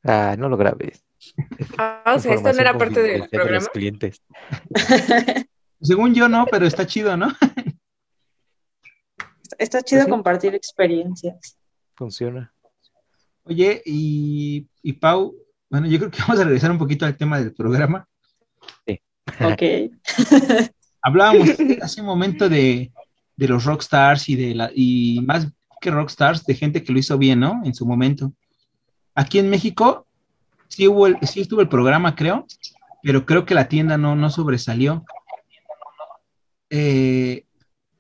Ah, 0.05 0.37
no 0.39 0.49
lo 0.51 0.57
grabes. 0.59 1.03
Ah, 1.79 2.15
o 2.17 2.19
sea, 2.19 2.35
esto 2.35 2.53
no 2.53 2.61
era 2.61 2.77
parte 2.77 3.01
del 3.01 3.23
de 3.23 3.29
programa. 3.29 3.55
los 3.61 3.69
clientes. 3.71 4.21
Según 5.81 6.15
yo 6.15 6.29
no, 6.29 6.45
pero 6.51 6.67
está 6.67 6.87
chido, 6.87 7.17
¿no? 7.17 7.29
Está 9.59 9.83
chido 9.83 10.01
Pues 10.01 10.05
sí. 10.07 10.11
compartir 10.11 10.55
experiencias. 10.55 11.57
Funciona. 11.95 12.53
Oye, 13.45 13.83
y, 13.87 14.67
y 14.83 14.93
Pau, 14.95 15.35
Bueno, 15.73 15.87
yo 15.87 15.99
creo 15.99 16.11
que 16.11 16.19
vamos 16.29 16.39
a 16.39 16.45
regresar 16.45 16.71
un 16.71 16.79
poquito 16.79 17.07
al 17.07 17.17
tema 17.17 17.41
del 17.41 17.55
programa. 17.55 18.07
Sí. 18.87 19.01
Ok. 19.41 19.63
Hablábamos 21.03 21.49
hace 21.81 22.01
un 22.01 22.07
momento 22.07 22.49
de, 22.49 22.93
de 23.35 23.49
los 23.49 23.65
rockstars 23.65 24.29
y 24.29 24.37
de 24.37 24.55
la, 24.55 24.71
y 24.73 25.21
más 25.23 25.49
que 25.81 25.91
rockstars, 25.91 26.45
de 26.45 26.55
gente 26.55 26.85
que 26.85 26.93
lo 26.93 26.99
hizo 26.99 27.19
bien, 27.19 27.41
¿no? 27.41 27.63
En 27.65 27.75
su 27.75 27.87
momento. 27.87 28.33
Aquí 29.15 29.39
en 29.39 29.51
México 29.51 30.07
sí 30.69 30.87
hubo 30.87 31.07
el, 31.07 31.17
sí 31.23 31.41
estuvo 31.41 31.61
el 31.63 31.69
programa, 31.69 32.15
creo, 32.15 32.47
pero 33.03 33.27
creo 33.27 33.45
que 33.47 33.55
la 33.55 33.67
tienda 33.67 33.97
no, 33.97 34.15
no 34.15 34.31
sobresalió. 34.31 35.05
Eh, 36.71 37.47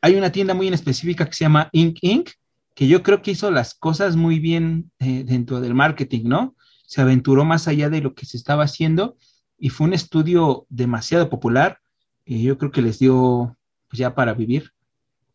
hay 0.00 0.14
una 0.14 0.30
tienda 0.30 0.54
muy 0.54 0.68
en 0.68 0.74
específica 0.74 1.26
que 1.26 1.32
se 1.32 1.44
llama 1.44 1.70
Ink 1.72 1.98
Inc., 2.02 2.30
que 2.74 2.86
yo 2.86 3.02
creo 3.02 3.20
que 3.20 3.32
hizo 3.32 3.50
las 3.50 3.74
cosas 3.74 4.14
muy 4.14 4.38
bien 4.38 4.92
eh, 4.98 5.24
dentro 5.24 5.60
del 5.60 5.74
marketing, 5.74 6.24
¿no? 6.24 6.54
Se 6.82 7.00
aventuró 7.00 7.44
más 7.44 7.68
allá 7.68 7.88
de 7.90 8.00
lo 8.00 8.14
que 8.14 8.26
se 8.26 8.36
estaba 8.36 8.64
haciendo 8.64 9.16
y 9.58 9.68
fue 9.70 9.86
un 9.86 9.94
estudio 9.94 10.66
demasiado 10.68 11.28
popular. 11.28 11.78
y 12.24 12.42
yo 12.42 12.58
creo 12.58 12.70
que 12.70 12.82
les 12.82 12.98
dio 12.98 13.56
pues, 13.88 13.98
ya 13.98 14.14
para 14.14 14.34
vivir. 14.34 14.72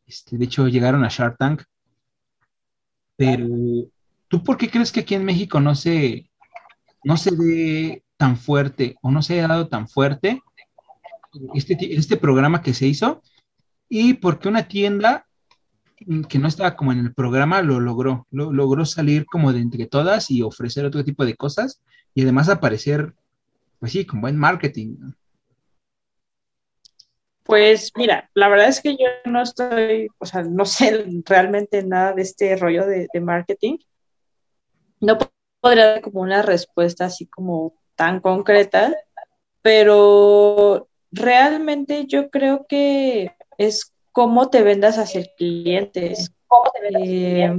Este, 0.06 0.38
de 0.38 0.46
hecho, 0.46 0.68
llegaron 0.68 1.04
a 1.04 1.10
Shark 1.10 1.38
Tank. 1.38 1.64
Pero, 3.16 3.48
¿tú 4.28 4.44
por 4.44 4.58
qué 4.58 4.70
crees 4.70 4.92
que 4.92 5.02
aquí 5.02 5.16
en 5.16 5.26
México 5.26 5.60
no 5.60 5.76
se, 5.76 6.30
no 7.04 7.18
se 7.18 7.32
ve 7.36 8.04
tan 8.18 8.38
fuerte 8.38 8.96
o 9.02 9.12
no 9.12 9.22
se 9.22 9.42
ha 9.42 9.48
dado 9.48 9.68
tan 9.68 9.88
fuerte 9.88 10.42
este, 11.54 11.78
este 11.96 12.18
programa 12.18 12.62
que 12.62 12.74
se 12.74 12.88
hizo? 12.88 13.22
Y 13.90 14.16
porque 14.16 14.48
una 14.48 14.68
tienda 14.68 15.27
que 16.30 16.40
no 16.40 16.48
estaba 16.48 16.76
como 16.76 16.92
en 16.92 17.00
el 17.00 17.14
programa 17.14 17.62
lo 17.62 17.80
logró, 17.80 18.28
lo, 18.32 18.52
logró 18.52 18.86
salir 18.86 19.26
como 19.26 19.52
de 19.52 19.60
entre 19.60 19.88
todas 19.88 20.30
y 20.30 20.44
ofrecer 20.44 20.86
otro 20.86 21.04
tipo 21.04 21.26
de 21.26 21.36
cosas 21.36 21.82
y 22.14 22.22
además 22.22 22.50
aparecer, 22.50 23.14
pues 23.80 23.92
sí, 23.92 24.06
con 24.06 24.22
buen 24.22 24.38
marketing. 24.38 24.98
Pues 27.44 27.92
mira, 27.96 28.30
la 28.34 28.50
verdad 28.50 28.68
es 28.68 28.82
que 28.82 28.92
yo 28.92 29.06
no 29.26 29.42
estoy, 29.42 30.10
o 30.18 30.26
sea, 30.26 30.44
no 30.44 30.66
sé 30.66 31.06
realmente 31.26 31.82
nada 31.84 32.14
de 32.14 32.22
este 32.22 32.56
rollo 32.58 32.86
de, 32.86 33.08
de 33.12 33.22
marketing. 33.22 33.78
No 35.00 35.18
podría 35.62 35.86
dar 35.86 36.02
como 36.02 36.22
una 36.22 36.42
respuesta 36.42 37.06
así 37.06 37.26
como 37.26 37.74
tan 37.96 38.20
concreta, 38.20 38.94
pero 39.62 40.90
realmente 41.12 42.06
yo 42.06 42.30
creo 42.30 42.66
que 42.68 43.32
es 43.58 43.94
cómo 44.18 44.50
te 44.50 44.64
vendas 44.64 44.98
hacia 44.98 45.20
el 45.20 45.30
cliente. 45.38 46.16
Eh, 47.06 47.54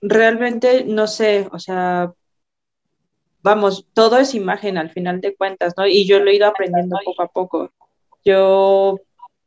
realmente, 0.00 0.84
no 0.84 1.06
sé, 1.06 1.46
o 1.52 1.58
sea, 1.58 2.14
vamos, 3.42 3.86
todo 3.92 4.16
es 4.16 4.34
imagen 4.34 4.78
al 4.78 4.88
final 4.88 5.20
de 5.20 5.36
cuentas, 5.36 5.74
¿no? 5.76 5.86
Y 5.86 6.06
yo 6.06 6.18
lo 6.18 6.30
he 6.30 6.36
ido 6.36 6.46
aprendiendo 6.46 6.96
poco 7.04 7.22
a 7.22 7.28
poco. 7.28 7.72
Yo 8.24 9.00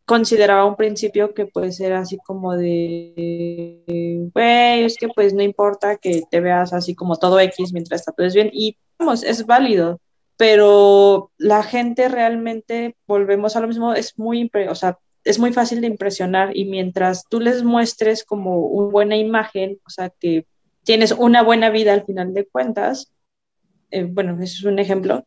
consideraba 0.06 0.66
un 0.66 0.76
principio 0.76 1.34
que 1.34 1.48
puede 1.48 1.72
ser 1.72 1.94
así 1.94 2.20
como 2.24 2.56
de, 2.56 4.30
güey, 4.32 4.84
es 4.84 4.98
que 4.98 5.08
pues 5.08 5.34
no 5.34 5.42
importa 5.42 5.98
que 5.98 6.22
te 6.30 6.42
veas 6.42 6.74
así 6.74 6.94
como 6.94 7.16
todo 7.16 7.40
X 7.40 7.74
mientras 7.74 8.06
tatúes 8.06 8.36
bien 8.36 8.52
y 8.54 8.78
vamos, 9.00 9.24
es 9.24 9.48
válido, 9.48 10.00
pero 10.38 11.32
la 11.40 11.64
gente 11.64 12.08
realmente, 12.08 12.96
volvemos 13.08 13.56
a 13.56 13.62
lo 13.62 13.68
mismo, 13.68 13.96
es 13.96 14.20
muy, 14.20 14.52
o 14.70 14.76
sea, 14.76 15.00
es 15.26 15.40
muy 15.40 15.52
fácil 15.52 15.82
de 15.82 15.88
impresionar 15.88 16.56
y 16.56 16.66
mientras 16.66 17.28
tú 17.28 17.40
les 17.40 17.64
muestres 17.64 18.24
como 18.24 18.60
una 18.60 18.92
buena 18.92 19.18
imagen, 19.18 19.80
o 19.86 19.90
sea, 19.90 20.10
que 20.10 20.46
tienes 20.84 21.12
una 21.12 21.42
buena 21.42 21.72
vida 21.72 21.94
al 21.94 22.06
final 22.06 22.34
de 22.34 22.46
cuentas, 22.46 23.12
eh, 23.90 24.04
bueno, 24.04 24.34
eso 24.42 24.44
es 24.60 24.64
un 24.64 24.78
ejemplo, 24.78 25.26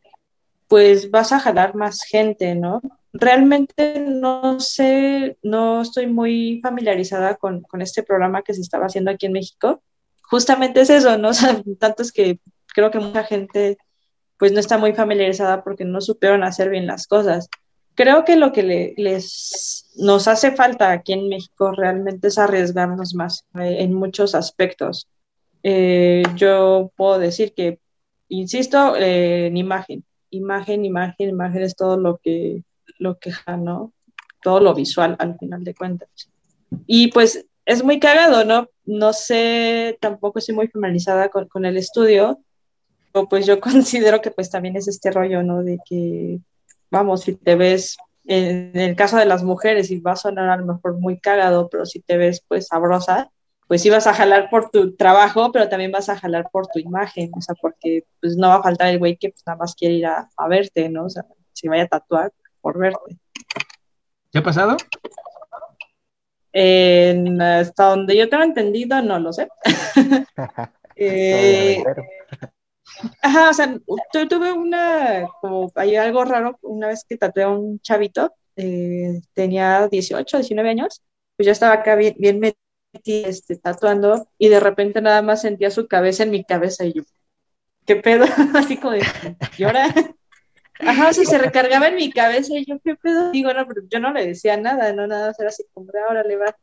pues 0.69 1.11
vas 1.11 1.33
a 1.33 1.39
jalar 1.39 1.75
más 1.75 2.03
gente, 2.03 2.55
¿no? 2.55 2.81
Realmente 3.11 3.99
no 3.99 4.59
sé, 4.61 5.37
no 5.43 5.81
estoy 5.81 6.07
muy 6.07 6.61
familiarizada 6.63 7.35
con, 7.35 7.61
con 7.61 7.81
este 7.81 8.01
programa 8.01 8.41
que 8.41 8.53
se 8.53 8.61
estaba 8.61 8.85
haciendo 8.85 9.11
aquí 9.11 9.25
en 9.25 9.33
México. 9.33 9.81
Justamente 10.21 10.81
es 10.81 10.89
eso, 10.89 11.17
¿no? 11.17 11.29
O 11.29 11.33
sea, 11.33 11.61
tanto 11.77 12.03
es 12.03 12.11
que 12.13 12.39
creo 12.73 12.89
que 12.89 12.99
mucha 12.99 13.23
gente 13.23 13.77
pues 14.37 14.53
no 14.53 14.61
está 14.61 14.77
muy 14.77 14.93
familiarizada 14.93 15.63
porque 15.63 15.83
no 15.83 15.99
supieron 15.99 16.43
hacer 16.43 16.69
bien 16.69 16.87
las 16.87 17.07
cosas 17.07 17.49
creo 17.99 18.23
que 18.23 18.37
lo 18.37 18.53
que 18.53 18.93
les 18.95 19.91
nos 19.97 20.29
hace 20.29 20.53
falta 20.53 20.89
aquí 20.93 21.11
en 21.11 21.27
México 21.27 21.73
realmente 21.73 22.29
es 22.29 22.37
arriesgarnos 22.37 23.13
más 23.13 23.43
eh, 23.55 23.79
en 23.79 23.93
muchos 23.93 24.35
aspectos. 24.35 25.09
Eh, 25.63 26.23
yo 26.35 26.93
puedo 26.95 27.19
decir 27.19 27.53
que, 27.53 27.79
insisto, 28.29 28.95
eh, 28.95 29.47
en 29.47 29.57
imagen, 29.57 30.05
imagen, 30.29 30.85
imagen, 30.85 31.29
imagen 31.29 31.61
es 31.61 31.75
todo 31.75 31.97
lo 31.97 32.21
que, 32.23 32.63
lo 32.99 33.19
que, 33.19 33.33
¿no? 33.57 33.91
Todo 34.41 34.61
lo 34.61 34.73
visual 34.73 35.17
al 35.19 35.37
final 35.37 35.65
de 35.65 35.75
cuentas. 35.75 36.09
Y 36.87 37.11
pues 37.11 37.47
es 37.65 37.83
muy 37.83 37.99
cagado, 37.99 38.45
¿no? 38.45 38.69
No 38.85 39.11
sé, 39.11 39.97
tampoco 39.99 40.39
estoy 40.39 40.55
muy 40.55 40.69
familiarizada 40.69 41.27
con, 41.27 41.49
con 41.49 41.65
el 41.65 41.75
estudio, 41.75 42.39
pero 43.11 43.27
pues 43.27 43.45
yo 43.45 43.59
considero 43.69 44.21
que 44.21 44.31
pues 44.31 44.49
también 44.49 44.77
es 44.77 44.87
este 44.87 45.11
rollo, 45.11 45.43
¿no? 45.43 45.63
De 45.63 45.79
que 45.85 46.39
vamos, 46.91 47.21
si 47.21 47.35
te 47.35 47.55
ves, 47.55 47.97
en 48.25 48.77
el 48.77 48.95
caso 48.95 49.17
de 49.17 49.25
las 49.25 49.43
mujeres, 49.43 49.91
y 49.91 49.99
va 49.99 50.13
a 50.13 50.15
sonar 50.15 50.49
a 50.49 50.57
lo 50.57 50.65
mejor 50.65 50.99
muy 50.99 51.19
cagado, 51.19 51.69
pero 51.69 51.85
si 51.85 52.01
te 52.01 52.17
ves 52.17 52.43
pues 52.47 52.67
sabrosa, 52.67 53.31
pues 53.69 53.83
sí 53.83 53.89
vas 53.91 54.07
a 54.07 54.15
jalar 54.15 54.49
por 54.49 54.71
tu 54.71 54.95
trabajo, 54.95 55.51
pero 55.51 55.69
también 55.69 55.91
vas 55.91 56.09
a 56.09 56.17
jalar 56.17 56.49
por 56.51 56.65
tu 56.67 56.79
imagen, 56.79 57.29
o 57.35 57.41
sea, 57.41 57.53
porque 57.61 58.03
pues 58.19 58.35
no 58.35 58.47
va 58.47 58.55
a 58.55 58.63
faltar 58.63 58.87
el 58.87 58.97
güey 58.97 59.15
que 59.15 59.29
pues 59.29 59.43
nada 59.45 59.57
más 59.59 59.75
quiere 59.75 59.93
ir 59.93 60.07
a, 60.07 60.27
verte, 60.49 60.89
¿no? 60.89 61.05
O 61.05 61.09
sea, 61.09 61.23
si 61.53 61.67
vaya 61.67 61.83
a 61.83 61.87
tatuar 61.87 62.33
por 62.61 62.79
verte. 62.79 63.19
¿Qué 64.31 64.39
ha 64.39 64.43
pasado? 64.43 64.75
hasta 66.51 67.83
donde 67.89 68.17
yo 68.17 68.27
tengo 68.27 68.43
entendido, 68.43 69.01
no 69.03 69.19
lo 69.19 69.31
sé. 69.31 69.47
eh, 70.95 71.83
Ajá, 73.21 73.49
o 73.49 73.53
sea, 73.53 73.77
tuve 74.29 74.51
una, 74.51 75.27
como 75.41 75.71
hay 75.75 75.95
algo 75.95 76.23
raro, 76.23 76.57
una 76.61 76.87
vez 76.87 77.03
que 77.07 77.17
tatué 77.17 77.43
a 77.43 77.49
un 77.49 77.79
chavito, 77.79 78.33
eh, 78.55 79.21
tenía 79.33 79.87
18, 79.89 80.37
19 80.37 80.69
años, 80.69 81.01
pues 81.35 81.45
yo 81.45 81.51
estaba 81.51 81.73
acá 81.73 81.95
bien, 81.95 82.15
bien 82.17 82.39
metida, 82.39 83.27
este, 83.27 83.57
tatuando, 83.57 84.27
y 84.37 84.47
de 84.47 84.59
repente 84.59 85.01
nada 85.01 85.21
más 85.21 85.41
sentía 85.41 85.69
su 85.69 85.87
cabeza 85.87 86.23
en 86.23 86.31
mi 86.31 86.43
cabeza 86.45 86.85
y 86.85 86.93
yo, 86.93 87.03
¿qué 87.85 87.97
pedo? 87.97 88.25
Así 88.55 88.77
como 88.77 88.93
de, 88.93 89.03
¿y 89.57 89.63
ahora? 89.63 89.93
Ajá, 90.79 91.11
si 91.11 91.25
se 91.25 91.37
recargaba 91.37 91.89
en 91.89 91.95
mi 91.95 92.09
cabeza 92.11 92.53
y 92.57 92.65
yo, 92.65 92.79
¿qué 92.83 92.95
pedo? 92.95 93.31
Digo, 93.31 93.53
no, 93.53 93.67
pero 93.67 93.81
yo 93.89 93.99
no 93.99 94.13
le 94.13 94.27
decía 94.27 94.55
nada, 94.55 94.93
no, 94.93 95.07
nada, 95.07 95.33
era 95.37 95.49
así 95.49 95.65
como, 95.73 95.91
ahora 96.07 96.23
le 96.23 96.37
va. 96.37 96.55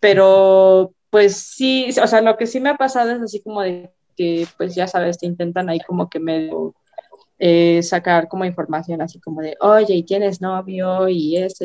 Pero, 0.00 0.94
pues 1.10 1.36
sí, 1.36 1.90
o 2.02 2.06
sea, 2.06 2.22
lo 2.22 2.38
que 2.38 2.46
sí 2.46 2.60
me 2.60 2.70
ha 2.70 2.76
pasado 2.76 3.10
es 3.10 3.20
así 3.20 3.42
como 3.42 3.60
de 3.60 3.92
que 4.16 4.46
pues 4.56 4.74
ya 4.74 4.86
sabes, 4.86 5.18
te 5.18 5.26
intentan 5.26 5.68
ahí 5.68 5.80
como 5.80 6.08
que 6.08 6.20
medio 6.20 6.74
eh, 7.38 7.82
sacar 7.82 8.28
como 8.28 8.44
información 8.44 9.02
así 9.02 9.18
como 9.20 9.40
de, 9.40 9.56
oye, 9.60 9.94
¿y 9.94 10.04
tienes 10.04 10.40
novio? 10.40 11.08
Y 11.08 11.36
eso 11.36 11.64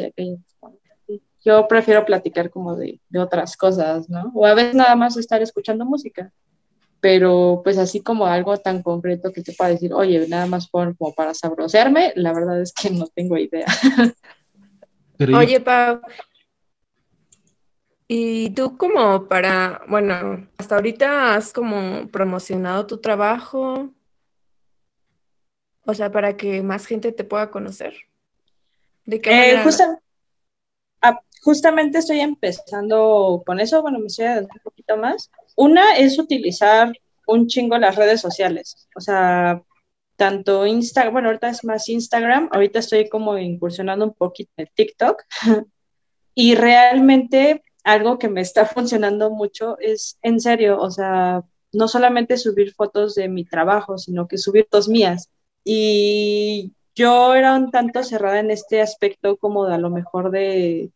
Yo 1.46 1.68
prefiero 1.68 2.04
platicar 2.06 2.50
como 2.50 2.76
de, 2.76 3.00
otras 3.16 3.56
cosas, 3.56 4.10
¿no? 4.10 4.32
O 4.34 4.46
a 4.46 4.56
veces 4.56 4.74
nada 4.74 4.96
más 4.96 5.18
estar 5.18 5.42
escuchando 5.42 5.86
música. 5.86 6.32
Pero 7.00 7.62
pues 7.64 7.78
así 7.78 8.02
como 8.02 8.26
algo 8.26 8.58
tan 8.58 8.82
concreto 8.82 9.32
que 9.32 9.44
te 9.44 9.54
pueda 9.54 9.70
decir, 9.70 9.94
oye, 9.94 10.28
nada 10.28 10.48
más 10.48 10.68
como 10.68 11.14
para 11.16 11.36
sabrosearme, 11.36 12.12
la 12.16 12.34
verdad 12.34 12.60
es 12.60 12.74
que 12.74 12.90
no 12.90 13.06
tengo 13.06 13.38
idea. 13.38 13.68
Oye, 15.20 15.60
Pau, 15.60 16.02
y 18.08 18.52
tú 18.52 18.78
como 18.78 19.28
para, 19.28 19.82
bueno, 19.90 20.48
hasta 20.58 20.76
ahorita 20.76 21.36
has 21.36 21.52
como 21.52 22.08
promocionado 22.08 22.88
tu 22.88 23.00
trabajo, 23.00 23.90
o 25.86 25.94
sea, 25.94 26.12
para 26.12 26.38
que 26.38 26.62
más 26.62 26.86
gente 26.86 27.12
te 27.12 27.26
pueda 27.26 27.52
conocer. 27.52 27.94
¿De 29.06 29.20
qué 29.20 29.52
eh, 29.52 29.64
ah, 31.02 31.20
justamente 31.42 31.98
estoy 31.98 32.22
empezando 32.22 33.44
con 33.46 33.60
eso, 33.60 33.82
bueno, 33.82 34.00
me 34.00 34.08
estoy 34.08 34.26
un 34.26 34.48
poquito 34.64 34.96
más. 34.98 35.30
Una 35.56 35.98
es 35.98 36.18
utilizar 36.18 36.94
un 37.26 37.48
chingo 37.48 37.78
las 37.78 37.98
redes 37.98 38.22
sociales, 38.22 38.88
o 38.96 39.02
sea, 39.02 39.62
tanto 40.16 40.66
Instagram, 40.66 41.14
bueno, 41.14 41.28
ahorita 41.28 41.50
es 41.50 41.64
más 41.66 41.90
Instagram, 41.90 42.50
ahorita 42.54 42.80
estoy 42.80 43.10
como 43.10 43.38
incursionando 43.38 44.06
un 44.06 44.14
poquito 44.14 44.52
en 44.58 44.70
TikTok. 44.74 45.24
Y 46.40 46.54
realmente 46.54 47.64
algo 47.88 48.20
que 48.20 48.28
me 48.28 48.42
está 48.42 48.66
funcionando 48.66 49.32
mucho 49.32 49.78
es, 49.80 50.20
en 50.22 50.40
serio, 50.40 50.80
o 50.80 50.92
sea, 50.92 51.44
no 51.72 51.88
solamente 51.88 52.38
subir 52.38 52.74
fotos 52.74 53.16
de 53.16 53.30
mi 53.30 53.46
trabajo, 53.46 53.98
sino 53.98 54.28
que 54.28 54.38
subir 54.38 54.66
fotos 54.66 54.90
mías. 54.90 55.30
Y 55.64 56.74
yo 56.96 57.34
era 57.34 57.56
un 57.56 57.72
tanto 57.72 58.04
cerrada 58.04 58.40
en 58.40 58.52
este 58.52 58.82
aspecto 58.82 59.38
como 59.38 59.66
de 59.66 59.76
a 59.76 59.78
lo 59.78 59.90
mejor 59.90 60.32
de, 60.32 60.92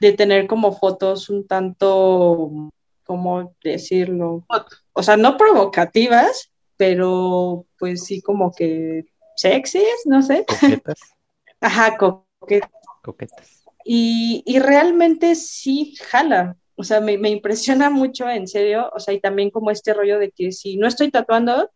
de 0.00 0.12
tener 0.12 0.46
como 0.46 0.72
fotos 0.72 1.30
un 1.30 1.46
tanto, 1.46 2.70
¿cómo 3.04 3.54
decirlo? 3.62 4.44
O 4.92 5.02
sea, 5.02 5.16
no 5.16 5.36
provocativas, 5.36 6.50
pero 6.76 7.66
pues 7.78 8.04
sí 8.04 8.20
como 8.20 8.52
que 8.52 9.04
sexys, 9.36 10.04
no 10.06 10.22
sé. 10.22 10.44
Coquetas. 10.46 11.00
Ajá, 11.60 11.96
coquetas. 11.96 12.70
Coquetas. 13.02 13.63
Y, 13.84 14.42
y 14.46 14.58
realmente 14.58 15.34
sí 15.34 15.94
jala. 16.00 16.56
O 16.76 16.82
sea, 16.82 17.00
me, 17.00 17.18
me 17.18 17.30
impresiona 17.30 17.90
mucho, 17.90 18.28
en 18.28 18.48
serio. 18.48 18.90
O 18.94 18.98
sea, 18.98 19.14
y 19.14 19.20
también 19.20 19.50
como 19.50 19.70
este 19.70 19.94
rollo 19.94 20.18
de 20.18 20.30
que 20.30 20.52
si 20.52 20.76
no 20.76 20.88
estoy 20.88 21.10
tatuando, 21.10 21.70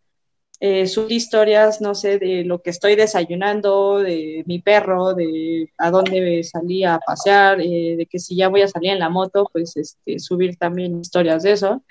eh, 0.61 0.87
historias, 1.09 1.81
no 1.81 1.95
sé, 1.95 2.19
de 2.19 2.45
lo 2.45 2.61
que 2.63 2.71
estoy 2.71 2.97
desayunando, 2.97 3.99
de 3.99 4.43
mi 4.47 4.61
perro, 4.61 5.15
de 5.15 5.73
a 5.79 5.91
dónde 5.91 6.43
salí 6.43 6.85
a 6.85 6.99
pasear, 6.99 7.61
eh, 7.61 7.95
de 7.97 8.07
que 8.07 8.19
si 8.19 8.35
ya 8.37 8.49
voy 8.49 8.63
a 8.63 8.69
salir 8.69 8.91
en 8.91 8.99
la 8.99 9.09
moto, 9.09 9.49
pues 9.53 9.77
este, 9.77 10.19
subir 10.19 10.57
también 10.57 11.01
historias 11.01 11.45
de 11.45 11.53
eso. 11.53 11.85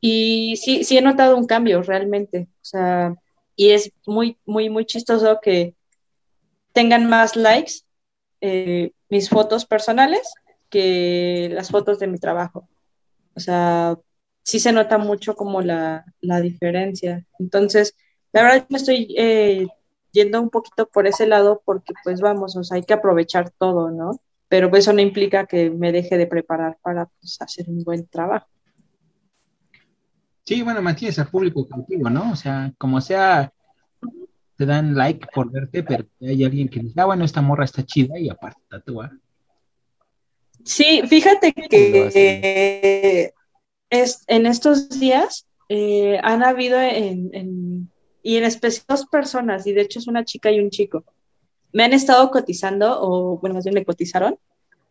Y 0.00 0.56
sí, 0.56 0.84
sí 0.84 0.98
he 0.98 1.02
notado 1.02 1.36
un 1.36 1.46
cambio 1.46 1.82
realmente. 1.82 2.48
O 2.62 2.64
sea, 2.64 3.14
y 3.56 3.70
es 3.70 3.90
muy, 4.06 4.38
muy, 4.44 4.70
muy 4.70 4.84
chistoso 4.86 5.40
que 5.42 5.74
tengan 6.72 7.08
más 7.08 7.36
likes 7.36 7.82
eh, 8.40 8.92
mis 9.14 9.28
fotos 9.28 9.64
personales 9.64 10.34
que 10.68 11.48
las 11.52 11.70
fotos 11.70 12.00
de 12.00 12.08
mi 12.08 12.18
trabajo. 12.18 12.68
O 13.36 13.38
sea, 13.38 13.96
sí 14.42 14.58
se 14.58 14.72
nota 14.72 14.98
mucho 14.98 15.36
como 15.36 15.62
la, 15.62 16.04
la 16.20 16.40
diferencia. 16.40 17.24
Entonces, 17.38 17.94
la 18.32 18.42
verdad 18.42 18.66
me 18.70 18.78
estoy 18.78 19.14
eh, 19.16 19.68
yendo 20.10 20.42
un 20.42 20.50
poquito 20.50 20.88
por 20.88 21.06
ese 21.06 21.28
lado 21.28 21.62
porque 21.64 21.94
pues 22.02 22.20
vamos, 22.20 22.56
o 22.56 22.64
sea, 22.64 22.74
hay 22.74 22.82
que 22.82 22.94
aprovechar 22.94 23.50
todo, 23.50 23.92
¿no? 23.92 24.20
Pero 24.48 24.68
pues, 24.68 24.82
eso 24.82 24.92
no 24.92 25.00
implica 25.00 25.46
que 25.46 25.70
me 25.70 25.92
deje 25.92 26.18
de 26.18 26.26
preparar 26.26 26.76
para 26.82 27.06
pues, 27.06 27.40
hacer 27.40 27.66
un 27.68 27.84
buen 27.84 28.08
trabajo. 28.08 28.48
Sí, 30.44 30.60
bueno, 30.62 30.82
mantienes 30.82 31.20
al 31.20 31.28
público 31.28 31.68
contigo, 31.68 32.10
¿no? 32.10 32.32
O 32.32 32.36
sea, 32.36 32.72
como 32.78 33.00
sea, 33.00 33.52
te 34.56 34.66
dan 34.66 34.94
like 34.94 35.26
por 35.34 35.50
verte, 35.50 35.82
pero 35.82 36.04
hay 36.20 36.44
alguien 36.44 36.68
que 36.68 36.80
dice, 36.80 37.00
ah, 37.00 37.06
bueno, 37.06 37.24
esta 37.24 37.42
morra 37.42 37.64
está 37.64 37.84
chida 37.84 38.18
y 38.18 38.28
aparte 38.28 38.60
tatúa. 38.68 39.10
Sí, 40.64 41.02
fíjate 41.06 41.52
que 41.52 43.32
es, 43.90 44.24
en 44.26 44.46
estos 44.46 44.88
días 44.88 45.46
eh, 45.68 46.18
han 46.22 46.42
habido 46.42 46.80
en, 46.80 47.90
y 48.22 48.36
en 48.36 48.44
especial 48.44 48.84
dos 48.88 49.06
personas, 49.06 49.66
y 49.66 49.72
de 49.72 49.82
hecho 49.82 49.98
es 49.98 50.06
una 50.06 50.24
chica 50.24 50.50
y 50.50 50.60
un 50.60 50.70
chico, 50.70 51.04
me 51.72 51.84
han 51.84 51.92
estado 51.92 52.30
cotizando, 52.30 52.98
o 53.02 53.38
bueno, 53.38 53.54
más 53.54 53.64
bien 53.64 53.74
me 53.74 53.84
cotizaron, 53.84 54.38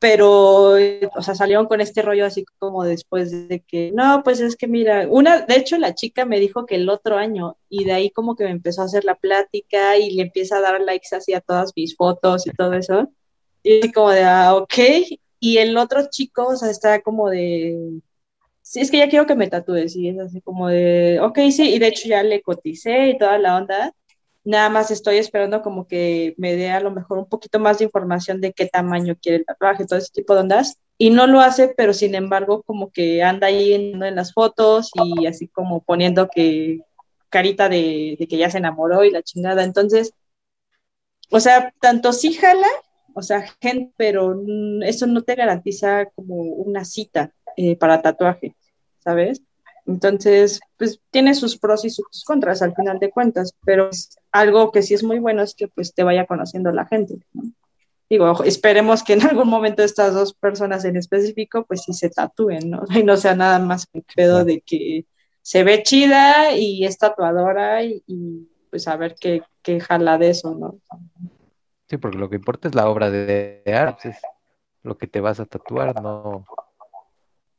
pero, 0.04 0.74
o 1.16 1.22
sea, 1.22 1.34
salieron 1.34 1.66
con 1.66 1.80
este 1.80 2.01
rollo 2.01 2.26
así 2.26 2.43
como 2.60 2.84
después 2.84 3.47
de 3.47 3.62
que, 3.62 3.93
no, 3.95 4.22
pues 4.22 4.41
es 4.41 4.58
que 4.58 4.68
mira, 4.68 5.08
una, 5.10 5.43
de 5.43 5.56
hecho 5.56 5.78
la 5.78 5.95
chica 5.95 6.26
me 6.26 6.41
dijo 6.41 6.66
que 6.66 6.76
el 6.76 6.89
otro 6.89 7.16
año, 7.16 7.56
y 7.70 7.86
de 7.86 7.93
ahí 7.93 8.10
como 8.10 8.36
que 8.36 8.43
me 8.43 8.49
empezó 8.49 8.82
a 8.82 8.86
hacer 8.86 9.06
la 9.06 9.16
plática 9.16 9.97
y 9.97 10.12
le 10.12 10.24
empieza 10.24 10.58
a 10.58 10.62
dar 10.62 10.82
likes 10.82 11.16
así 11.16 11.34
a 11.34 11.39
todas 11.39 11.72
mis 11.78 11.95
fotos 11.95 12.45
y 12.45 12.49
todo 12.49 12.74
eso, 12.74 13.14
y 13.64 13.93
como 13.93 14.10
de, 14.10 14.24
ah, 14.24 14.56
ok, 14.56 14.78
y 15.39 15.58
el 15.60 15.78
otro 15.78 16.01
chico, 16.10 16.47
o 16.47 16.56
sea, 16.58 16.70
está 16.70 17.01
como 17.01 17.30
de, 17.30 18.01
sí, 18.62 18.82
es 18.82 18.91
que 18.91 18.97
ya 18.97 19.08
quiero 19.08 19.26
que 19.26 19.36
me 19.36 19.47
tatúes, 19.47 19.95
y 19.95 20.10
es 20.10 20.20
así 20.20 20.41
como 20.41 20.68
de, 20.68 21.22
ok, 21.22 21.39
sí, 21.49 21.76
y 21.76 21.80
de 21.80 21.88
hecho 21.88 22.10
ya 22.10 22.24
le 22.24 22.41
coticé 22.41 23.08
y 23.08 23.18
toda 23.18 23.38
la 23.38 23.56
onda, 23.56 23.95
nada 24.44 24.70
más 24.70 24.91
estoy 24.91 25.18
esperando 25.18 25.62
como 25.62 25.88
que 25.88 26.36
me 26.38 26.56
dé 26.56 26.72
a 26.72 26.80
lo 26.80 26.91
mejor 26.91 27.18
un 27.18 27.28
poquito 27.28 27.60
más 27.60 27.80
de 27.80 27.86
información 27.86 28.41
de 28.41 28.54
qué 28.54 28.66
tamaño 28.68 29.16
quiere 29.22 29.38
el 29.38 29.46
tatuaje, 29.46 29.86
todo 29.86 30.00
ese 30.00 30.12
tipo 30.14 30.34
de 30.34 30.41
ondas, 30.41 30.78
y 30.98 31.10
no 31.10 31.28
lo 31.28 31.39
hace, 31.39 31.74
pero 31.76 31.94
sin 31.94 32.16
embargo 32.16 32.64
como 32.64 32.91
que 32.91 33.24
anda 33.24 33.48
ahí 33.48 33.74
en, 33.74 34.00
las 34.16 34.34
fotos 34.34 34.91
y 34.94 35.26
así 35.28 35.48
como 35.48 35.82
poniendo 35.84 36.28
que 36.30 36.82
carita 37.30 37.70
de, 37.70 38.16
de 38.20 38.28
que 38.28 38.38
ya 38.38 38.50
se 38.50 38.60
enamoró 38.60 39.04
y 39.04 39.12
la 39.12 39.24
chingada, 39.24 39.64
entonces, 39.64 40.14
o 41.32 41.39
sea, 41.39 41.74
tanto 41.80 42.14
sí 42.14 42.34
jala 42.34 42.68
o 43.14 43.22
sea, 43.22 43.46
gente, 43.62 43.94
pero 43.98 44.36
eso 44.82 45.08
no 45.08 45.22
te 45.24 45.36
garantiza 45.36 46.06
como 46.16 46.36
una 46.36 46.84
cita 46.84 47.34
eh, 47.56 47.76
para 47.78 48.02
tatuaje, 48.02 48.56
¿sabes? 49.00 49.41
Entonces, 49.86 50.62
pues 50.78 51.02
tiene 51.12 51.36
sus 51.36 51.58
pros 51.58 51.84
y 51.84 51.90
sus 51.90 52.24
contras 52.26 52.62
al 52.62 52.74
final 52.74 53.00
de 53.00 53.12
cuentas, 53.12 53.54
pero 53.66 53.90
algo 54.32 54.72
que 54.72 54.82
sí 54.82 54.94
es 54.94 55.04
muy 55.04 55.20
bueno 55.20 55.42
es 55.42 55.56
que 55.56 55.68
pues 55.68 55.94
te 55.94 56.04
vaya 56.04 56.26
conociendo 56.26 56.72
la 56.72 56.86
gente, 56.86 57.18
¿no? 57.34 57.44
Digo, 58.10 58.44
esperemos 58.44 59.02
que 59.02 59.14
en 59.14 59.24
algún 59.24 59.48
momento 59.48 59.82
estas 59.82 60.14
dos 60.14 60.34
personas 60.34 60.86
en 60.86 60.98
específico 60.98 61.66
pues 61.66 61.84
sí 61.84 61.94
se 61.94 62.10
tatúen, 62.10 62.70
¿no? 62.70 62.84
Y 62.96 63.04
no 63.04 63.18
sea 63.18 63.36
nada 63.36 63.60
más 63.60 63.88
un 63.94 64.06
pedo 64.16 64.46
de 64.46 64.62
que 64.62 65.06
se 65.42 65.64
ve 65.64 65.84
chida 65.84 66.56
y 66.56 66.86
es 66.86 66.98
tatuadora 66.98 67.84
y, 67.84 68.50
pues 68.70 68.88
a 68.88 68.96
ver 68.96 69.16
qué, 69.20 69.42
qué 69.62 69.80
jala 69.80 70.18
de 70.18 70.30
eso, 70.30 70.56
¿no? 70.56 70.80
Sí, 71.90 71.98
porque 71.98 72.18
lo 72.18 72.30
que 72.30 72.38
importa 72.38 72.68
es 72.68 72.76
la 72.76 72.88
obra 72.88 73.12
de, 73.12 73.62
arte, 73.66 74.10
es 74.10 74.18
lo 74.84 74.98
que 74.98 75.08
te 75.08 75.20
vas 75.20 75.40
a 75.40 75.46
tatuar, 75.46 76.02
no, 76.02 76.46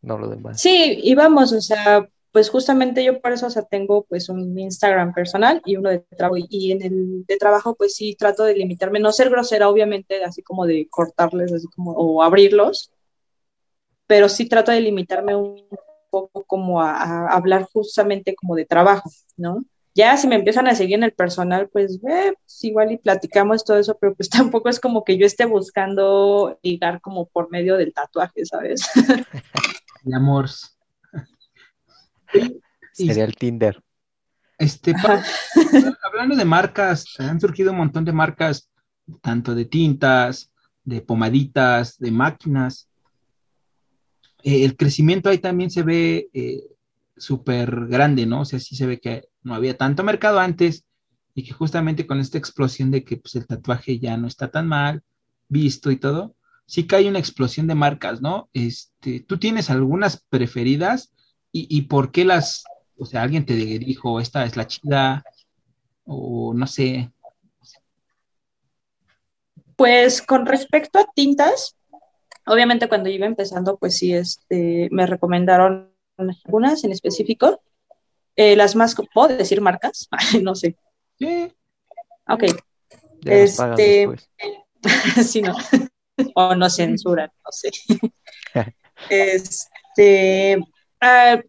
no 0.02 0.18
lo 0.18 0.28
demás. 0.28 0.60
Sí, 0.60 0.98
y 1.02 1.14
vamos, 1.14 1.52
o 1.52 1.60
sea, 1.60 2.08
pues 2.34 2.50
justamente 2.50 3.04
yo 3.04 3.20
por 3.20 3.30
eso, 3.30 3.46
o 3.46 3.50
sea, 3.50 3.62
tengo 3.62 4.02
pues 4.08 4.28
un 4.28 4.58
Instagram 4.58 5.14
personal 5.14 5.62
y 5.64 5.76
uno 5.76 5.90
de 5.90 6.00
trabajo, 6.00 6.44
y 6.50 6.72
en 6.72 6.82
el 6.82 7.24
de 7.26 7.36
trabajo 7.36 7.76
pues 7.76 7.94
sí 7.94 8.16
trato 8.16 8.42
de 8.42 8.56
limitarme, 8.56 8.98
no 8.98 9.12
ser 9.12 9.30
grosera, 9.30 9.68
obviamente, 9.68 10.24
así 10.24 10.42
como 10.42 10.66
de 10.66 10.88
cortarles, 10.90 11.52
así 11.52 11.68
como, 11.68 11.92
o 11.92 12.24
abrirlos, 12.24 12.90
pero 14.08 14.28
sí 14.28 14.48
trato 14.48 14.72
de 14.72 14.80
limitarme 14.80 15.36
un 15.36 15.64
poco 16.10 16.42
como 16.42 16.82
a 16.82 17.28
hablar 17.28 17.68
justamente 17.72 18.34
como 18.34 18.56
de 18.56 18.64
trabajo, 18.64 19.08
¿no? 19.36 19.64
Ya 19.94 20.16
si 20.16 20.26
me 20.26 20.34
empiezan 20.34 20.66
a 20.66 20.74
seguir 20.74 20.96
en 20.96 21.04
el 21.04 21.12
personal, 21.12 21.68
pues, 21.68 22.00
eh, 22.02 22.32
pues, 22.36 22.64
igual 22.64 22.90
y 22.90 22.98
platicamos 22.98 23.64
todo 23.64 23.78
eso, 23.78 23.96
pero 24.00 24.12
pues 24.16 24.28
tampoco 24.58 24.68
es 24.68 24.80
como 24.80 25.04
que 25.04 25.16
yo 25.18 25.24
esté 25.24 25.44
buscando 25.44 26.58
ligar 26.64 27.00
como 27.00 27.26
por 27.26 27.48
medio 27.52 27.76
del 27.76 27.94
tatuaje, 27.94 28.44
¿sabes? 28.44 28.90
El 30.04 30.14
amor. 30.14 30.48
Sería 32.92 33.24
el 33.24 33.34
Tinder. 33.34 33.82
Este, 34.58 34.94
hablando 36.04 36.36
de 36.36 36.44
marcas, 36.44 37.06
han 37.18 37.40
surgido 37.40 37.72
un 37.72 37.78
montón 37.78 38.04
de 38.04 38.12
marcas, 38.12 38.70
tanto 39.20 39.54
de 39.54 39.64
tintas, 39.64 40.52
de 40.84 41.00
pomaditas, 41.00 41.98
de 41.98 42.10
máquinas. 42.10 42.88
Eh, 44.42 44.64
el 44.64 44.76
crecimiento 44.76 45.28
ahí 45.28 45.38
también 45.38 45.70
se 45.70 45.82
ve 45.82 46.28
eh, 46.32 46.62
súper 47.16 47.86
grande, 47.86 48.26
¿no? 48.26 48.42
O 48.42 48.44
sea, 48.44 48.60
sí 48.60 48.76
se 48.76 48.86
ve 48.86 49.00
que 49.00 49.24
no 49.42 49.54
había 49.54 49.76
tanto 49.76 50.04
mercado 50.04 50.38
antes 50.38 50.84
y 51.34 51.42
que 51.42 51.52
justamente 51.52 52.06
con 52.06 52.20
esta 52.20 52.38
explosión 52.38 52.90
de 52.90 53.04
que 53.04 53.16
pues, 53.16 53.34
el 53.34 53.46
tatuaje 53.46 53.98
ya 53.98 54.16
no 54.16 54.28
está 54.28 54.50
tan 54.50 54.68
mal 54.68 55.02
visto 55.48 55.90
y 55.90 55.96
todo, 55.96 56.36
sí 56.66 56.84
que 56.86 56.96
hay 56.96 57.08
una 57.08 57.18
explosión 57.18 57.66
de 57.66 57.74
marcas, 57.74 58.20
¿no? 58.20 58.48
Este, 58.52 59.20
¿Tú 59.20 59.38
tienes 59.38 59.70
algunas 59.70 60.24
preferidas 60.28 61.13
y, 61.56 61.82
por 61.82 62.10
qué 62.10 62.24
las, 62.24 62.64
o 62.98 63.06
sea, 63.06 63.22
alguien 63.22 63.46
te 63.46 63.54
dijo, 63.54 64.18
esta 64.18 64.44
es 64.44 64.56
la 64.56 64.66
chida 64.66 65.24
o 66.04 66.52
no 66.52 66.66
sé? 66.66 67.12
Pues 69.76 70.20
con 70.20 70.46
respecto 70.46 70.98
a 70.98 71.06
tintas, 71.14 71.76
obviamente 72.44 72.88
cuando 72.88 73.08
iba 73.08 73.26
empezando, 73.26 73.76
pues 73.76 73.96
sí, 73.98 74.12
este, 74.14 74.88
me 74.90 75.06
recomendaron 75.06 75.94
algunas 76.16 76.82
en 76.82 76.90
específico. 76.90 77.62
Eh, 78.34 78.56
las 78.56 78.74
más, 78.74 78.96
¿puedo 79.14 79.36
decir 79.36 79.60
marcas? 79.60 80.08
no 80.42 80.56
sé. 80.56 80.76
Sí. 81.20 81.52
Ok. 82.26 82.44
este, 83.26 84.08
sí, 85.24 85.40
no. 85.40 85.54
o 86.34 86.56
no 86.56 86.68
censuran, 86.68 87.30
no 87.44 87.52
sé. 87.52 87.70
este, 89.08 90.58
ah, 91.04 91.42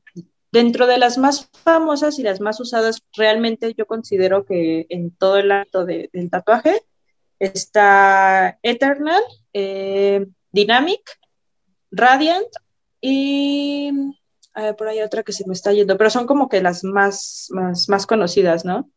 dentro 0.52 0.88
de 0.88 0.98
las 0.98 1.18
más 1.18 1.50
famosas 1.64 2.20
y 2.20 2.24
las 2.24 2.40
más 2.40 2.60
usadas, 2.60 3.02
realmente 3.16 3.74
yo 3.78 3.86
considero 3.86 4.46
que 4.46 4.86
en 4.90 5.12
todo 5.12 5.38
el 5.38 5.52
acto 5.52 5.86
del 5.86 6.30
tatuaje 6.30 6.82
está 7.40 8.58
Eternal, 8.64 9.22
eh, 9.54 10.26
Dynamic, 10.52 11.02
Radiant 11.92 12.48
y 13.02 13.92
por 14.78 14.88
ahí 14.88 15.02
otra 15.02 15.24
que 15.24 15.34
se 15.34 15.46
me 15.48 15.54
está 15.54 15.74
yendo, 15.74 15.98
pero 15.98 16.10
son 16.10 16.26
como 16.26 16.48
que 16.48 16.62
las 16.62 16.84
más, 16.84 17.50
más, 17.52 18.06
conocidas, 18.06 18.64
¿no? 18.64 18.90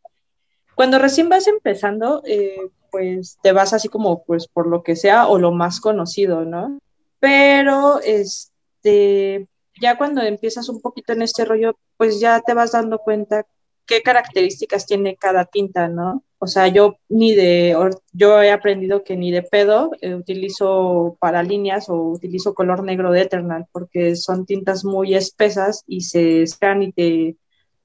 Cuando 0.75 0.99
recién 0.99 1.27
vas 1.27 1.47
empezando, 1.47 2.21
eh, 2.25 2.69
pues 2.91 3.37
te 3.43 3.51
vas 3.51 3.73
así 3.73 3.89
como 3.89 4.23
pues 4.23 4.47
por 4.47 4.67
lo 4.67 4.83
que 4.83 4.95
sea 4.95 5.27
o 5.27 5.37
lo 5.37 5.51
más 5.51 5.81
conocido, 5.81 6.45
¿no? 6.45 6.79
Pero 7.19 7.99
este, 8.01 9.49
ya 9.81 9.97
cuando 9.97 10.21
empiezas 10.21 10.69
un 10.69 10.81
poquito 10.81 11.13
en 11.13 11.21
este 11.21 11.45
rollo, 11.45 11.77
pues 11.97 12.19
ya 12.19 12.41
te 12.41 12.53
vas 12.53 12.71
dando 12.71 12.99
cuenta 12.99 13.45
qué 13.85 14.01
características 14.01 14.85
tiene 14.85 15.15
cada 15.15 15.45
tinta, 15.45 15.87
¿no? 15.87 16.23
O 16.37 16.47
sea, 16.47 16.67
yo 16.67 16.97
ni 17.09 17.35
de, 17.35 17.75
yo 18.13 18.41
he 18.41 18.51
aprendido 18.51 19.03
que 19.03 19.17
ni 19.17 19.31
de 19.31 19.43
pedo 19.43 19.91
eh, 20.01 20.15
utilizo 20.15 21.17
para 21.19 21.43
líneas 21.43 21.89
o 21.89 21.95
utilizo 21.95 22.53
color 22.53 22.83
negro 22.83 23.11
de 23.11 23.21
Eternal 23.21 23.65
porque 23.71 24.15
son 24.15 24.45
tintas 24.45 24.85
muy 24.85 25.15
espesas 25.15 25.83
y 25.87 26.01
se 26.01 26.43
escan 26.43 26.83
y 26.83 26.91
te, 26.93 27.37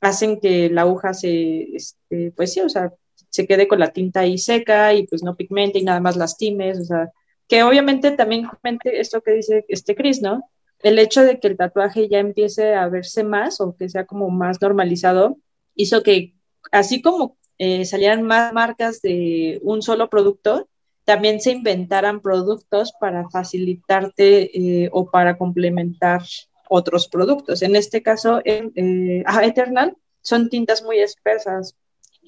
hacen 0.05 0.41
que 0.41 0.71
la 0.71 0.83
aguja 0.83 1.15
se, 1.15 1.75
este, 1.75 2.33
pues 2.37 2.53
sí, 2.53 2.61
o 2.61 2.69
sea, 2.69 2.93
se 3.31 3.47
quede 3.47 3.67
con 3.67 3.81
la 3.81 3.93
tinta 3.93 4.21
ahí 4.21 4.39
seca 4.39 4.95
y 4.95 5.07
pues 5.07 5.23
no 5.23 5.35
pigmente 5.37 5.79
y 5.79 5.85
nada 5.85 6.01
más 6.01 6.17
lastimes, 6.17 6.79
o 6.81 6.85
sea, 6.85 7.11
que 7.49 7.63
obviamente 7.63 8.11
también 8.13 8.49
esto 8.85 9.21
que 9.23 9.33
dice 9.33 9.65
este 9.69 9.95
Chris, 9.95 10.23
¿no? 10.23 10.49
El 10.85 10.99
hecho 10.99 11.23
de 11.23 11.41
que 11.41 11.49
el 11.49 11.57
tatuaje 11.57 12.11
ya 12.11 12.19
empiece 12.19 12.75
a 12.75 12.87
verse 12.91 13.25
más 13.25 13.59
o 13.59 13.75
que 13.75 13.89
sea 13.89 14.05
como 14.05 14.29
más 14.29 14.61
normalizado, 14.61 15.39
hizo 15.75 16.03
que 16.03 16.35
así 16.73 17.01
como 17.01 17.39
eh, 17.57 17.87
salieran 17.87 18.23
más 18.23 18.53
marcas 18.53 19.01
de 19.01 19.61
un 19.63 19.81
solo 19.81 20.11
producto, 20.11 20.69
también 21.05 21.41
se 21.41 21.53
inventaran 21.53 22.21
productos 22.21 22.93
para 23.01 23.31
facilitarte 23.31 24.85
eh, 24.85 24.91
o 24.93 25.11
para 25.11 25.39
complementar 25.39 26.23
otros 26.69 27.09
productos. 27.09 27.63
En 27.63 27.77
este 27.77 28.03
caso, 28.03 28.43
eh, 28.45 29.25
Eternal 29.43 29.97
son 30.21 30.51
tintas 30.51 30.83
muy 30.83 30.99
espesas 30.99 31.75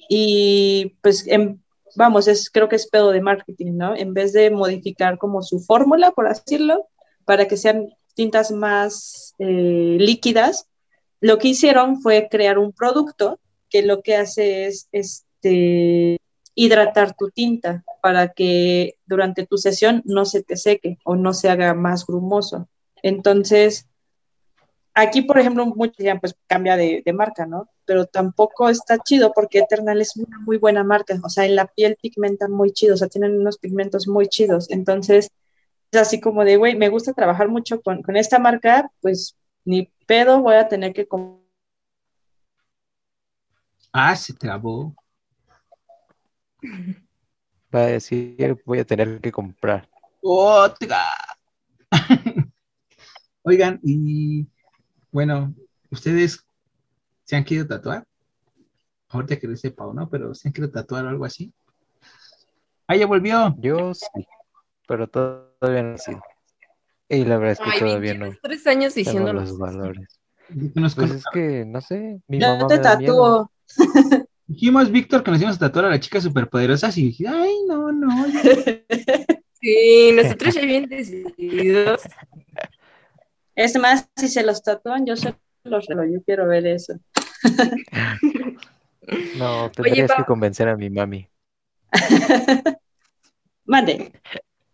y 0.09 0.97
pues 1.03 1.27
vamos, 1.95 2.27
es, 2.27 2.49
creo 2.49 2.69
que 2.69 2.75
es 2.77 2.87
pedo 2.87 3.11
de 3.11 3.21
marketing, 3.21 3.73
¿no? 3.73 3.95
En 3.95 4.15
vez 4.15 4.33
de 4.33 4.49
modificar 4.49 5.19
como 5.19 5.43
su 5.43 5.59
fórmula, 5.59 6.09
por 6.09 6.27
decirlo, 6.27 6.87
para 7.23 7.47
que 7.47 7.57
sean 7.57 7.89
tintas 8.17 8.51
más 8.51 9.35
eh, 9.37 9.97
líquidas, 9.99 10.67
lo 11.21 11.37
que 11.37 11.49
hicieron 11.49 12.01
fue 12.01 12.27
crear 12.29 12.57
un 12.57 12.73
producto 12.73 13.39
que 13.69 13.83
lo 13.83 14.01
que 14.01 14.15
hace 14.15 14.65
es 14.65 14.89
este, 14.91 16.17
hidratar 16.55 17.15
tu 17.15 17.29
tinta 17.29 17.83
para 18.01 18.29
que 18.29 18.95
durante 19.05 19.45
tu 19.45 19.57
sesión 19.57 20.01
no 20.05 20.25
se 20.25 20.41
te 20.41 20.57
seque 20.57 20.97
o 21.03 21.15
no 21.15 21.33
se 21.33 21.49
haga 21.49 21.75
más 21.75 22.07
grumoso. 22.07 22.67
Entonces, 23.03 23.87
aquí, 24.95 25.21
por 25.21 25.37
ejemplo, 25.37 25.67
muchos 25.67 26.03
ya 26.03 26.19
pues 26.19 26.35
cambia 26.47 26.75
de, 26.75 27.03
marca, 27.13 27.45
¿no? 27.45 27.69
Pero 27.85 28.07
tampoco 28.07 28.67
está 28.67 28.97
chido 28.97 29.31
porque 29.31 29.59
Eternal 29.59 30.01
es 30.01 30.17
una 30.17 30.39
muy 30.39 30.57
buena 30.57 30.83
marca. 30.83 31.19
O 31.23 31.29
sea, 31.29 31.45
en 31.45 31.55
la 31.55 31.67
piel 31.67 31.97
pigmentan 32.01 32.51
muy 32.51 32.71
chido, 32.71 32.95
o 32.95 32.97
sea, 32.97 33.07
tienen 33.07 33.39
unos 33.39 33.59
pigmentos 33.59 34.07
muy 34.07 34.27
chidos. 34.27 34.71
Entonces, 34.71 35.29
es 35.91 36.01
así 36.01 36.19
como 36.19 36.43
de, 36.43 36.57
güey, 36.57 36.75
me 36.75 36.89
gusta 36.89 37.13
trabajar 37.13 37.49
mucho 37.49 37.81
con, 37.81 38.01
con 38.01 38.17
esta 38.17 38.39
marca, 38.39 38.91
pues 39.01 39.37
ni 39.65 39.91
pedo 40.05 40.41
voy 40.41 40.55
a 40.55 40.67
tener 40.67 40.93
que... 40.93 41.07
Ah, 43.93 44.15
se 44.15 44.33
trabó. 44.33 44.95
Va 47.73 47.81
a 47.81 47.85
decir, 47.87 48.61
voy 48.65 48.79
a 48.79 48.85
tener 48.85 49.19
que 49.21 49.31
comprar. 49.31 49.89
Otra. 50.21 51.03
Oigan, 53.43 53.79
y 53.83 54.47
bueno, 55.11 55.53
¿ustedes 55.89 56.45
se 57.23 57.35
han 57.35 57.43
querido 57.43 57.67
tatuar? 57.67 58.05
Ahorita 59.09 59.39
que 59.39 59.47
lo 59.47 59.55
sepa 59.55 59.85
o 59.85 59.93
no, 59.93 60.09
pero 60.09 60.35
¿se 60.35 60.47
han 60.47 60.53
querido 60.53 60.71
tatuar 60.71 61.05
o 61.05 61.09
algo 61.09 61.25
así? 61.25 61.53
Ah, 62.87 62.95
ya 62.95 63.05
volvió. 63.05 63.55
Yo 63.59 63.93
sí, 63.93 64.05
pero 64.87 65.07
todavía 65.07 65.83
no 65.83 65.95
ha 65.95 65.97
sido. 65.97 66.21
Y 67.09 67.23
la 67.25 67.37
verdad 67.37 67.57
es 67.63 67.73
que 67.73 67.79
todavía 67.79 68.13
no. 68.15 68.29
Tres 68.41 68.67
años 68.67 68.95
diciendo 68.95 69.31
los 69.33 69.57
valores. 69.57 70.19
Pues 70.95 71.11
es 71.11 71.23
que, 71.31 71.65
no 71.65 71.81
sé, 71.81 72.21
mi 72.27 72.39
ya 72.39 72.55
mamá 72.55 72.67
te 72.67 72.79
tatuó. 72.79 73.51
Dijimos, 74.47 74.89
Víctor, 74.89 75.23
que 75.23 75.31
nos 75.31 75.41
íbamos 75.41 75.57
a 75.57 75.59
tatuar 75.59 75.85
a 75.85 75.89
las 75.89 75.99
chicas 75.99 76.23
superpoderosas 76.23 76.97
y 76.97 77.07
dije, 77.07 77.27
ay, 77.27 77.53
no, 77.67 77.91
no. 77.91 78.25
Sí, 79.59 80.11
nosotros 80.13 80.55
ya 80.55 80.61
bien 80.61 80.87
decididos. 80.87 82.03
Es 83.55 83.77
más, 83.77 84.09
si 84.15 84.29
se 84.29 84.43
los 84.43 84.63
tatúan, 84.63 85.05
yo 85.05 85.17
se 85.17 85.35
los 85.63 85.85
relo, 85.87 86.05
yo 86.05 86.21
quiero 86.23 86.47
ver 86.47 86.65
eso. 86.65 86.93
No, 89.37 89.69
tendrías 89.71 90.11
que 90.15 90.23
convencer 90.23 90.69
a 90.69 90.77
mi 90.77 90.89
mami. 90.89 91.27
Mande. 93.65 94.11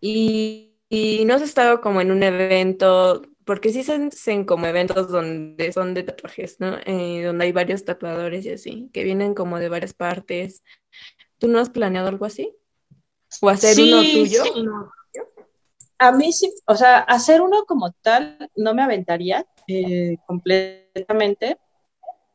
Y, 0.04 0.76
y 0.90 1.24
no 1.26 1.36
has 1.36 1.42
estado 1.42 1.82
como 1.82 2.02
en 2.02 2.12
un 2.12 2.24
evento, 2.24 3.22
porque 3.46 3.72
sí 3.72 3.84
se 3.84 3.94
hacen 3.96 4.46
como 4.46 4.66
eventos 4.68 5.10
donde 5.10 5.72
son 5.72 5.94
de 5.94 6.04
tatuajes, 6.04 6.60
¿no? 6.60 6.78
Eh, 6.86 7.24
donde 7.26 7.46
hay 7.46 7.54
varios 7.54 7.86
tatuadores 7.86 8.46
y 8.46 8.52
así, 8.52 8.90
que 8.94 9.04
vienen 9.06 9.34
como 9.34 9.60
de 9.60 9.70
varias 9.70 9.94
partes. 9.94 10.64
¿Tú 11.40 11.48
no 11.50 11.60
has 11.60 11.70
planeado 11.72 12.10
algo 12.10 12.26
así? 12.26 12.56
¿O 13.42 13.50
hacer 13.50 13.76
Sí, 13.76 13.84
uno 13.84 14.12
tuyo? 14.12 14.44
sí. 14.44 14.66
A 16.00 16.12
mí 16.12 16.32
sí, 16.34 16.54
o 16.68 16.76
sea, 16.76 17.00
hacer 17.00 17.42
uno 17.42 17.66
como 17.66 17.92
tal 18.02 18.38
no 18.56 18.74
me 18.74 18.84
aventaría 18.84 19.46
eh, 19.68 20.18
completamente, 20.28 21.58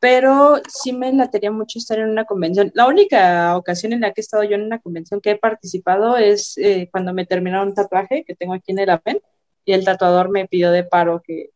pero 0.01 0.61
sí 0.69 0.93
me 0.93 1.13
latería 1.13 1.51
mucho 1.51 1.79
estar 1.79 1.99
en 1.99 2.09
una 2.11 2.25
convención. 2.25 2.71
La 2.75 2.87
única 2.87 3.57
ocasión 3.57 3.93
en 3.93 4.01
la 4.01 4.13
que 4.13 4.21
he 4.21 4.23
estado 4.23 4.45
yo 4.45 4.55
en 4.55 4.63
una 4.63 4.81
convención 4.81 5.21
que 5.21 5.33
he 5.33 5.37
participado 5.39 6.17
es 6.17 6.57
eh, 6.59 6.89
cuando 6.93 7.13
me 7.13 7.27
terminaron 7.27 7.69
un 7.69 7.75
tatuaje 7.75 8.25
que 8.25 8.35
tengo 8.37 8.55
aquí 8.55 8.73
en 8.73 8.79
el 8.81 8.91
APEN 8.91 9.21
y 9.65 9.73
el 9.73 9.85
tatuador 9.85 10.31
me 10.31 10.47
pidió 10.47 10.71
de 10.71 10.85
paro 10.85 11.21
que, 11.25 11.51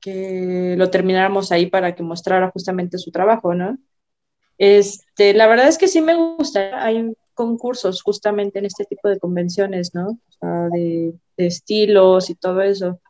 que 0.00 0.74
lo 0.78 0.90
termináramos 0.90 1.52
ahí 1.52 1.66
para 1.66 1.94
que 1.94 2.02
mostrara 2.02 2.50
justamente 2.50 2.98
su 2.98 3.10
trabajo, 3.10 3.54
¿no? 3.54 3.78
Este, 4.58 5.34
la 5.34 5.46
verdad 5.46 5.68
es 5.68 5.78
que 5.78 5.88
sí 5.88 6.00
me 6.00 6.14
gusta, 6.14 6.82
hay 6.82 7.12
concursos 7.34 8.02
justamente 8.02 8.58
en 8.58 8.64
este 8.64 8.86
tipo 8.86 9.08
de 9.08 9.18
convenciones, 9.18 9.94
¿no? 9.94 10.08
O 10.08 10.32
sea, 10.40 10.68
de, 10.70 11.14
de 11.36 11.46
estilos 11.46 12.30
y 12.30 12.34
todo 12.36 12.62
eso. 12.62 13.00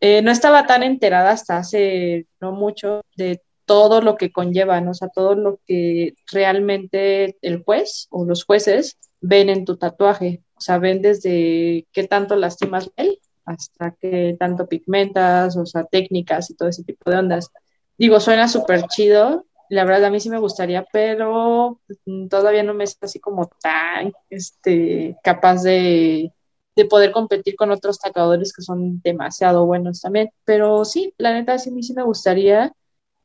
Eh, 0.00 0.22
no 0.22 0.30
estaba 0.30 0.66
tan 0.66 0.82
enterada 0.82 1.30
hasta 1.30 1.58
hace 1.58 2.26
no 2.40 2.52
mucho 2.52 3.02
de 3.16 3.42
todo 3.70 4.00
lo 4.00 4.16
que 4.16 4.32
conlleva, 4.32 4.80
¿no? 4.80 4.90
O 4.90 4.94
sea, 4.94 5.10
todo 5.10 5.36
lo 5.36 5.60
que 5.64 6.14
realmente 6.32 7.36
el 7.40 7.62
juez 7.62 8.08
o 8.10 8.24
los 8.24 8.42
jueces 8.42 8.98
ven 9.20 9.48
en 9.48 9.64
tu 9.64 9.76
tatuaje. 9.76 10.42
O 10.56 10.60
sea, 10.60 10.78
ven 10.78 11.02
desde 11.02 11.86
qué 11.92 12.08
tanto 12.08 12.34
lastimas 12.34 12.86
la 12.86 12.92
piel 13.04 13.20
hasta 13.44 13.92
qué 14.00 14.36
tanto 14.40 14.66
pigmentas, 14.66 15.56
o 15.56 15.66
sea, 15.66 15.84
técnicas 15.84 16.50
y 16.50 16.56
todo 16.56 16.68
ese 16.68 16.82
tipo 16.82 17.12
de 17.12 17.18
ondas. 17.18 17.52
Digo, 17.96 18.18
suena 18.18 18.48
súper 18.48 18.88
chido. 18.88 19.46
La 19.68 19.84
verdad, 19.84 20.06
a 20.06 20.10
mí 20.10 20.18
sí 20.18 20.30
me 20.30 20.40
gustaría, 20.40 20.84
pero 20.92 21.80
mm, 22.06 22.26
todavía 22.26 22.64
no 22.64 22.74
me 22.74 22.82
es 22.82 22.98
así 23.00 23.20
como 23.20 23.52
tan 23.62 24.12
este, 24.30 25.16
capaz 25.22 25.62
de, 25.62 26.32
de 26.74 26.84
poder 26.86 27.12
competir 27.12 27.54
con 27.54 27.70
otros 27.70 28.00
tatuadores 28.00 28.52
que 28.52 28.62
son 28.62 29.00
demasiado 29.02 29.64
buenos 29.64 30.00
también. 30.00 30.30
Pero 30.44 30.84
sí, 30.84 31.14
la 31.18 31.32
neta, 31.32 31.56
sí, 31.58 31.70
a 31.70 31.72
mí 31.72 31.84
sí 31.84 31.94
me 31.94 32.02
gustaría. 32.02 32.74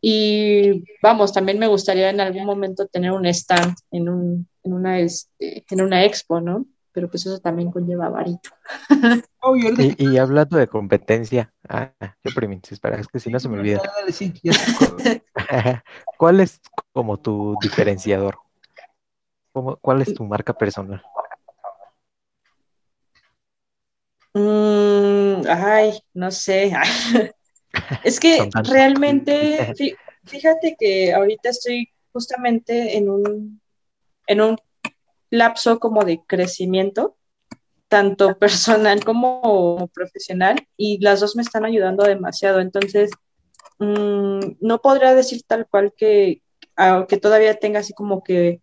Y 0.08 0.84
vamos, 1.02 1.34
también 1.34 1.58
me 1.58 1.66
gustaría 1.66 2.12
en 2.12 2.22
algún 2.22 2.46
momento 2.46 2.86
tener 2.86 3.12
un 3.12 3.26
stand 3.26 3.76
en, 3.90 4.08
un, 4.08 4.48
en, 4.62 4.74
una, 4.74 5.00
este, 5.00 5.66
en 5.68 5.82
una 5.82 6.06
expo, 6.06 6.40
¿no? 6.40 6.68
Pero 6.92 7.10
pues 7.10 7.26
eso 7.26 7.40
también 7.40 7.72
conlleva 7.72 8.10
varito. 8.10 8.52
Oh, 9.48 9.56
y 9.56 10.18
hablando 10.18 10.58
de 10.58 10.68
competencia, 10.68 11.54
ah, 11.70 11.92
qué 12.24 12.32
premio, 12.34 12.60
espera, 12.68 13.00
es 13.00 13.08
que 13.08 13.20
si 13.20 13.30
no 13.32 13.40
se 13.40 13.48
me 13.48 13.60
olvida. 13.60 13.80
¿Cuál 16.18 16.40
es 16.40 16.60
como 16.94 17.18
tu 17.18 17.56
diferenciador? 17.62 18.40
¿Cómo- 19.54 19.78
¿Cuál 19.78 20.02
es 20.02 20.14
tu 20.16 20.24
marca 20.24 20.54
personal? 20.54 21.04
Mm, 24.34 25.48
ay, 25.48 26.00
no 26.14 26.30
sé. 26.32 26.72
Es 28.04 28.20
que 28.20 28.50
realmente, 28.64 29.60
fí- 29.78 29.96
fíjate 30.26 30.76
que 30.80 31.14
ahorita 31.14 31.50
estoy 31.50 31.90
justamente 32.14 32.98
en 32.98 33.10
un, 33.10 33.62
en 34.28 34.42
un 34.42 34.58
lapso 35.30 35.80
como 35.80 36.04
de 36.04 36.22
crecimiento, 36.26 37.18
tanto 37.88 38.38
personal 38.40 39.04
como 39.04 39.90
profesional, 39.94 40.68
y 40.78 41.00
las 41.02 41.20
dos 41.20 41.36
me 41.36 41.42
están 41.44 41.66
ayudando 41.66 42.04
demasiado. 42.06 42.60
Entonces, 42.60 43.12
mm, 43.80 44.40
no 44.62 44.82
podría 44.82 45.14
decir 45.16 45.44
tal 45.48 45.68
cual 45.68 45.94
que, 45.96 46.42
aunque 46.76 47.18
todavía 47.18 47.56
tenga 47.56 47.80
así 47.80 47.94
como 47.94 48.24
que 48.24 48.62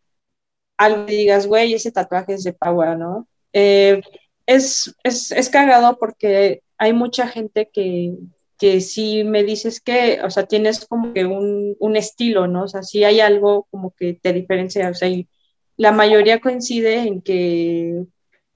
algo 0.77 1.07
que 1.07 1.13
digas, 1.13 1.47
güey, 1.47 1.75
ese 1.75 1.93
tatuaje 1.93 2.35
es 2.35 2.45
de 2.45 2.53
Power, 2.55 2.99
¿no? 2.99 3.29
Eh, 3.53 4.01
es, 4.47 4.95
es, 5.05 5.31
es 5.33 5.49
cagado 5.51 5.99
porque 5.99 6.63
hay 6.79 6.93
mucha 6.93 7.29
gente 7.29 7.71
que, 7.73 8.15
que 8.63 8.81
sí 8.81 9.25
me 9.25 9.45
dices 9.45 9.81
que, 9.83 10.21
o 10.25 10.31
sea, 10.31 10.47
tienes 10.47 10.87
como 10.87 11.13
que 11.15 11.27
un, 11.27 11.77
un 11.81 11.97
estilo, 11.97 12.47
¿no? 12.49 12.65
O 12.65 12.69
sea, 12.69 12.85
sí 12.85 13.05
hay 13.05 13.21
algo 13.21 13.67
como 13.73 13.93
que 13.97 14.15
te 14.15 14.33
diferencia, 14.33 14.89
o 14.91 14.95
sea, 14.95 15.09
y 15.09 15.29
la 15.77 15.91
mayoría 15.93 16.41
coincide 16.41 17.01
en 17.01 17.23
que 17.23 18.05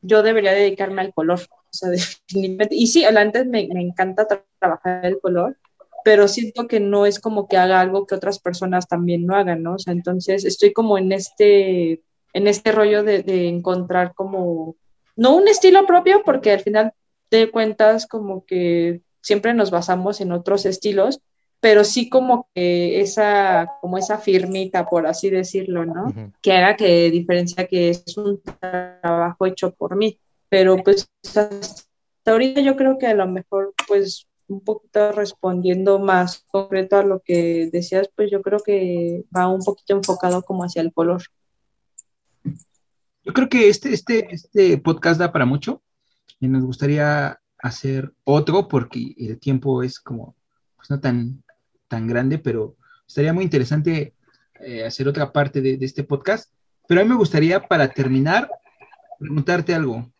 yo 0.02 0.22
debería 0.22 0.52
dedicarme 0.52 1.02
al 1.02 1.12
color, 1.14 1.40
o 1.42 1.72
sea, 1.72 1.90
definitivamente, 2.30 2.76
y 2.76 2.86
sí, 2.88 3.04
antes 3.04 3.46
me, 3.46 3.68
me 3.74 3.82
encanta 3.82 4.28
tra- 4.28 4.44
trabajar 4.60 5.06
el 5.06 5.20
color, 5.20 5.58
pero 6.04 6.28
siento 6.28 6.68
que 6.68 6.78
no 6.80 7.04
es 7.06 7.18
como 7.20 7.48
que 7.48 7.56
haga 7.56 7.80
algo 7.80 8.06
que 8.06 8.14
otras 8.14 8.38
personas 8.38 8.86
también 8.88 9.26
no 9.26 9.34
hagan, 9.36 9.62
¿no? 9.64 9.74
O 9.74 9.78
sea, 9.80 9.92
entonces 9.92 10.44
estoy 10.44 10.72
como 10.72 10.98
en 10.98 11.12
este, 11.12 12.02
en 12.32 12.46
este 12.46 12.72
rollo 12.72 13.02
de, 13.02 13.24
de 13.24 13.48
encontrar 13.48 14.14
como, 14.14 14.76
no 15.16 15.36
un 15.36 15.48
estilo 15.48 15.86
propio, 15.86 16.22
porque 16.24 16.52
al 16.52 16.60
final 16.60 16.92
de 17.30 17.50
cuentas 17.50 18.06
como 18.06 18.46
que 18.46 19.02
siempre 19.26 19.54
nos 19.54 19.72
basamos 19.72 20.20
en 20.20 20.30
otros 20.30 20.66
estilos, 20.66 21.20
pero 21.58 21.82
sí 21.82 22.08
como 22.08 22.48
que 22.54 23.00
esa, 23.00 23.72
como 23.80 23.98
esa 23.98 24.18
firmita, 24.18 24.86
por 24.86 25.04
así 25.08 25.30
decirlo, 25.30 25.84
¿no? 25.84 26.14
Que 26.40 26.52
haga 26.52 26.76
que 26.76 27.10
diferencia 27.10 27.66
que 27.66 27.88
es 27.88 28.16
un 28.16 28.40
trabajo 28.40 29.46
hecho 29.46 29.74
por 29.74 29.96
mí. 29.96 30.20
Pero 30.48 30.76
pues 30.76 31.08
hasta 31.24 31.50
ahorita 32.24 32.60
yo 32.60 32.76
creo 32.76 32.98
que 32.98 33.08
a 33.08 33.14
lo 33.14 33.26
mejor, 33.26 33.74
pues 33.88 34.28
un 34.46 34.60
poquito 34.60 35.10
respondiendo 35.10 35.98
más 35.98 36.44
concreto 36.46 36.96
a 36.96 37.02
lo 37.02 37.18
que 37.18 37.68
decías, 37.72 38.08
pues 38.14 38.30
yo 38.30 38.42
creo 38.42 38.60
que 38.60 39.24
va 39.36 39.48
un 39.48 39.64
poquito 39.64 39.96
enfocado 39.96 40.42
como 40.42 40.62
hacia 40.62 40.82
el 40.82 40.92
color. 40.92 41.22
Yo 43.24 43.32
creo 43.32 43.48
que 43.48 43.68
este, 43.68 43.92
este, 43.92 44.32
este 44.32 44.78
podcast 44.78 45.18
da 45.18 45.32
para 45.32 45.46
mucho 45.46 45.82
y 46.38 46.46
nos 46.46 46.62
gustaría 46.62 47.40
hacer 47.58 48.12
otro 48.24 48.68
porque 48.68 49.14
el 49.18 49.38
tiempo 49.38 49.82
es 49.82 50.00
como, 50.00 50.36
pues 50.76 50.90
no 50.90 51.00
tan, 51.00 51.42
tan 51.88 52.06
grande, 52.06 52.38
pero 52.38 52.76
estaría 53.06 53.32
muy 53.32 53.44
interesante 53.44 54.14
eh, 54.60 54.84
hacer 54.84 55.08
otra 55.08 55.32
parte 55.32 55.60
de, 55.60 55.78
este 55.80 56.04
podcast. 56.04 56.52
Pero 56.88 57.00
a 57.00 57.04
mí 57.04 57.10
me 57.10 57.16
gustaría, 57.16 57.66
para 57.66 57.88
terminar, 57.88 58.48
preguntarte 59.18 59.74
algo. 59.74 60.10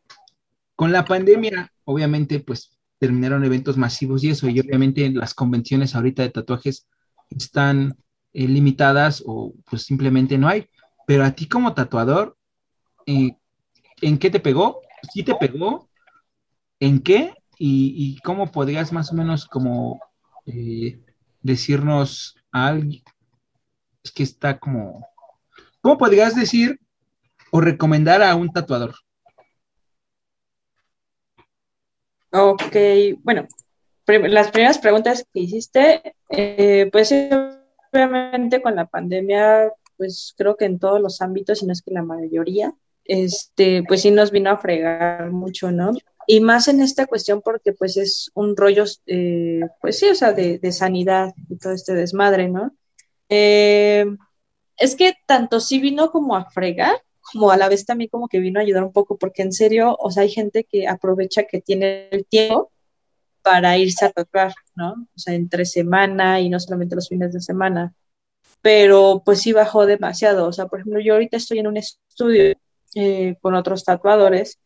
Con 0.75 0.93
la 0.93 1.05
pandemia, 1.05 1.73
obviamente, 1.85 2.41
pues 2.41 2.77
terminaron 2.99 3.45
eventos 3.45 3.77
masivos 3.77 4.25
y 4.25 4.31
eso, 4.31 4.49
y 4.49 4.59
obviamente 4.61 5.11
las 5.11 5.35
convenciones 5.35 5.95
ahorita 5.95 6.23
de 6.23 6.31
tatuajes 6.31 6.87
están 7.31 7.97
eh, 8.33 8.49
limitadas 8.49 9.23
o 9.27 9.55
pues 9.69 9.83
simplemente 9.83 10.39
no 10.39 10.49
hay. 10.49 10.69
Pero 11.07 11.25
a 11.25 11.31
ti 11.33 11.47
como 11.47 11.75
tatuador, 11.75 12.37
eh, 13.07 13.37
¿en 14.01 14.19
qué 14.19 14.31
te 14.31 14.41
pegó? 14.41 14.81
¿Sí 15.13 15.23
te 15.23 15.35
pegó? 15.35 15.86
¿En 16.81 17.03
qué? 17.03 17.35
¿Y, 17.59 18.19
cómo 18.23 18.53
podrías 18.53 18.93
más 18.93 19.11
o 19.11 19.15
menos 19.15 19.47
como 19.47 20.01
eh, 20.45 21.01
decirnos 21.43 22.37
a 22.53 22.69
alguien? 22.69 23.03
Es 24.05 24.13
que 24.13 24.23
está 24.23 24.59
como... 24.59 25.07
¿Cómo 25.81 25.97
podrías 25.97 26.35
decir 26.35 26.79
o 27.51 27.61
recomendar 27.61 28.23
a 28.23 28.35
un 28.35 28.53
tatuador? 28.53 28.95
Ok, 32.33 32.77
bueno, 33.23 33.47
las 34.07 34.51
primeras 34.51 34.79
preguntas 34.79 35.27
que 35.33 35.41
hiciste, 35.41 36.15
eh, 36.29 36.89
pues 36.93 37.15
obviamente 37.93 38.61
con 38.61 38.77
la 38.77 38.87
pandemia, 38.87 39.73
pues 39.97 40.35
creo 40.37 40.57
que 40.57 40.67
en 40.67 40.79
todos 40.79 41.01
los 41.01 41.23
ámbitos, 41.23 41.61
si 41.61 41.67
no 41.67 41.73
es 41.73 41.81
que 41.81 41.93
la 41.93 42.03
mayoría, 42.03 42.75
este, 43.05 43.85
pues 43.89 44.03
sí 44.03 44.11
nos 44.11 44.31
vino 44.31 44.51
a 44.51 44.59
fregar 44.59 45.31
mucho, 45.31 45.71
¿no? 45.71 45.93
Y 46.27 46.41
más 46.41 46.69
en 46.69 46.81
esta 46.81 47.07
cuestión 47.07 47.41
porque 47.43 47.73
pues 47.73 47.97
es 47.97 48.31
un 48.35 48.57
rollo, 48.57 48.85
eh, 49.07 49.61
pues 49.81 49.99
sí, 49.99 50.07
o 50.07 50.15
sea, 50.15 50.33
de, 50.33 50.59
de, 50.59 50.73
sanidad 50.73 51.33
y 51.49 51.57
todo 51.57 51.73
este 51.73 51.95
desmadre, 51.95 52.49
¿no? 52.49 52.75
Eh, 53.29 54.07
es 54.77 54.97
que 54.97 55.15
tanto 55.27 55.61
sí 55.61 55.79
vino 55.79 56.11
como 56.11 56.37
a 56.37 56.51
fregar, 56.51 57.03
como 57.33 57.51
a 57.51 57.57
la 57.57 57.69
vez 57.69 57.85
también 57.87 58.11
como 58.11 58.29
que 58.29 58.41
vino 58.41 58.61
a 58.61 58.63
ayudar 58.63 58.85
un 58.85 58.93
poco, 58.93 59.17
porque 59.19 59.43
en 59.43 59.53
serio, 59.53 59.97
o 59.99 60.11
sea, 60.11 60.25
hay 60.25 60.31
gente 60.31 60.65
que 60.65 60.89
aprovecha 60.89 61.45
que 61.45 61.61
tiene 61.61 62.09
el 62.11 62.27
tiempo 62.27 62.73
para 63.43 63.79
irse 63.79 64.05
a 64.05 64.11
tatuar, 64.11 64.53
¿no? 64.75 64.93
O 64.93 65.19
sea, 65.19 65.35
entre 65.35 65.65
semana 65.65 66.41
y 66.41 66.49
no 66.49 66.59
solamente 66.61 66.97
los 66.97 67.09
fines 67.09 67.33
de 67.33 67.41
semana, 67.41 67.95
pero 68.63 69.23
pues 69.25 69.41
sí 69.43 69.53
bajó 69.53 69.87
demasiado, 69.87 70.49
o 70.49 70.53
sea, 70.53 70.67
por 70.67 70.81
ejemplo, 70.81 71.01
yo 71.01 71.15
ahorita 71.15 71.37
estoy 71.37 71.61
en 71.61 71.69
un 71.69 71.77
estudio 71.77 72.55
eh, 72.95 73.37
con 73.41 73.55
otros 73.55 73.85
tatuadores 73.85 74.59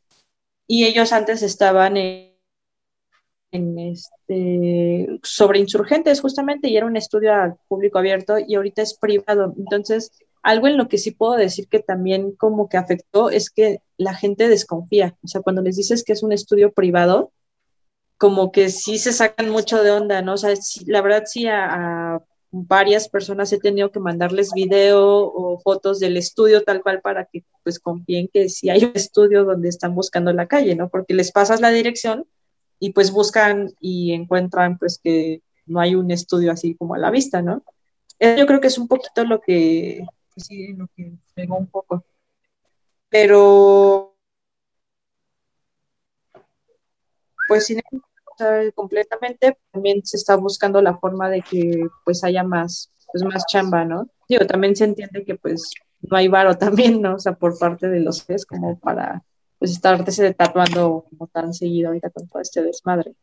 y 0.71 0.85
ellos 0.85 1.13
antes 1.13 1.43
estaban 1.43 1.97
en, 1.97 2.31
este, 3.51 5.19
sobre 5.25 5.59
insurgentes 5.59 6.21
justamente 6.21 6.69
y 6.69 6.77
era 6.77 6.87
un 6.87 6.97
estudio 6.97 7.35
al 7.35 7.57
público 7.67 7.99
abierto 7.99 8.37
y 8.39 8.55
ahorita 8.55 8.81
es 8.81 8.95
privado, 8.97 9.53
entonces 9.59 10.13
algo 10.45 10.69
en 10.69 10.77
lo 10.77 10.87
que 10.87 10.99
sí 10.99 11.11
puedo 11.11 11.35
decir 11.35 11.67
que 11.67 11.81
también 11.81 12.37
como 12.37 12.69
que 12.69 12.77
afectó 12.77 13.31
es 13.31 13.51
que 13.51 13.83
la 13.97 14.15
gente 14.15 14.49
desconfía. 14.49 15.17
O 15.25 15.27
sea, 15.27 15.41
cuando 15.43 15.61
les 15.61 15.77
dices 15.77 16.05
que 16.05 16.13
es 16.13 16.23
un 16.23 16.31
estudio 16.31 16.73
privado, 16.73 17.33
como 18.17 18.53
que 18.53 18.71
sí 18.71 18.99
se 18.99 19.13
sacan 19.13 19.51
mucho 19.51 19.83
de 19.83 19.91
onda, 19.91 20.23
¿no? 20.23 20.35
O 20.35 20.37
sea, 20.37 20.55
sí, 20.55 20.85
la 20.87 21.03
verdad 21.03 21.25
sí 21.27 21.49
a, 21.49 22.23
varias 22.53 23.09
personas 23.09 23.53
he 23.53 23.59
tenido 23.59 23.93
que 23.93 24.01
mandarles 24.01 24.53
video 24.53 25.33
o 25.33 25.59
fotos 25.61 26.01
del 26.01 26.17
estudio 26.17 26.63
tal 26.63 26.83
cual 26.83 27.01
para 27.01 27.25
que 27.27 27.45
pues 27.63 27.79
confíen 27.79 28.29
que 28.33 28.49
sí 28.49 28.71
hay 28.71 28.85
un 28.85 28.93
estudio 28.95 29.45
donde 29.45 29.69
están 29.69 29.95
buscando 29.95 30.33
la 30.33 30.47
calle, 30.47 30.75
¿no? 30.75 30.89
Porque 30.89 31.15
les 31.15 31.31
pasas 31.33 31.61
la 31.61 31.71
dirección 31.71 32.27
y 32.81 32.93
pues 32.93 33.13
buscan 33.13 33.73
y 33.81 34.13
encuentran 34.13 34.79
pues 34.79 34.99
que 35.03 35.43
no 35.67 35.81
hay 35.81 35.95
un 35.95 36.11
estudio 36.11 36.51
así 36.51 36.75
como 36.75 36.95
a 36.95 36.99
la 36.99 37.11
vista, 37.11 37.43
¿no? 37.43 37.63
Yo 38.19 38.47
creo 38.47 38.61
que 38.61 38.67
es 38.67 38.79
un 38.79 38.89
poquito 38.89 39.25
lo 39.25 39.41
que, 39.41 40.05
pues 40.35 40.47
sí, 40.47 40.75
lo 40.75 40.89
que 40.95 41.13
pegó 41.35 41.57
un 41.57 41.69
poco. 41.69 42.05
Pero, 43.09 44.15
pues 47.49 47.67
sin 47.67 47.81
completamente, 48.75 49.59
también 49.73 50.05
se 50.05 50.17
está 50.17 50.37
buscando 50.37 50.81
la 50.83 50.97
forma 50.99 51.29
de 51.31 51.43
que 51.43 51.87
pues 52.05 52.25
haya 52.25 52.43
más, 52.43 52.93
pues 53.13 53.25
más 53.25 53.45
chamba, 53.47 53.85
¿no? 53.85 54.09
Digo, 54.29 54.47
también 54.47 54.77
se 54.77 54.85
entiende 54.85 55.25
que 55.25 55.37
pues 55.37 55.71
no 56.01 56.17
hay 56.17 56.29
varo 56.29 56.55
también, 56.59 57.03
¿no? 57.03 57.15
O 57.15 57.19
sea, 57.19 57.33
por 57.35 57.59
parte 57.59 57.89
de 57.89 58.01
los 58.01 58.25
tres 58.27 58.47
como 58.47 58.79
para 58.79 59.23
pues 59.59 59.73
estarse 59.73 60.33
tatuando 60.35 61.05
como 61.11 61.27
tan 61.27 61.53
seguido 61.53 61.89
ahorita 61.89 62.11
con 62.11 62.27
todo 62.29 62.41
este 62.41 62.63
desmadre. 62.63 63.15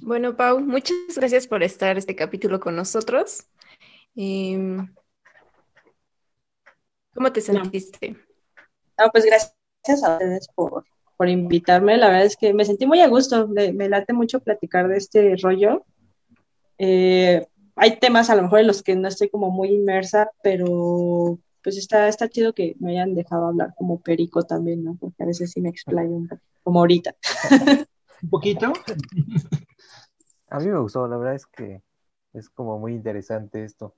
Bueno, 0.00 0.36
Pau, 0.36 0.58
muchas 0.60 0.96
gracias 1.14 1.46
por 1.46 1.62
estar 1.62 1.96
este 1.96 2.16
capítulo 2.16 2.58
con 2.58 2.74
nosotros. 2.74 3.46
Eh, 4.16 4.78
¿Cómo 7.14 7.30
te 7.30 7.40
sentiste? 7.40 8.16
No, 8.98 9.10
pues 9.12 9.24
gracias 9.24 9.61
a 9.88 9.94
ustedes 9.94 10.48
por, 10.54 10.84
por, 11.16 11.28
invitarme. 11.28 11.96
La 11.96 12.08
verdad 12.08 12.24
es 12.24 12.36
que 12.36 12.54
me 12.54 12.64
sentí 12.64 12.86
muy 12.86 13.00
a 13.00 13.08
gusto. 13.08 13.48
Me, 13.48 13.72
me 13.72 13.88
late 13.88 14.12
mucho 14.12 14.40
platicar 14.40 14.88
de 14.88 14.96
este 14.96 15.36
rollo. 15.42 15.84
Eh, 16.78 17.46
hay 17.76 17.98
temas 17.98 18.30
a 18.30 18.36
lo 18.36 18.42
mejor 18.42 18.60
en 18.60 18.66
los 18.66 18.82
que 18.82 18.94
no 18.96 19.08
estoy 19.08 19.28
como 19.28 19.50
muy 19.50 19.70
inmersa, 19.70 20.30
pero 20.42 21.38
pues 21.62 21.76
está, 21.76 22.08
está 22.08 22.28
chido 22.28 22.52
que 22.52 22.76
me 22.80 22.92
hayan 22.92 23.14
dejado 23.14 23.46
hablar 23.46 23.74
como 23.76 24.00
perico 24.00 24.42
también, 24.42 24.84
¿no? 24.84 24.96
Porque 25.00 25.22
a 25.22 25.26
veces 25.26 25.50
sí 25.52 25.60
me 25.60 25.68
explayo 25.68 26.10
un 26.10 26.28
poco, 26.28 26.42
como 26.62 26.80
ahorita. 26.80 27.14
¿Un 28.22 28.30
poquito? 28.30 28.72
A 30.48 30.58
mí 30.58 30.66
me 30.66 30.78
gustó, 30.78 31.08
la 31.08 31.16
verdad 31.16 31.34
es 31.34 31.46
que 31.46 31.82
es 32.32 32.50
como 32.50 32.78
muy 32.78 32.94
interesante 32.94 33.64
esto. 33.64 33.94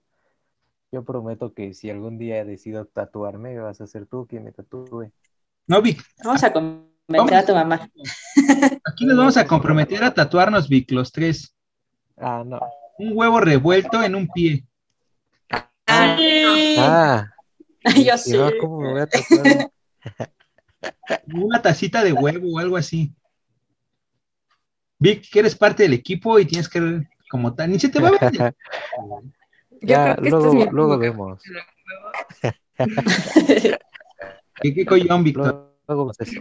Yo 0.92 1.04
prometo 1.04 1.52
que 1.52 1.74
si 1.74 1.90
algún 1.90 2.18
día 2.18 2.44
decido 2.44 2.84
tatuarme, 2.86 3.58
vas 3.58 3.80
a 3.80 3.86
ser 3.86 4.06
tú 4.06 4.26
quien 4.26 4.44
me 4.44 4.52
tatúe. 4.52 5.10
No, 5.66 5.80
Vic. 5.80 6.04
Vamos 6.22 6.42
a 6.42 6.52
convencer 6.52 7.36
a 7.36 7.46
tu 7.46 7.54
mamá. 7.54 7.88
Aquí 8.84 9.06
nos 9.06 9.16
vamos 9.16 9.36
a 9.36 9.46
comprometer 9.46 10.04
a 10.04 10.12
tatuarnos, 10.12 10.68
Vic, 10.68 10.90
los 10.92 11.10
tres. 11.12 11.54
Ah, 12.16 12.42
no. 12.44 12.60
Un 12.98 13.12
huevo 13.14 13.40
revuelto 13.40 14.02
en 14.02 14.14
un 14.14 14.28
pie. 14.28 14.64
Ay. 15.86 16.76
Ah, 16.78 17.30
Yo 17.96 18.16
sí. 18.18 18.38
¿Cómo 18.60 18.80
me 18.80 18.92
voy 18.92 19.00
a 19.00 19.06
tatuar? 19.06 19.70
Una 21.34 21.62
tacita 21.62 22.04
de 22.04 22.12
huevo 22.12 22.54
o 22.54 22.58
algo 22.58 22.76
así. 22.76 23.12
Vic, 24.98 25.28
que 25.30 25.40
eres 25.40 25.54
parte 25.54 25.82
del 25.82 25.92
equipo 25.92 26.38
y 26.38 26.46
tienes 26.46 26.68
que 26.68 27.04
como 27.30 27.54
tal, 27.54 27.70
ni 27.70 27.80
se 27.80 27.88
te 27.88 28.00
va 28.00 28.08
a 28.08 28.30
ver. 28.30 28.54
ya, 29.82 30.16
luego, 30.20 30.62
es 30.62 30.72
luego 30.72 30.98
vemos. 30.98 31.42
¿Qué, 34.60 34.74
qué 34.74 34.86
collón, 34.86 35.24
Víctor? 35.24 35.74
Luego 35.86 36.10
eso. 36.18 36.40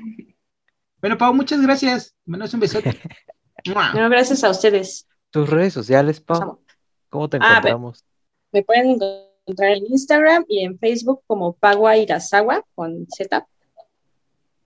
Bueno, 1.01 1.17
Pau, 1.17 1.33
muchas 1.33 1.61
gracias. 1.61 2.15
Menos 2.25 2.53
un 2.53 2.61
besote. 2.61 2.97
no, 3.65 4.09
gracias 4.09 4.43
a 4.43 4.49
ustedes. 4.49 5.07
Tus 5.31 5.49
redes 5.49 5.73
sociales, 5.73 6.21
Pau. 6.21 6.61
¿Cómo 7.09 7.29
te 7.29 7.37
Ah, 7.41 7.57
encontramos? 7.57 8.05
Me, 8.51 8.59
me 8.59 8.63
pueden 8.63 8.89
encontrar 8.91 9.71
en 9.71 9.85
Instagram 9.87 10.45
y 10.47 10.63
en 10.63 10.79
Facebook 10.79 11.21
como 11.27 11.53
Pagua 11.53 11.97
Irasawa 11.97 12.63
con 12.75 13.05
Z. 13.09 13.45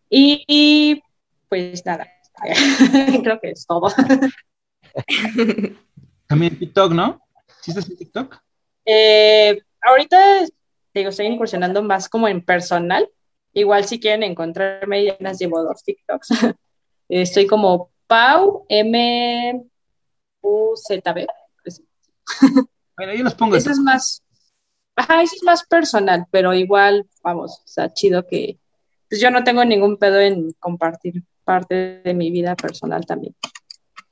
Y, 0.09 0.43
y 0.47 1.01
pues 1.49 1.85
nada, 1.85 2.07
creo 3.23 3.39
que 3.39 3.51
es 3.51 3.65
todo. 3.65 3.87
También 6.27 6.59
TikTok, 6.59 6.91
¿no? 6.93 7.21
¿Sí 7.61 7.71
estás 7.71 7.89
en 7.89 7.97
TikTok? 7.97 8.37
Eh, 8.85 9.61
ahorita 9.81 10.45
digo, 10.93 11.09
estoy 11.09 11.25
incursionando 11.27 11.81
más 11.83 12.09
como 12.09 12.27
en 12.27 12.43
personal. 12.43 13.07
Igual 13.53 13.85
si 13.85 13.99
quieren 13.99 14.23
encontrarme, 14.23 15.05
ya 15.05 15.17
las 15.19 15.39
llevo 15.39 15.63
dos 15.63 15.83
TikToks. 15.83 16.29
Estoy 17.09 17.47
como 17.47 17.91
Pau 18.07 18.65
M 18.69 19.63
U 20.41 20.73
Z 20.75 21.13
B. 21.13 21.27
Bueno, 22.95 23.13
yo 23.13 23.23
los 23.23 23.35
pongo. 23.35 23.55
Eso 23.55 23.71
es 23.71 23.79
más, 23.79 24.23
ajá, 24.95 25.21
eso 25.21 25.35
es 25.35 25.43
más 25.43 25.65
personal, 25.65 26.25
pero 26.31 26.53
igual, 26.53 27.07
vamos, 27.23 27.61
o 27.63 27.67
sea, 27.67 27.93
chido 27.93 28.25
que 28.25 28.59
pues 29.09 29.21
yo 29.21 29.31
no 29.31 29.43
tengo 29.43 29.63
ningún 29.63 29.97
pedo 29.97 30.19
en 30.19 30.51
compartir 30.59 31.23
parte 31.43 32.01
de 32.03 32.13
mi 32.13 32.29
vida 32.31 32.55
personal 32.55 33.05
también. 33.05 33.35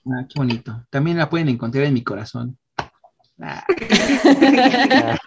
Ah, 0.05 0.25
qué 0.29 0.35
bonito. 0.37 0.85
También 0.89 1.17
la 1.17 1.29
pueden 1.29 1.49
encontrar 1.49 1.83
en 1.85 1.93
mi 1.93 2.03
corazón. 2.03 2.57
Ah. 3.41 3.65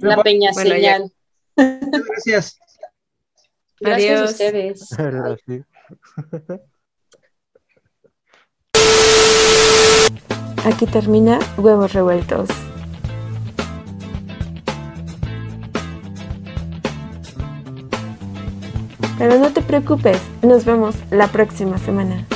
La 0.00 0.22
peña 0.22 0.52
Bueno, 0.52 0.70
ya. 0.76 0.76
señal. 0.76 1.12
Muchas 1.58 2.04
gracias. 2.06 2.58
Gracias 3.80 4.10
Adiós. 4.10 4.20
a 4.20 4.32
ustedes. 4.32 4.88
Aquí 10.64 10.86
termina 10.86 11.38
Huevos 11.56 11.92
Revueltos. 11.92 12.48
Pero 19.18 19.38
no 19.38 19.52
te 19.52 19.62
preocupes, 19.62 20.20
nos 20.42 20.64
vemos 20.64 20.94
la 21.10 21.26
próxima 21.28 21.78
semana. 21.78 22.26